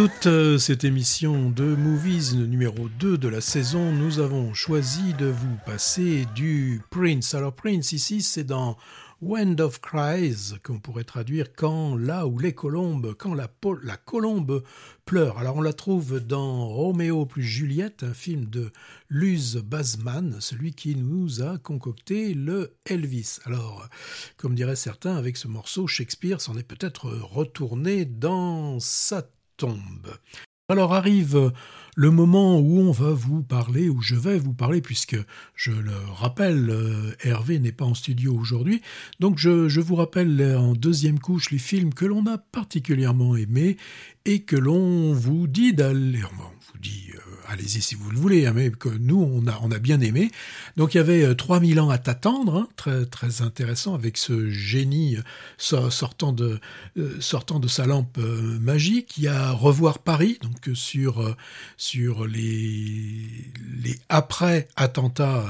Toute 0.07 0.27
euh, 0.27 0.59
cette 0.59 0.83
émission 0.83 1.49
de 1.49 1.63
Movies 1.63 2.35
numéro 2.35 2.89
2 2.99 3.17
de 3.17 3.27
la 3.27 3.41
saison, 3.41 3.91
nous 3.91 4.19
avons 4.19 4.53
choisi 4.53 5.15
de 5.15 5.25
vous 5.25 5.57
passer 5.65 6.27
du 6.35 6.79
Prince. 6.91 7.33
Alors 7.33 7.55
Prince 7.55 7.91
ici, 7.91 8.21
c'est 8.21 8.43
dans 8.43 8.77
Wind 9.23 9.59
of 9.59 9.81
Cries, 9.81 10.59
qu'on 10.63 10.79
pourrait 10.79 11.05
traduire 11.05 11.55
quand 11.55 11.95
là 11.95 12.27
où 12.27 12.37
les 12.37 12.53
colombes, 12.53 13.15
quand 13.17 13.33
la, 13.33 13.47
colombe 13.97 14.61
pleure. 15.05 15.39
Alors 15.39 15.55
on 15.55 15.61
la 15.61 15.73
trouve 15.73 16.19
dans 16.19 16.67
Roméo 16.67 17.25
plus 17.25 17.41
Juliette, 17.41 18.03
un 18.03 18.13
film 18.13 18.45
de 18.45 18.71
Luz 19.09 19.57
Bazman, 19.57 20.37
celui 20.39 20.73
qui 20.73 20.95
nous 20.95 21.41
a 21.41 21.57
concocté 21.57 22.35
le 22.35 22.75
Elvis. 22.85 23.39
Alors, 23.45 23.89
comme 24.37 24.53
diraient 24.53 24.75
certains, 24.75 25.15
avec 25.15 25.35
ce 25.35 25.47
morceau, 25.47 25.87
Shakespeare 25.87 26.41
s'en 26.41 26.57
est 26.57 26.63
peut-être 26.63 27.09
retourné 27.09 28.05
dans 28.05 28.79
sa 28.79 29.23
Alors 30.67 30.93
arrive 30.93 31.51
le 31.95 32.11
moment 32.11 32.59
où 32.59 32.79
on 32.79 32.91
va 32.91 33.11
vous 33.11 33.41
parler, 33.41 33.87
où 33.87 34.01
je 34.01 34.15
vais 34.15 34.37
vous 34.37 34.53
parler, 34.53 34.81
puisque 34.81 35.15
je 35.55 35.71
le 35.71 35.95
rappelle, 36.13 36.69
euh, 36.69 37.11
Hervé 37.23 37.59
n'est 37.59 37.71
pas 37.71 37.85
en 37.85 37.93
studio 37.93 38.35
aujourd'hui, 38.35 38.81
donc 39.19 39.37
je, 39.37 39.79
vous 39.79 39.95
rappelle 39.95 40.55
en 40.57 40.73
deuxième 40.73 41.19
couche 41.19 41.51
les 41.51 41.57
films 41.57 41.93
que 41.93 42.05
l'on 42.05 42.25
a 42.25 42.37
particulièrement 42.37 43.35
aimés 43.35 43.77
et 44.25 44.41
que 44.41 44.57
l'on 44.57 45.13
vous 45.13 45.47
dit 45.47 45.73
d'aller, 45.73 46.23
on 46.23 46.37
vous 46.37 46.79
dit 46.81 47.11
euh, 47.13 47.24
allez-y 47.47 47.81
si 47.81 47.95
vous 47.95 48.09
le 48.11 48.17
voulez, 48.17 48.45
hein, 48.45 48.53
mais 48.55 48.69
que 48.71 48.89
nous, 48.89 49.21
on 49.21 49.47
a, 49.47 49.59
on 49.61 49.71
a 49.71 49.79
bien 49.79 49.99
aimé. 50.01 50.31
Donc 50.77 50.93
il 50.93 50.97
y 50.97 50.99
avait 50.99 51.35
3000 51.35 51.79
ans 51.79 51.89
à 51.89 51.97
t'attendre, 51.97 52.55
hein, 52.55 52.67
très, 52.75 53.05
très 53.05 53.41
intéressant, 53.41 53.95
avec 53.95 54.17
ce 54.17 54.49
génie 54.49 55.17
euh, 55.73 55.89
sortant, 55.89 56.33
de, 56.33 56.59
euh, 56.97 57.15
sortant 57.19 57.59
de 57.59 57.67
sa 57.67 57.85
lampe 57.85 58.17
euh, 58.17 58.59
magique. 58.59 59.17
Il 59.17 59.23
y 59.23 59.27
a 59.27 59.51
Revoir 59.51 59.99
Paris, 59.99 60.39
donc 60.41 60.75
sur, 60.75 61.35
sur 61.77 62.27
les, 62.27 63.51
les 63.83 63.99
après-attentats 64.09 65.45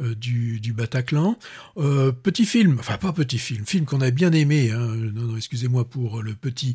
du, 0.00 0.60
du 0.60 0.72
Bataclan. 0.72 1.36
petit 1.76 2.44
film, 2.44 2.76
enfin 2.78 2.96
pas 2.96 3.12
petit 3.12 3.38
film, 3.38 3.66
film 3.66 3.84
qu'on 3.84 4.00
a 4.00 4.10
bien 4.10 4.32
aimé, 4.32 4.70
hein, 4.70 4.78
non, 4.78 5.26
non 5.26 5.36
excusez-moi 5.36 5.84
pour 5.84 6.22
le 6.22 6.34
petit, 6.34 6.74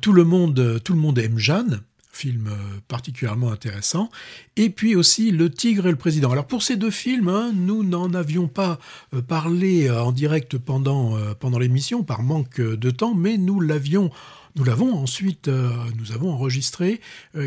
tout 0.00 0.12
le 0.12 0.24
monde, 0.24 0.80
tout 0.84 0.92
le 0.92 1.00
monde 1.00 1.18
aime 1.18 1.38
Jeanne 1.38 1.82
film 2.12 2.48
euh, 2.48 2.80
particulièrement 2.88 3.50
intéressant. 3.50 4.10
Et 4.56 4.70
puis 4.70 4.96
aussi 4.96 5.30
Le 5.30 5.50
Tigre 5.50 5.86
et 5.86 5.90
le 5.90 5.96
Président. 5.96 6.30
Alors 6.30 6.46
pour 6.46 6.62
ces 6.62 6.76
deux 6.76 6.90
films, 6.90 7.28
hein, 7.28 7.52
nous 7.54 7.84
n'en 7.84 8.12
avions 8.14 8.48
pas 8.48 8.78
euh, 9.14 9.22
parlé 9.22 9.88
euh, 9.88 10.02
en 10.02 10.12
direct 10.12 10.58
pendant, 10.58 11.16
pendant 11.38 11.58
l'émission 11.58 12.02
par 12.02 12.22
manque 12.22 12.60
de 12.60 12.90
temps, 12.90 13.14
mais 13.14 13.38
nous 13.38 13.60
l'avions 13.60 14.10
nous 14.56 14.64
l'avons 14.64 14.94
ensuite, 14.94 15.46
nous 15.46 16.10
avons 16.10 16.32
enregistré 16.32 17.00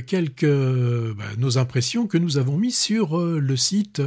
quelques 0.07 0.45
bah, 0.45 1.25
nos 1.37 1.57
impressions 1.57 2.07
que 2.07 2.17
nous 2.17 2.37
avons 2.37 2.57
mis 2.57 2.71
sur 2.71 3.19
le 3.19 3.57
site, 3.57 4.01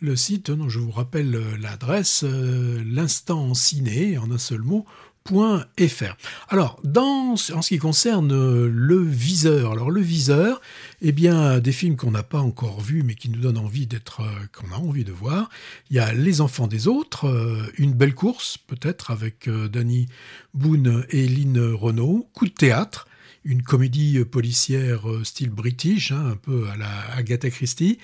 le 0.00 0.14
site, 0.14 0.50
non, 0.50 0.68
je 0.68 0.78
vous 0.78 0.90
rappelle 0.90 1.42
l'adresse, 1.58 2.22
l'instant 2.22 3.54
ciné 3.54 4.18
en 4.18 4.30
un 4.30 4.36
seul 4.36 4.60
mot 4.60 4.84
.fr. 5.26 6.16
Alors, 6.50 6.78
dans, 6.84 7.32
en 7.32 7.62
ce 7.62 7.68
qui 7.68 7.78
concerne 7.78 8.30
euh, 8.30 8.68
le 8.70 9.02
viseur, 9.02 9.72
alors 9.72 9.90
le 9.90 10.02
viseur, 10.02 10.60
eh 11.00 11.12
bien, 11.12 11.60
des 11.60 11.72
films 11.72 11.96
qu'on 11.96 12.10
n'a 12.10 12.22
pas 12.22 12.40
encore 12.40 12.82
vus, 12.82 13.02
mais 13.02 13.14
qui 13.14 13.30
nous 13.30 13.40
donnent 13.40 13.56
envie 13.56 13.86
d'être, 13.86 14.20
euh, 14.20 14.46
qu'on 14.52 14.70
a 14.74 14.78
envie 14.78 15.04
de 15.04 15.12
voir. 15.12 15.48
Il 15.88 15.96
y 15.96 15.98
a 15.98 16.12
Les 16.12 16.42
Enfants 16.42 16.66
des 16.66 16.88
Autres, 16.88 17.26
euh, 17.26 17.62
Une 17.78 17.94
belle 17.94 18.14
course, 18.14 18.58
peut-être, 18.58 19.10
avec 19.10 19.48
Danny 19.48 20.08
Boone 20.52 21.06
et 21.08 21.26
Lynn 21.26 21.72
Renault, 21.72 22.28
Coup 22.34 22.44
de 22.44 22.52
théâtre, 22.52 23.08
une 23.46 23.62
comédie 23.62 24.22
policière 24.26 25.04
style 25.22 25.50
british, 25.50 26.12
hein, 26.12 26.32
un 26.32 26.36
peu 26.36 26.68
à 26.68 26.76
la 26.76 26.90
Agatha 27.16 27.48
Christie. 27.48 27.98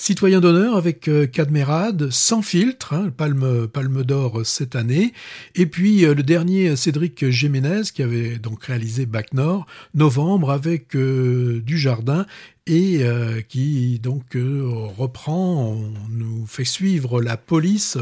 Citoyen 0.00 0.40
d'honneur 0.40 0.78
avec 0.78 1.08
euh, 1.08 1.26
Cadmerade, 1.26 2.08
Sans 2.08 2.40
filtre, 2.40 2.94
hein, 2.94 3.10
Palme, 3.14 3.68
Palme 3.68 4.02
d'or 4.02 4.46
cette 4.46 4.74
année. 4.74 5.12
Et 5.54 5.66
puis 5.66 6.06
euh, 6.06 6.14
le 6.14 6.22
dernier, 6.22 6.74
Cédric 6.74 7.28
Géménez, 7.28 7.82
qui 7.92 8.02
avait 8.02 8.38
donc 8.38 8.64
réalisé 8.64 9.04
Bac 9.04 9.34
Nord, 9.34 9.66
novembre, 9.92 10.52
avec 10.52 10.96
euh, 10.96 11.60
Du 11.66 11.76
Jardin 11.78 12.24
et 12.66 13.04
qui 13.48 13.98
donc 13.98 14.36
reprend, 14.36 15.76
nous 16.08 16.46
fait 16.46 16.64
suivre 16.64 17.20
la 17.20 17.36
police 17.36 17.98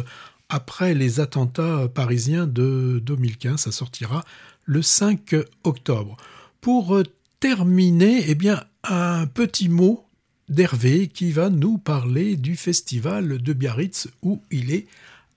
après 0.51 0.93
les 0.93 1.21
attentats 1.21 1.89
parisiens 1.89 2.47
de 2.47 3.01
2015. 3.03 3.61
Ça 3.63 3.73
sortira 3.73 4.23
le 4.67 4.83
5 4.83 5.35
octobre. 5.65 6.19
Pour 6.61 7.03
terminer, 7.41 8.25
eh 8.29 8.35
bien, 8.35 8.63
un 8.85 9.27
petit 9.27 9.71
mot 9.71 10.08
d'Hervé 10.49 11.09
qui 11.09 11.33
va 11.33 11.51
nous 11.51 11.79
parler 11.79 12.37
du 12.37 12.57
festival 12.57 13.43
de 13.43 13.53
Biarritz 13.53 14.09
où 14.23 14.41
il 14.51 14.73
est 14.73 14.87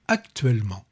actuellement. 0.07 0.83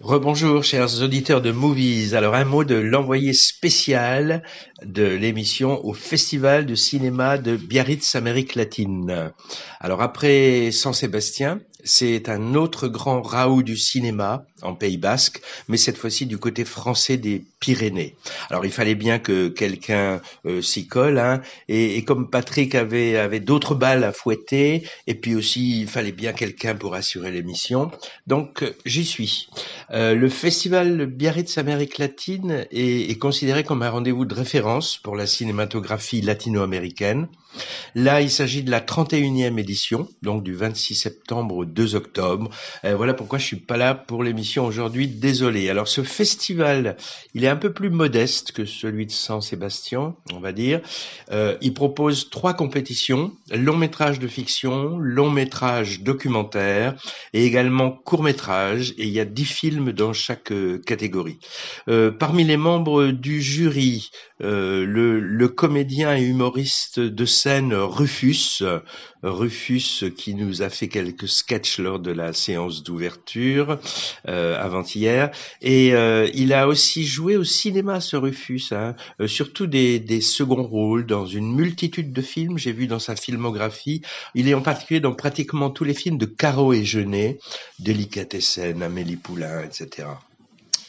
Rebonjour 0.00 0.62
chers 0.62 1.02
auditeurs 1.02 1.42
de 1.42 1.50
Movies. 1.50 2.14
Alors 2.14 2.36
un 2.36 2.44
mot 2.44 2.62
de 2.62 2.76
l'envoyé 2.76 3.32
spécial 3.32 4.44
de 4.84 5.02
l'émission 5.02 5.84
au 5.84 5.92
Festival 5.92 6.66
de 6.66 6.76
cinéma 6.76 7.36
de 7.36 7.56
Biarritz 7.56 8.14
Amérique 8.14 8.54
latine. 8.54 9.32
Alors 9.80 10.00
après 10.00 10.70
San 10.70 10.92
Sébastien, 10.92 11.58
c'est 11.82 12.28
un 12.28 12.54
autre 12.54 12.86
grand 12.86 13.22
Raoult 13.22 13.64
du 13.64 13.76
cinéma 13.76 14.46
en 14.62 14.74
Pays 14.74 14.96
Basque, 14.96 15.40
mais 15.68 15.76
cette 15.76 15.96
fois-ci 15.96 16.26
du 16.26 16.38
côté 16.38 16.64
français 16.64 17.16
des 17.16 17.44
Pyrénées. 17.60 18.14
Alors 18.50 18.64
il 18.64 18.72
fallait 18.72 18.94
bien 18.94 19.18
que 19.18 19.48
quelqu'un 19.48 20.20
euh, 20.46 20.62
s'y 20.62 20.86
colle, 20.86 21.18
hein, 21.18 21.40
et, 21.68 22.04
comme 22.04 22.30
Patrick 22.30 22.74
avait, 22.74 23.16
avait 23.16 23.40
d'autres 23.40 23.74
balles 23.74 24.04
à 24.04 24.12
fouetter, 24.12 24.84
et 25.06 25.14
puis 25.14 25.34
aussi 25.34 25.80
il 25.80 25.88
fallait 25.88 26.12
bien 26.12 26.32
quelqu'un 26.32 26.74
pour 26.74 26.94
assurer 26.94 27.30
l'émission, 27.30 27.90
donc 28.26 28.64
j'y 28.84 29.04
suis. 29.04 29.48
Euh, 29.90 30.14
le 30.14 30.28
festival 30.28 31.06
Biarritz 31.06 31.58
Amérique 31.58 31.98
latine 31.98 32.66
est, 32.70 33.10
est 33.10 33.18
considéré 33.18 33.64
comme 33.64 33.82
un 33.82 33.90
rendez-vous 33.90 34.24
de 34.24 34.34
référence 34.34 34.98
pour 34.98 35.16
la 35.16 35.26
cinématographie 35.26 36.20
latino-américaine. 36.20 37.28
Là, 37.94 38.20
il 38.20 38.30
s'agit 38.30 38.62
de 38.62 38.70
la 38.70 38.80
31e 38.80 39.58
édition, 39.58 40.08
donc 40.22 40.42
du 40.42 40.54
26 40.54 40.94
septembre 40.94 41.56
au 41.56 41.64
2 41.64 41.94
octobre. 41.94 42.50
Euh, 42.84 42.94
voilà 42.94 43.14
pourquoi 43.14 43.38
je 43.38 43.44
suis 43.46 43.56
pas 43.56 43.76
là 43.76 43.94
pour 43.94 44.22
l'émission 44.22 44.47
aujourd'hui. 44.56 45.08
Désolé. 45.08 45.68
Alors, 45.68 45.88
ce 45.88 46.02
festival, 46.02 46.96
il 47.34 47.44
est 47.44 47.48
un 47.48 47.56
peu 47.56 47.72
plus 47.72 47.90
modeste 47.90 48.52
que 48.52 48.64
celui 48.64 49.06
de 49.06 49.10
Saint-Sébastien, 49.10 50.14
on 50.32 50.40
va 50.40 50.52
dire. 50.52 50.80
Euh, 51.30 51.56
il 51.60 51.74
propose 51.74 52.30
trois 52.30 52.54
compétitions 52.54 53.32
long 53.52 53.76
métrage 53.76 54.18
de 54.18 54.28
fiction, 54.28 54.98
long 54.98 55.30
métrage 55.30 56.00
documentaire 56.00 56.94
et 57.32 57.44
également 57.44 57.90
court 57.90 58.22
métrage. 58.22 58.94
Et 58.98 59.04
il 59.04 59.12
y 59.12 59.20
a 59.20 59.24
dix 59.24 59.44
films 59.44 59.92
dans 59.92 60.12
chaque 60.12 60.52
euh, 60.52 60.80
catégorie. 60.86 61.38
Euh, 61.88 62.10
parmi 62.10 62.44
les 62.44 62.56
membres 62.56 63.08
du 63.08 63.42
jury, 63.42 64.10
le 64.40 65.46
comédien 65.48 66.16
et 66.16 66.22
humoriste 66.22 67.00
de 67.00 67.24
scène 67.24 67.74
Rufus, 67.74 68.62
Rufus 69.22 70.04
qui 70.16 70.34
nous 70.34 70.62
a 70.62 70.70
fait 70.70 70.88
quelques 70.88 71.28
sketchs 71.28 71.78
lors 71.78 71.98
de 71.98 72.10
la 72.10 72.32
séance 72.32 72.82
d'ouverture 72.82 73.78
euh, 74.28 74.60
avant-hier. 74.60 75.30
Et 75.62 75.94
euh, 75.94 76.28
il 76.34 76.52
a 76.52 76.68
aussi 76.68 77.04
joué 77.04 77.36
au 77.36 77.44
cinéma, 77.44 78.00
ce 78.00 78.16
Rufus, 78.16 78.72
hein, 78.72 78.94
euh, 79.20 79.26
surtout 79.26 79.66
des, 79.66 79.98
des 79.98 80.20
seconds 80.20 80.64
rôles 80.64 81.06
dans 81.06 81.26
une 81.26 81.54
multitude 81.54 82.12
de 82.12 82.22
films. 82.22 82.58
J'ai 82.58 82.72
vu 82.72 82.86
dans 82.86 82.98
sa 82.98 83.16
filmographie. 83.16 84.02
Il 84.34 84.48
est 84.48 84.54
en 84.54 84.62
particulier 84.62 85.00
dans 85.00 85.14
pratiquement 85.14 85.70
tous 85.70 85.84
les 85.84 85.94
films 85.94 86.18
de 86.18 86.26
Caro 86.26 86.72
et 86.72 86.84
Jeunet, 86.84 87.38
Délicatessen, 87.78 88.82
Amélie 88.82 89.16
Poulain, 89.16 89.62
etc. 89.64 90.06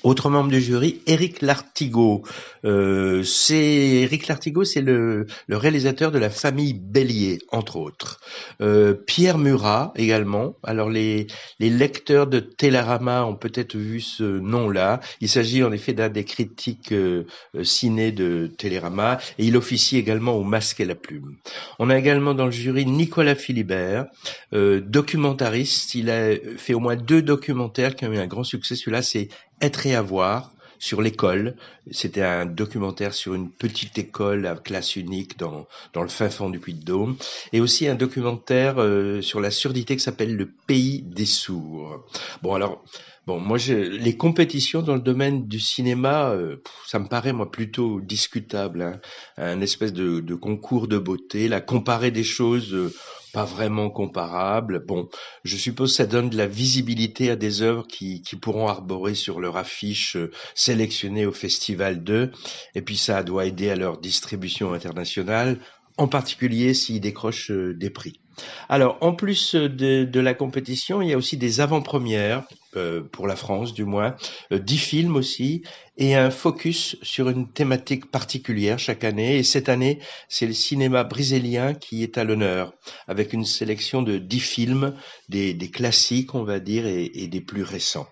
Autre 0.04 0.30
membre 0.30 0.50
du 0.50 0.62
jury, 0.62 1.02
Éric 1.08 1.42
Lartigot. 1.42 2.24
Euh, 2.64 3.22
c'est 3.24 3.56
Éric 3.56 4.28
Lartigot, 4.28 4.64
c'est 4.64 4.82
le, 4.82 5.26
le, 5.48 5.58
réalisateur 5.58 6.12
de 6.12 6.20
la 6.20 6.30
famille 6.30 6.74
Bélier, 6.74 7.40
entre 7.52 7.76
autres. 7.76 8.22
Euh, 8.62 8.94
Pierre 8.94 9.38
Murat 9.38 9.94
également. 9.96 10.56
Alors 10.64 10.90
les, 10.90 11.28
les 11.60 11.70
lecteurs 11.70 12.28
de 12.28 12.40
Télérama 12.40 13.26
ont 13.26 13.36
peut-être 13.36 13.76
vu 13.76 14.00
ce 14.00 14.24
nom-là. 14.24 15.02
Il 15.22 15.30
s'agit 15.30 15.64
en 15.64 15.72
effet 15.72 15.94
d'un 15.94 16.10
des 16.10 16.24
critiques 16.24 16.94
euh, 16.94 17.26
ciné 17.64 18.12
de 18.12 18.50
Télérama 18.58 19.20
et 19.38 19.46
il 19.46 19.58
officie 19.58 19.98
également 19.98 20.34
au 20.34 20.44
Masque 20.44 20.80
et 20.80 20.86
la 20.86 20.96
Plume. 20.96 21.38
On 21.78 21.90
a 21.90 21.98
également 21.98 22.34
dans 22.34 22.46
le 22.46 22.52
jury 22.52 22.86
Nicolas 22.86 23.36
Philibert, 23.36 24.06
euh, 24.54 24.82
documentariste. 24.82 25.96
Il 25.96 26.10
a 26.10 26.36
fait 26.58 26.74
au 26.74 26.80
moins 26.80 26.96
deux 26.96 27.22
documentaires 27.22 27.96
qui 27.96 28.06
ont 28.06 28.14
eu 28.14 28.18
un 28.18 28.28
grand 28.28 28.44
succès. 28.44 28.76
Celui-là, 28.76 29.02
c'est 29.02 29.30
être 29.62 29.86
et 29.86 29.96
avoir 29.96 30.52
sur 30.80 31.02
l'école. 31.02 31.56
C'était 31.92 32.24
un 32.24 32.46
documentaire 32.46 33.14
sur 33.14 33.36
une 33.36 33.52
petite 33.52 33.98
école 33.98 34.48
à 34.48 34.56
classe 34.56 34.96
unique 34.96 35.38
dans, 35.38 35.68
dans 35.94 36.02
le 36.02 36.08
fin 36.08 36.30
fond 36.30 36.50
du 36.50 36.60
Puy-de-Dôme. 36.60 37.18
Et 37.54 37.60
aussi 37.60 37.88
un 37.88 37.96
documentaire 37.96 38.76
euh, 38.78 39.22
sur 39.22 39.42
la 39.42 39.52
surdité 39.52 39.96
qui 39.98 40.04
s'appelle 40.04 40.36
Le 40.36 40.50
Pays 40.68 41.02
des 41.02 41.26
Sourds. 41.26 42.06
Bon, 42.42 42.56
alors, 42.56 42.84
Bon, 43.30 43.40
moi, 43.40 43.60
les 43.60 44.18
compétitions 44.18 44.82
dans 44.82 44.96
le 44.96 45.02
domaine 45.02 45.48
du 45.48 45.60
cinéma, 45.60 46.32
euh, 46.32 46.64
ça 46.88 46.98
me 46.98 47.08
paraît 47.08 47.32
moi 47.32 47.52
plutôt 47.52 48.02
discutable. 48.02 48.82
Hein. 48.82 49.00
Un 49.38 49.62
espèce 49.62 49.94
de, 49.94 50.20
de 50.20 50.34
concours 50.34 50.88
de 50.88 50.98
beauté, 50.98 51.48
la 51.48 51.62
comparer 51.62 52.10
des 52.10 52.24
choses 52.24 52.74
euh, 52.74 52.92
pas 53.32 53.46
vraiment 53.46 53.92
comparables. 53.92 54.84
Bon, 54.84 55.10
je 55.44 55.58
suppose 55.58 55.92
que 55.92 55.98
ça 55.98 56.08
donne 56.08 56.32
de 56.32 56.38
la 56.38 56.48
visibilité 56.48 57.30
à 57.30 57.36
des 57.36 57.62
œuvres 57.62 57.86
qui, 57.86 58.24
qui 58.24 58.36
pourront 58.36 58.68
arborer 58.68 59.14
sur 59.14 59.40
leur 59.40 59.58
affiche 59.58 60.16
euh, 60.16 60.32
sélectionnée 60.56 61.28
au 61.28 61.32
Festival 61.32 62.04
2, 62.04 62.32
et 62.74 62.82
puis 62.82 62.98
ça 62.98 63.22
doit 63.22 63.46
aider 63.46 63.70
à 63.70 63.76
leur 63.76 64.00
distribution 64.00 64.74
internationale, 64.74 65.60
en 65.98 66.08
particulier 66.08 66.74
s'ils 66.74 67.00
décrochent 67.00 67.52
euh, 67.52 67.76
des 67.76 67.92
prix. 67.92 68.22
Alors, 68.70 68.98
en 69.02 69.14
plus 69.14 69.54
de, 69.54 70.04
de 70.04 70.20
la 70.20 70.34
compétition, 70.34 71.02
il 71.04 71.10
y 71.10 71.14
a 71.14 71.18
aussi 71.18 71.38
des 71.38 71.60
avant-premières, 71.60 72.44
euh, 72.76 73.02
pour 73.02 73.28
la 73.28 73.36
France 73.36 73.74
du 73.74 73.86
moins, 73.86 74.16
euh, 74.52 74.60
dix 74.60 74.78
films 74.78 75.16
aussi, 75.16 75.64
et 75.98 76.16
un 76.16 76.30
focus 76.30 76.98
sur 77.02 77.30
une 77.30 77.52
thématique 77.52 78.10
particulière 78.10 78.80
chaque 78.80 79.04
année. 79.04 79.38
Et 79.38 79.44
cette 79.44 79.70
année, 79.70 80.00
c'est 80.28 80.48
le 80.48 80.54
cinéma 80.54 81.04
brésilien 81.04 81.74
qui 81.74 82.04
est 82.04 82.18
à 82.18 82.24
l'honneur, 82.24 82.74
avec 83.08 83.34
une 83.34 83.46
sélection 83.46 84.02
de 84.02 84.18
dix 84.18 84.40
films, 84.40 84.94
des, 85.28 85.54
des 85.54 85.70
classiques, 85.70 86.36
on 86.36 86.44
va 86.44 86.60
dire, 86.60 86.86
et, 86.86 87.12
et 87.14 87.28
des 87.28 87.42
plus 87.42 87.64
récents. 87.64 88.08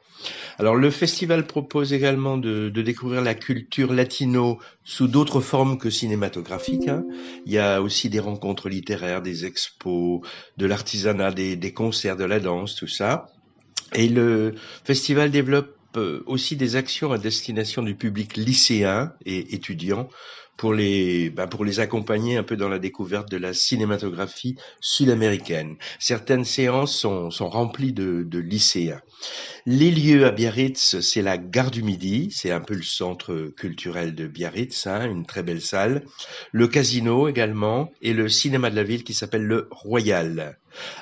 Alors 0.58 0.76
le 0.76 0.90
festival 0.90 1.46
propose 1.46 1.94
également 1.94 2.38
de, 2.38 2.70
de 2.70 2.82
découvrir 2.82 3.22
la 3.22 3.36
culture 3.36 3.94
latino 3.94 4.60
sous 4.84 5.08
d'autres 5.08 5.42
formes 5.42 5.78
que 5.78 5.92
cinématographiques. 5.92 6.88
hein. 6.88 7.06
Il 7.46 7.54
y 7.54 7.60
a 7.60 7.84
aussi 7.84 8.10
des 8.10 8.20
rencontres 8.20 8.68
littéraires, 8.68 9.22
des 9.22 9.46
expos, 9.46 10.22
de 10.58 10.66
l'artisanat, 10.66 11.32
des, 11.32 11.56
des 11.56 11.72
concerts, 11.72 12.18
de 12.18 12.26
la 12.26 12.40
danse, 12.40 12.74
tout 12.74 12.88
ça. 12.88 13.28
Et 13.94 14.10
le 14.10 14.56
festival 14.84 15.32
développe 15.32 15.76
euh, 15.96 16.22
aussi 16.26 16.56
des 16.56 16.76
actions 16.76 17.12
à 17.12 17.18
destination 17.18 17.82
du 17.82 17.96
public 17.96 18.36
lycéen 18.36 19.14
et 19.26 19.56
étudiant 19.56 20.10
pour 20.58 20.74
les, 20.74 21.30
ben, 21.30 21.48
pour 21.48 21.64
les 21.64 21.80
accompagner 21.80 22.36
un 22.36 22.44
peu 22.44 22.58
dans 22.58 22.68
la 22.68 22.80
découverte 22.80 23.32
de 23.32 23.38
la 23.38 23.54
cinématographie 23.54 24.58
sud-américaine. 24.82 25.78
Certaines 26.00 26.44
séances 26.44 26.98
sont, 26.98 27.30
sont 27.32 27.50
remplies 27.50 27.94
de, 27.94 28.24
de 28.24 28.40
lycéens. 28.40 29.02
Les 29.66 29.92
lieux 29.92 30.26
à 30.26 30.32
Biarritz, 30.32 31.00
c'est 31.00 31.22
la 31.22 31.38
gare 31.38 31.72
du 31.72 31.84
Midi, 31.84 32.30
c'est 32.32 32.52
un 32.52 32.62
peu 32.62 32.74
le 32.74 32.84
centre 32.84 33.52
culturel 33.56 34.16
de 34.16 34.28
Biarritz, 34.28 34.88
hein, 34.88 35.10
une 35.10 35.26
très 35.26 35.44
belle 35.44 35.62
salle. 35.62 36.04
Le 36.52 36.68
casino 36.68 37.28
également 37.28 37.92
et 38.02 38.14
le 38.14 38.28
cinéma 38.28 38.70
de 38.70 38.76
la 38.76 38.84
ville 38.84 39.04
qui 39.04 39.14
s'appelle 39.14 39.46
le 39.46 39.68
Royal. 39.72 40.58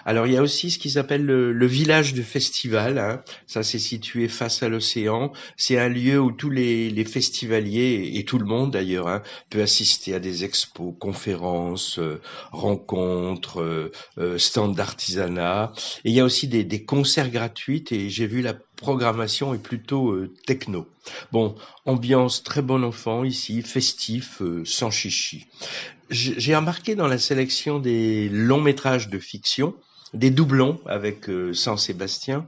Alors 0.06 0.28
il 0.28 0.34
y 0.34 0.38
a 0.38 0.42
aussi 0.42 0.72
ce 0.72 0.80
qu'ils 0.80 0.98
appellent 0.98 1.26
le, 1.26 1.52
le 1.52 1.66
village 1.66 2.14
du 2.14 2.24
festival. 2.24 2.98
Hein. 2.98 3.22
Ça 3.48 3.64
c'est 3.64 3.80
situé 3.80 4.28
face 4.28 4.64
à 4.64 4.70
l'océan. 4.70 5.32
C'est 5.58 5.78
un 5.78 5.90
lieu 5.90 6.20
où 6.20 6.32
tous 6.32 6.50
les, 6.50 6.90
les 6.90 7.06
festivaliers 7.06 8.12
et 8.16 8.26
tout 8.26 8.38
le 8.38 8.46
monde 8.46 8.72
d'ailleurs 8.72 9.08
hein, 9.08 9.22
peut 9.50 9.62
assister 9.62 10.14
à 10.14 10.20
des 10.20 10.44
expos, 10.44 10.94
conférences, 11.00 12.00
euh, 12.00 12.22
rencontres, 12.52 13.62
euh, 13.62 13.92
euh, 14.18 14.38
stands 14.38 14.68
d'artisanat. 14.70 15.74
Et 16.04 16.10
il 16.10 16.16
y 16.16 16.20
a 16.20 16.26
aussi 16.26 16.48
des, 16.48 16.64
des 16.64 16.84
concerts 16.84 17.30
gratuits 17.30 17.86
et 17.92 18.10
j'ai 18.10 18.28
vu 18.28 18.42
la 18.42 18.54
programmation 18.76 19.54
est 19.54 19.60
plutôt 19.60 20.12
euh, 20.12 20.34
techno. 20.46 20.88
Bon, 21.32 21.56
ambiance 21.86 22.44
très 22.44 22.62
bon 22.62 22.84
enfant 22.84 23.24
ici, 23.24 23.62
festif, 23.62 24.42
euh, 24.42 24.64
sans 24.66 24.92
chichi. 24.92 25.46
J'ai 26.10 26.56
remarqué 26.56 26.96
dans 26.96 27.08
la 27.08 27.18
sélection 27.18 27.80
des 27.80 28.30
longs 28.30 28.62
métrages 28.62 29.10
de 29.10 29.20
fiction, 29.20 29.76
des 30.16 30.32
doublons 30.32 30.80
avec 30.86 31.30
euh, 31.30 31.54
Saint-Sébastien, 31.54 32.48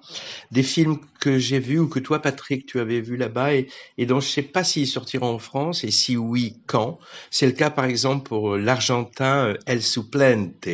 des 0.51 0.63
films 0.63 0.99
que 1.19 1.37
j'ai 1.37 1.59
vus 1.59 1.79
ou 1.79 1.87
que 1.87 1.99
toi 1.99 2.21
Patrick 2.21 2.65
tu 2.65 2.79
avais 2.79 3.01
vu 3.01 3.17
là-bas 3.17 3.53
et, 3.53 3.67
et 3.97 4.05
dont 4.05 4.19
je 4.19 4.27
sais 4.27 4.41
pas 4.41 4.63
s'ils 4.63 4.87
sortiront 4.87 5.33
en 5.33 5.39
France 5.39 5.83
et 5.83 5.91
si 5.91 6.17
oui 6.17 6.57
quand. 6.65 6.99
C'est 7.31 7.45
le 7.45 7.51
cas 7.51 7.69
par 7.69 7.85
exemple 7.85 8.27
pour 8.27 8.53
euh, 8.53 8.57
l'Argentin 8.57 9.47
euh, 9.47 9.57
El 9.65 9.81
Suplente. 9.81 10.67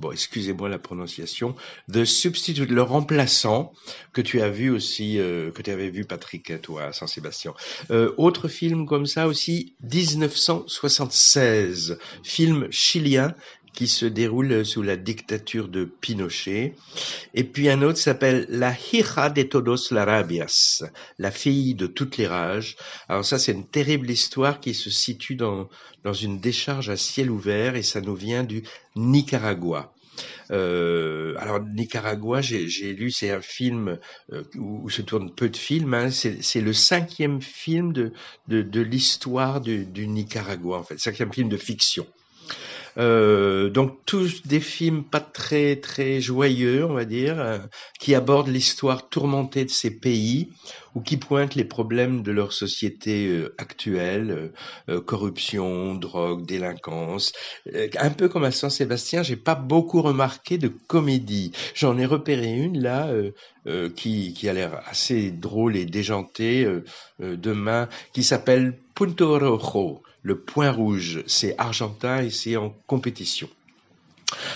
Bon, 0.00 0.10
excusez-moi 0.12 0.68
la 0.70 0.78
prononciation. 0.78 1.54
The 1.92 2.06
Substitute, 2.06 2.70
le 2.70 2.82
remplaçant 2.82 3.74
que 4.12 4.22
tu 4.22 4.40
as 4.40 4.48
vu 4.48 4.70
aussi, 4.70 5.18
euh, 5.18 5.50
que 5.50 5.60
tu 5.62 5.70
avais 5.70 5.90
vu 5.90 6.06
Patrick 6.06 6.62
toi 6.62 6.84
à 6.84 6.92
Saint-Sébastien. 6.92 7.52
Euh, 7.90 8.14
autre 8.16 8.46
film 8.48 8.86
comme 8.86 9.04
ça 9.06 9.26
aussi, 9.26 9.74
1976, 9.82 11.98
film 12.22 12.68
chilien 12.70 13.34
qui 13.72 13.88
se 13.88 14.06
déroule 14.06 14.64
sous 14.66 14.82
la 14.82 14.96
dictature 14.96 15.68
de 15.68 15.84
Pinochet. 15.84 16.74
Et 17.34 17.44
puis 17.44 17.68
un 17.68 17.82
autre 17.82 17.98
s'appelle 17.98 18.46
La 18.48 18.74
hija 18.92 19.30
de 19.30 19.42
todos 19.42 19.90
las 19.90 20.04
rabias, 20.06 20.82
la 21.18 21.30
fille 21.30 21.74
de 21.74 21.86
toutes 21.86 22.16
les 22.18 22.26
rages. 22.26 22.76
Alors 23.08 23.24
ça, 23.24 23.38
c'est 23.38 23.52
une 23.52 23.66
terrible 23.68 24.10
histoire 24.10 24.60
qui 24.60 24.74
se 24.74 24.90
situe 24.90 25.36
dans, 25.36 25.68
dans 26.04 26.12
une 26.12 26.40
décharge 26.40 26.90
à 26.90 26.96
ciel 26.96 27.30
ouvert 27.30 27.76
et 27.76 27.82
ça 27.82 28.00
nous 28.00 28.14
vient 28.16 28.44
du 28.44 28.62
Nicaragua. 28.96 29.92
Euh, 30.50 31.34
alors 31.38 31.60
Nicaragua, 31.60 32.40
j'ai 32.42 32.92
lu, 32.92 33.10
c'est 33.10 33.30
un 33.30 33.40
film 33.40 33.98
euh, 34.32 34.42
où, 34.56 34.84
où 34.84 34.90
se 34.90 35.02
tournent 35.02 35.34
peu 35.34 35.48
de 35.48 35.56
films. 35.56 35.94
hein. 35.94 36.10
C'est 36.10 36.42
c'est 36.42 36.60
le 36.60 36.72
cinquième 36.72 37.40
film 37.40 37.92
de 37.92 38.12
de, 38.48 38.62
de 38.62 38.80
l'histoire 38.80 39.60
du, 39.60 39.86
du 39.86 40.06
Nicaragua, 40.08 40.78
en 40.78 40.82
fait, 40.84 40.98
cinquième 40.98 41.32
film 41.32 41.48
de 41.48 41.56
fiction. 41.56 42.06
Euh, 42.98 43.70
donc 43.70 43.98
tous 44.06 44.46
des 44.46 44.60
films 44.60 45.04
pas 45.04 45.20
très 45.20 45.76
très 45.76 46.20
joyeux, 46.20 46.84
on 46.84 46.94
va 46.94 47.04
dire, 47.04 47.40
euh, 47.40 47.58
qui 47.98 48.14
abordent 48.14 48.48
l'histoire 48.48 49.08
tourmentée 49.08 49.64
de 49.64 49.70
ces 49.70 49.90
pays 49.90 50.52
ou 50.94 51.00
qui 51.00 51.16
pointent 51.16 51.54
les 51.54 51.64
problèmes 51.64 52.22
de 52.22 52.32
leur 52.32 52.52
société 52.52 53.28
euh, 53.28 53.54
actuelle, 53.58 54.52
corruption, 55.06 55.94
drogue, 55.94 56.44
délinquance. 56.46 57.32
Un 57.98 58.10
peu 58.10 58.28
comme 58.28 58.44
à 58.44 58.50
Saint-Sébastien, 58.50 59.22
j'ai 59.22 59.36
pas 59.36 59.54
beaucoup 59.54 60.02
remarqué 60.02 60.58
de 60.58 60.68
comédie. 60.68 61.52
J'en 61.74 61.96
ai 61.98 62.06
repéré 62.06 62.52
une 62.52 62.82
là 62.82 63.12
qui 63.94 64.34
qui 64.34 64.48
a 64.48 64.52
l'air 64.52 64.82
assez 64.86 65.30
drôle 65.30 65.76
et 65.76 65.84
déjantée 65.84 66.66
demain, 67.20 67.88
qui 68.12 68.24
s'appelle 68.24 68.78
Punto 68.94 69.38
Rojo. 69.38 70.02
Le 70.22 70.38
point 70.38 70.70
rouge, 70.70 71.22
c'est 71.26 71.58
argentin 71.58 72.22
et 72.22 72.30
c'est 72.30 72.56
en 72.56 72.70
compétition. 72.86 73.48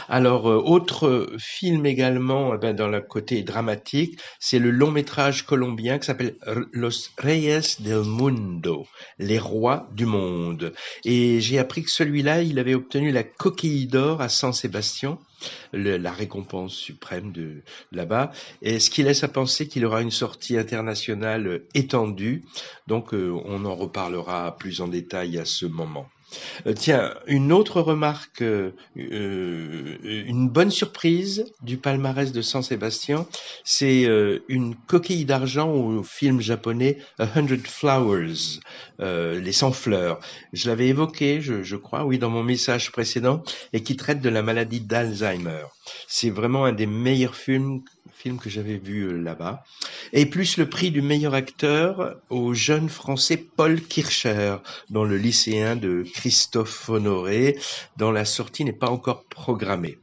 Alors, 0.08 0.48
euh, 0.48 0.56
autre 0.56 1.28
film 1.38 1.86
également, 1.86 2.54
eh 2.54 2.58
ben, 2.58 2.74
dans 2.74 2.88
le 2.88 3.00
côté 3.00 3.42
dramatique, 3.42 4.18
c'est 4.38 4.58
le 4.58 4.70
long 4.70 4.90
métrage 4.90 5.44
colombien 5.44 5.98
qui 5.98 6.06
s'appelle 6.06 6.36
Los 6.72 7.10
Reyes 7.18 7.80
del 7.80 8.02
Mundo, 8.04 8.86
les 9.18 9.38
rois 9.38 9.88
du 9.92 10.06
monde. 10.06 10.72
Et 11.04 11.40
j'ai 11.40 11.58
appris 11.58 11.82
que 11.82 11.90
celui-là, 11.90 12.42
il 12.42 12.58
avait 12.58 12.74
obtenu 12.74 13.10
la 13.10 13.22
coquille 13.22 13.86
d'or 13.86 14.20
à 14.20 14.28
San 14.28 14.52
Sébastien, 14.52 15.18
la 15.72 16.12
récompense 16.12 16.74
suprême 16.74 17.32
de 17.32 17.62
là-bas, 17.92 18.32
et 18.62 18.78
ce 18.78 18.90
qui 18.90 19.02
laisse 19.02 19.24
à 19.24 19.28
penser 19.28 19.68
qu'il 19.68 19.84
aura 19.84 20.02
une 20.02 20.10
sortie 20.10 20.56
internationale 20.56 21.62
étendue. 21.74 22.44
Donc, 22.86 23.14
euh, 23.14 23.32
on 23.44 23.64
en 23.64 23.74
reparlera 23.74 24.56
plus 24.56 24.80
en 24.80 24.88
détail 24.88 25.38
à 25.38 25.44
ce 25.44 25.66
moment. 25.66 26.08
Euh, 26.66 26.72
tiens, 26.72 27.14
une 27.26 27.52
autre 27.52 27.80
remarque, 27.80 28.42
euh, 28.42 28.70
euh, 28.96 29.96
une 30.04 30.48
bonne 30.48 30.70
surprise 30.70 31.52
du 31.62 31.76
palmarès 31.76 32.32
de 32.32 32.42
San 32.42 32.62
Sébastien, 32.62 33.26
c'est 33.64 34.08
une 34.48 34.74
coquille 34.74 35.24
d'argent 35.24 35.70
au 35.70 36.02
film 36.02 36.40
japonais 36.40 36.98
A 37.18 37.26
Hundred 37.36 37.66
Flowers, 37.66 38.60
les 38.98 39.52
100 39.52 39.72
fleurs. 39.72 40.20
Je 40.52 40.68
l'avais 40.68 40.88
évoqué, 40.88 41.40
je, 41.40 41.62
je 41.62 41.76
crois, 41.76 42.04
oui, 42.04 42.18
dans 42.18 42.30
mon 42.30 42.42
message 42.42 42.92
précédent, 42.92 43.42
et 43.72 43.82
qui 43.82 43.96
traite 43.96 44.20
de 44.20 44.28
la 44.28 44.42
maladie 44.42 44.80
d'Alzheimer. 44.80 45.64
C'est 46.08 46.30
vraiment 46.30 46.64
un 46.64 46.72
des 46.72 46.86
meilleurs 46.86 47.34
films, 47.34 47.82
films 48.12 48.38
que 48.38 48.50
j'avais 48.50 48.78
vu 48.78 49.02
euh, 49.02 49.16
là-bas. 49.16 49.64
Et 50.12 50.26
plus 50.26 50.56
le 50.56 50.68
prix 50.68 50.90
du 50.90 51.02
meilleur 51.02 51.34
acteur 51.34 52.16
au 52.30 52.54
jeune 52.54 52.88
français 52.88 53.36
Paul 53.36 53.80
Kircher, 53.80 54.56
dans 54.90 55.04
le 55.04 55.16
lycéen 55.16 55.76
de 55.76 56.04
Christophe 56.14 56.88
Honoré, 56.88 57.58
dont 57.96 58.10
la 58.10 58.24
sortie 58.24 58.64
n'est 58.64 58.72
pas 58.72 58.90
encore 58.90 59.24
programmée. 59.24 59.98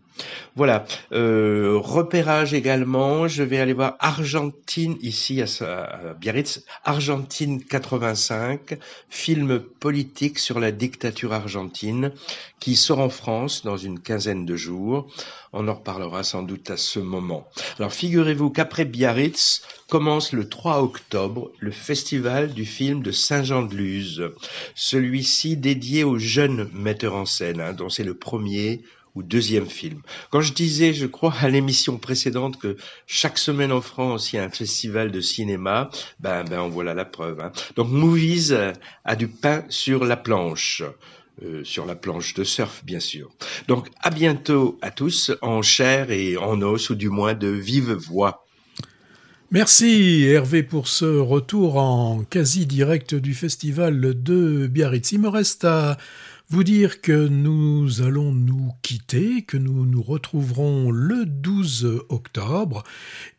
Voilà. 0.56 0.86
Euh, 1.14 1.78
repérage 1.82 2.54
également. 2.54 3.28
Je 3.28 3.44
vais 3.44 3.60
aller 3.60 3.74
voir 3.74 3.96
Argentine 4.00 4.98
ici 5.02 5.42
à, 5.42 6.14
Biarritz. 6.20 6.64
Argentine 6.84 7.64
85, 7.64 8.78
film 9.10 9.60
politique 9.60 10.40
sur 10.40 10.60
la 10.60 10.72
dictature 10.72 11.34
argentine 11.34 12.12
qui 12.60 12.76
sort 12.76 13.00
en 13.00 13.10
France 13.10 13.64
dans 13.64 13.78
une 13.78 14.00
quinzaine 14.00 14.46
de 14.46 14.56
jours. 14.56 15.08
On 15.54 15.68
en 15.68 15.74
reparlera 15.74 16.24
sans 16.24 16.44
doute 16.44 16.70
à 16.70 16.78
ce 16.78 17.00
moment. 17.00 17.48
Alors 17.78 17.92
figurez-vous 17.92 18.52
qu'après 18.52 18.86
Biarritz 18.86 19.64
commence 19.90 20.32
le 20.32 20.48
3 20.48 20.82
octobre 20.82 21.52
le 21.60 21.72
festival 21.72 22.54
du 22.54 22.66
film 22.66 23.02
de 23.02 23.12
Saint-Jean-de-Luz. 23.12 24.32
Celui-ci 24.76 25.58
dédié 25.58 26.04
aux 26.04 26.18
jeunes 26.18 26.70
metteurs 26.74 27.16
en 27.16 27.26
scène, 27.26 27.60
hein, 27.60 27.74
dont 27.74 27.90
c'est 27.90 28.04
le 28.04 28.14
premier 28.14 28.82
ou 29.16 29.24
deuxième 29.24 29.68
film. 29.68 30.02
Quand 30.30 30.42
je 30.42 30.54
disais, 30.54 30.94
je 30.94 31.06
crois, 31.06 31.34
à 31.42 31.50
l'émission 31.50 31.98
précédente 31.98 32.60
que 32.60 32.78
chaque 33.08 33.38
semaine 33.38 33.72
en 33.72 33.82
France, 33.82 34.32
il 34.32 34.38
y 34.38 34.40
a 34.40 34.44
un 34.44 34.50
festival 34.50 35.12
de 35.12 35.22
cinéma, 35.22 35.90
ben, 36.20 36.44
ben, 36.44 36.60
en 36.60 36.70
voilà 36.70 36.94
la 36.94 37.06
preuve. 37.06 37.40
hein. 37.40 37.52
Donc, 37.76 37.90
Movies 37.90 38.52
euh, 38.52 38.74
a 39.06 39.16
du 39.16 39.28
pain 39.28 39.64
sur 39.70 40.06
la 40.06 40.18
planche. 40.18 40.84
Euh, 41.44 41.64
sur 41.64 41.86
la 41.86 41.96
planche 41.96 42.34
de 42.34 42.44
surf, 42.44 42.84
bien 42.84 43.00
sûr. 43.00 43.32
Donc, 43.68 43.88
à 44.02 44.12
bientôt 44.12 44.78
à 44.82 44.92
tous, 44.92 45.32
en 45.42 45.62
chair 45.62 46.12
et 46.12 46.38
en 46.38 46.62
os, 46.62 46.90
ou 46.90 46.96
du 46.96 47.10
moins 47.10 47.34
de 47.34 47.48
vive 47.48 47.94
voix. 47.94 48.46
Merci 49.50 50.24
Hervé 50.24 50.62
pour 50.62 50.88
ce 50.88 51.06
retour 51.06 51.78
en 51.78 52.24
quasi 52.24 52.66
direct 52.66 53.16
du 53.16 53.34
festival 53.34 54.24
de 54.24 54.68
Biarritz. 54.68 55.12
Il 55.12 55.20
me 55.20 55.30
reste 55.30 55.66
à 55.66 55.98
vous 56.52 56.66
dire 56.66 57.00
que 57.00 57.30
nous 57.30 58.02
allons 58.02 58.34
nous 58.34 58.74
quitter, 58.82 59.44
que 59.44 59.56
nous 59.56 59.86
nous 59.86 60.02
retrouverons 60.02 60.92
le 60.92 61.26
12 61.26 62.04
octobre 62.10 62.84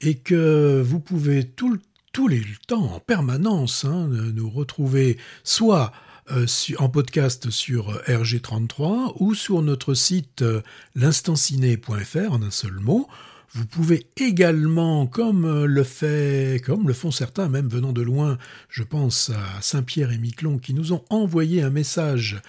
et 0.01 0.15
que 0.15 0.81
vous 0.81 0.99
pouvez 0.99 1.45
tout 1.45 1.71
le 1.71 1.81
tous 2.15 2.29
les 2.29 2.43
temps, 2.69 2.95
en 2.95 3.01
permanence, 3.01 3.87
hein, 3.87 4.07
nous 4.09 4.51
retrouver 4.51 5.17
soit 5.45 5.93
euh, 6.31 6.47
en 6.79 6.91
podcast 6.91 7.49
sur 7.49 7.91
RG33 8.03 9.15
ou 9.19 9.35
sur 9.35 9.63
notre 9.63 9.95
site 9.95 10.43
euh, 10.43 10.61
l'instanciné.fr 10.95 12.33
en 12.33 12.43
un 12.43 12.51
seul 12.51 12.75
mot. 12.75 13.09
Vous 13.55 13.67
pouvez 13.67 14.07
également, 14.17 15.07
comme 15.07 15.45
euh, 15.45 15.67
le 15.67 15.85
fait, 15.85 16.63
comme 16.65 16.89
le 16.89 16.95
font 16.95 17.11
certains, 17.11 17.51
même 17.51 17.69
venant 17.69 17.93
de 17.93 18.01
loin, 18.01 18.39
je 18.71 18.83
pense 18.83 19.29
à 19.29 19.61
Saint-Pierre 19.61 20.11
et 20.11 20.17
Miquelon, 20.17 20.57
qui 20.57 20.73
nous 20.73 20.95
ont 20.95 21.05
envoyé 21.11 21.61
un 21.61 21.69
message 21.69 22.41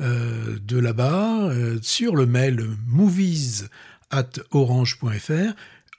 euh, 0.00 0.58
de 0.66 0.76
là-bas 0.76 1.48
euh, 1.50 1.78
sur 1.80 2.16
le 2.16 2.26
mail 2.26 2.66
movies. 2.88 3.68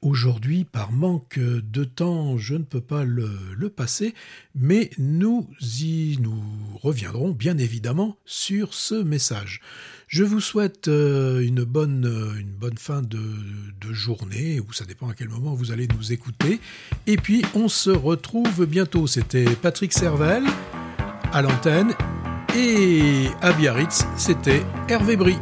Aujourd'hui, 0.01 0.65
par 0.65 0.91
manque 0.91 1.39
de 1.39 1.83
temps, 1.83 2.37
je 2.37 2.55
ne 2.55 2.63
peux 2.63 2.81
pas 2.81 3.03
le, 3.05 3.31
le 3.57 3.69
passer, 3.69 4.13
mais 4.55 4.89
nous 4.97 5.49
y 5.61 6.17
nous 6.19 6.41
reviendrons 6.81 7.31
bien 7.31 7.57
évidemment 7.57 8.17
sur 8.25 8.73
ce 8.73 8.95
message. 8.95 9.61
Je 10.09 10.23
vous 10.23 10.39
souhaite 10.41 10.87
euh, 10.87 11.39
une 11.39 11.63
bonne, 11.63 12.03
euh, 12.03 12.39
une 12.39 12.49
bonne 12.49 12.79
fin 12.79 13.03
de, 13.03 13.19
de 13.19 13.93
journée, 13.93 14.59
ou 14.59 14.73
ça 14.73 14.83
dépend 14.83 15.07
à 15.07 15.13
quel 15.13 15.29
moment 15.29 15.53
vous 15.53 15.71
allez 15.71 15.87
nous 15.95 16.11
écouter. 16.11 16.59
Et 17.05 17.15
puis, 17.15 17.45
on 17.53 17.67
se 17.67 17.91
retrouve 17.91 18.65
bientôt. 18.65 19.05
C'était 19.05 19.45
Patrick 19.61 19.93
Servel 19.93 20.45
à 21.31 21.43
l'antenne, 21.43 21.93
et 22.57 23.27
à 23.41 23.53
Biarritz, 23.53 24.03
c'était 24.17 24.63
Hervé 24.87 25.15
Brie. 25.15 25.37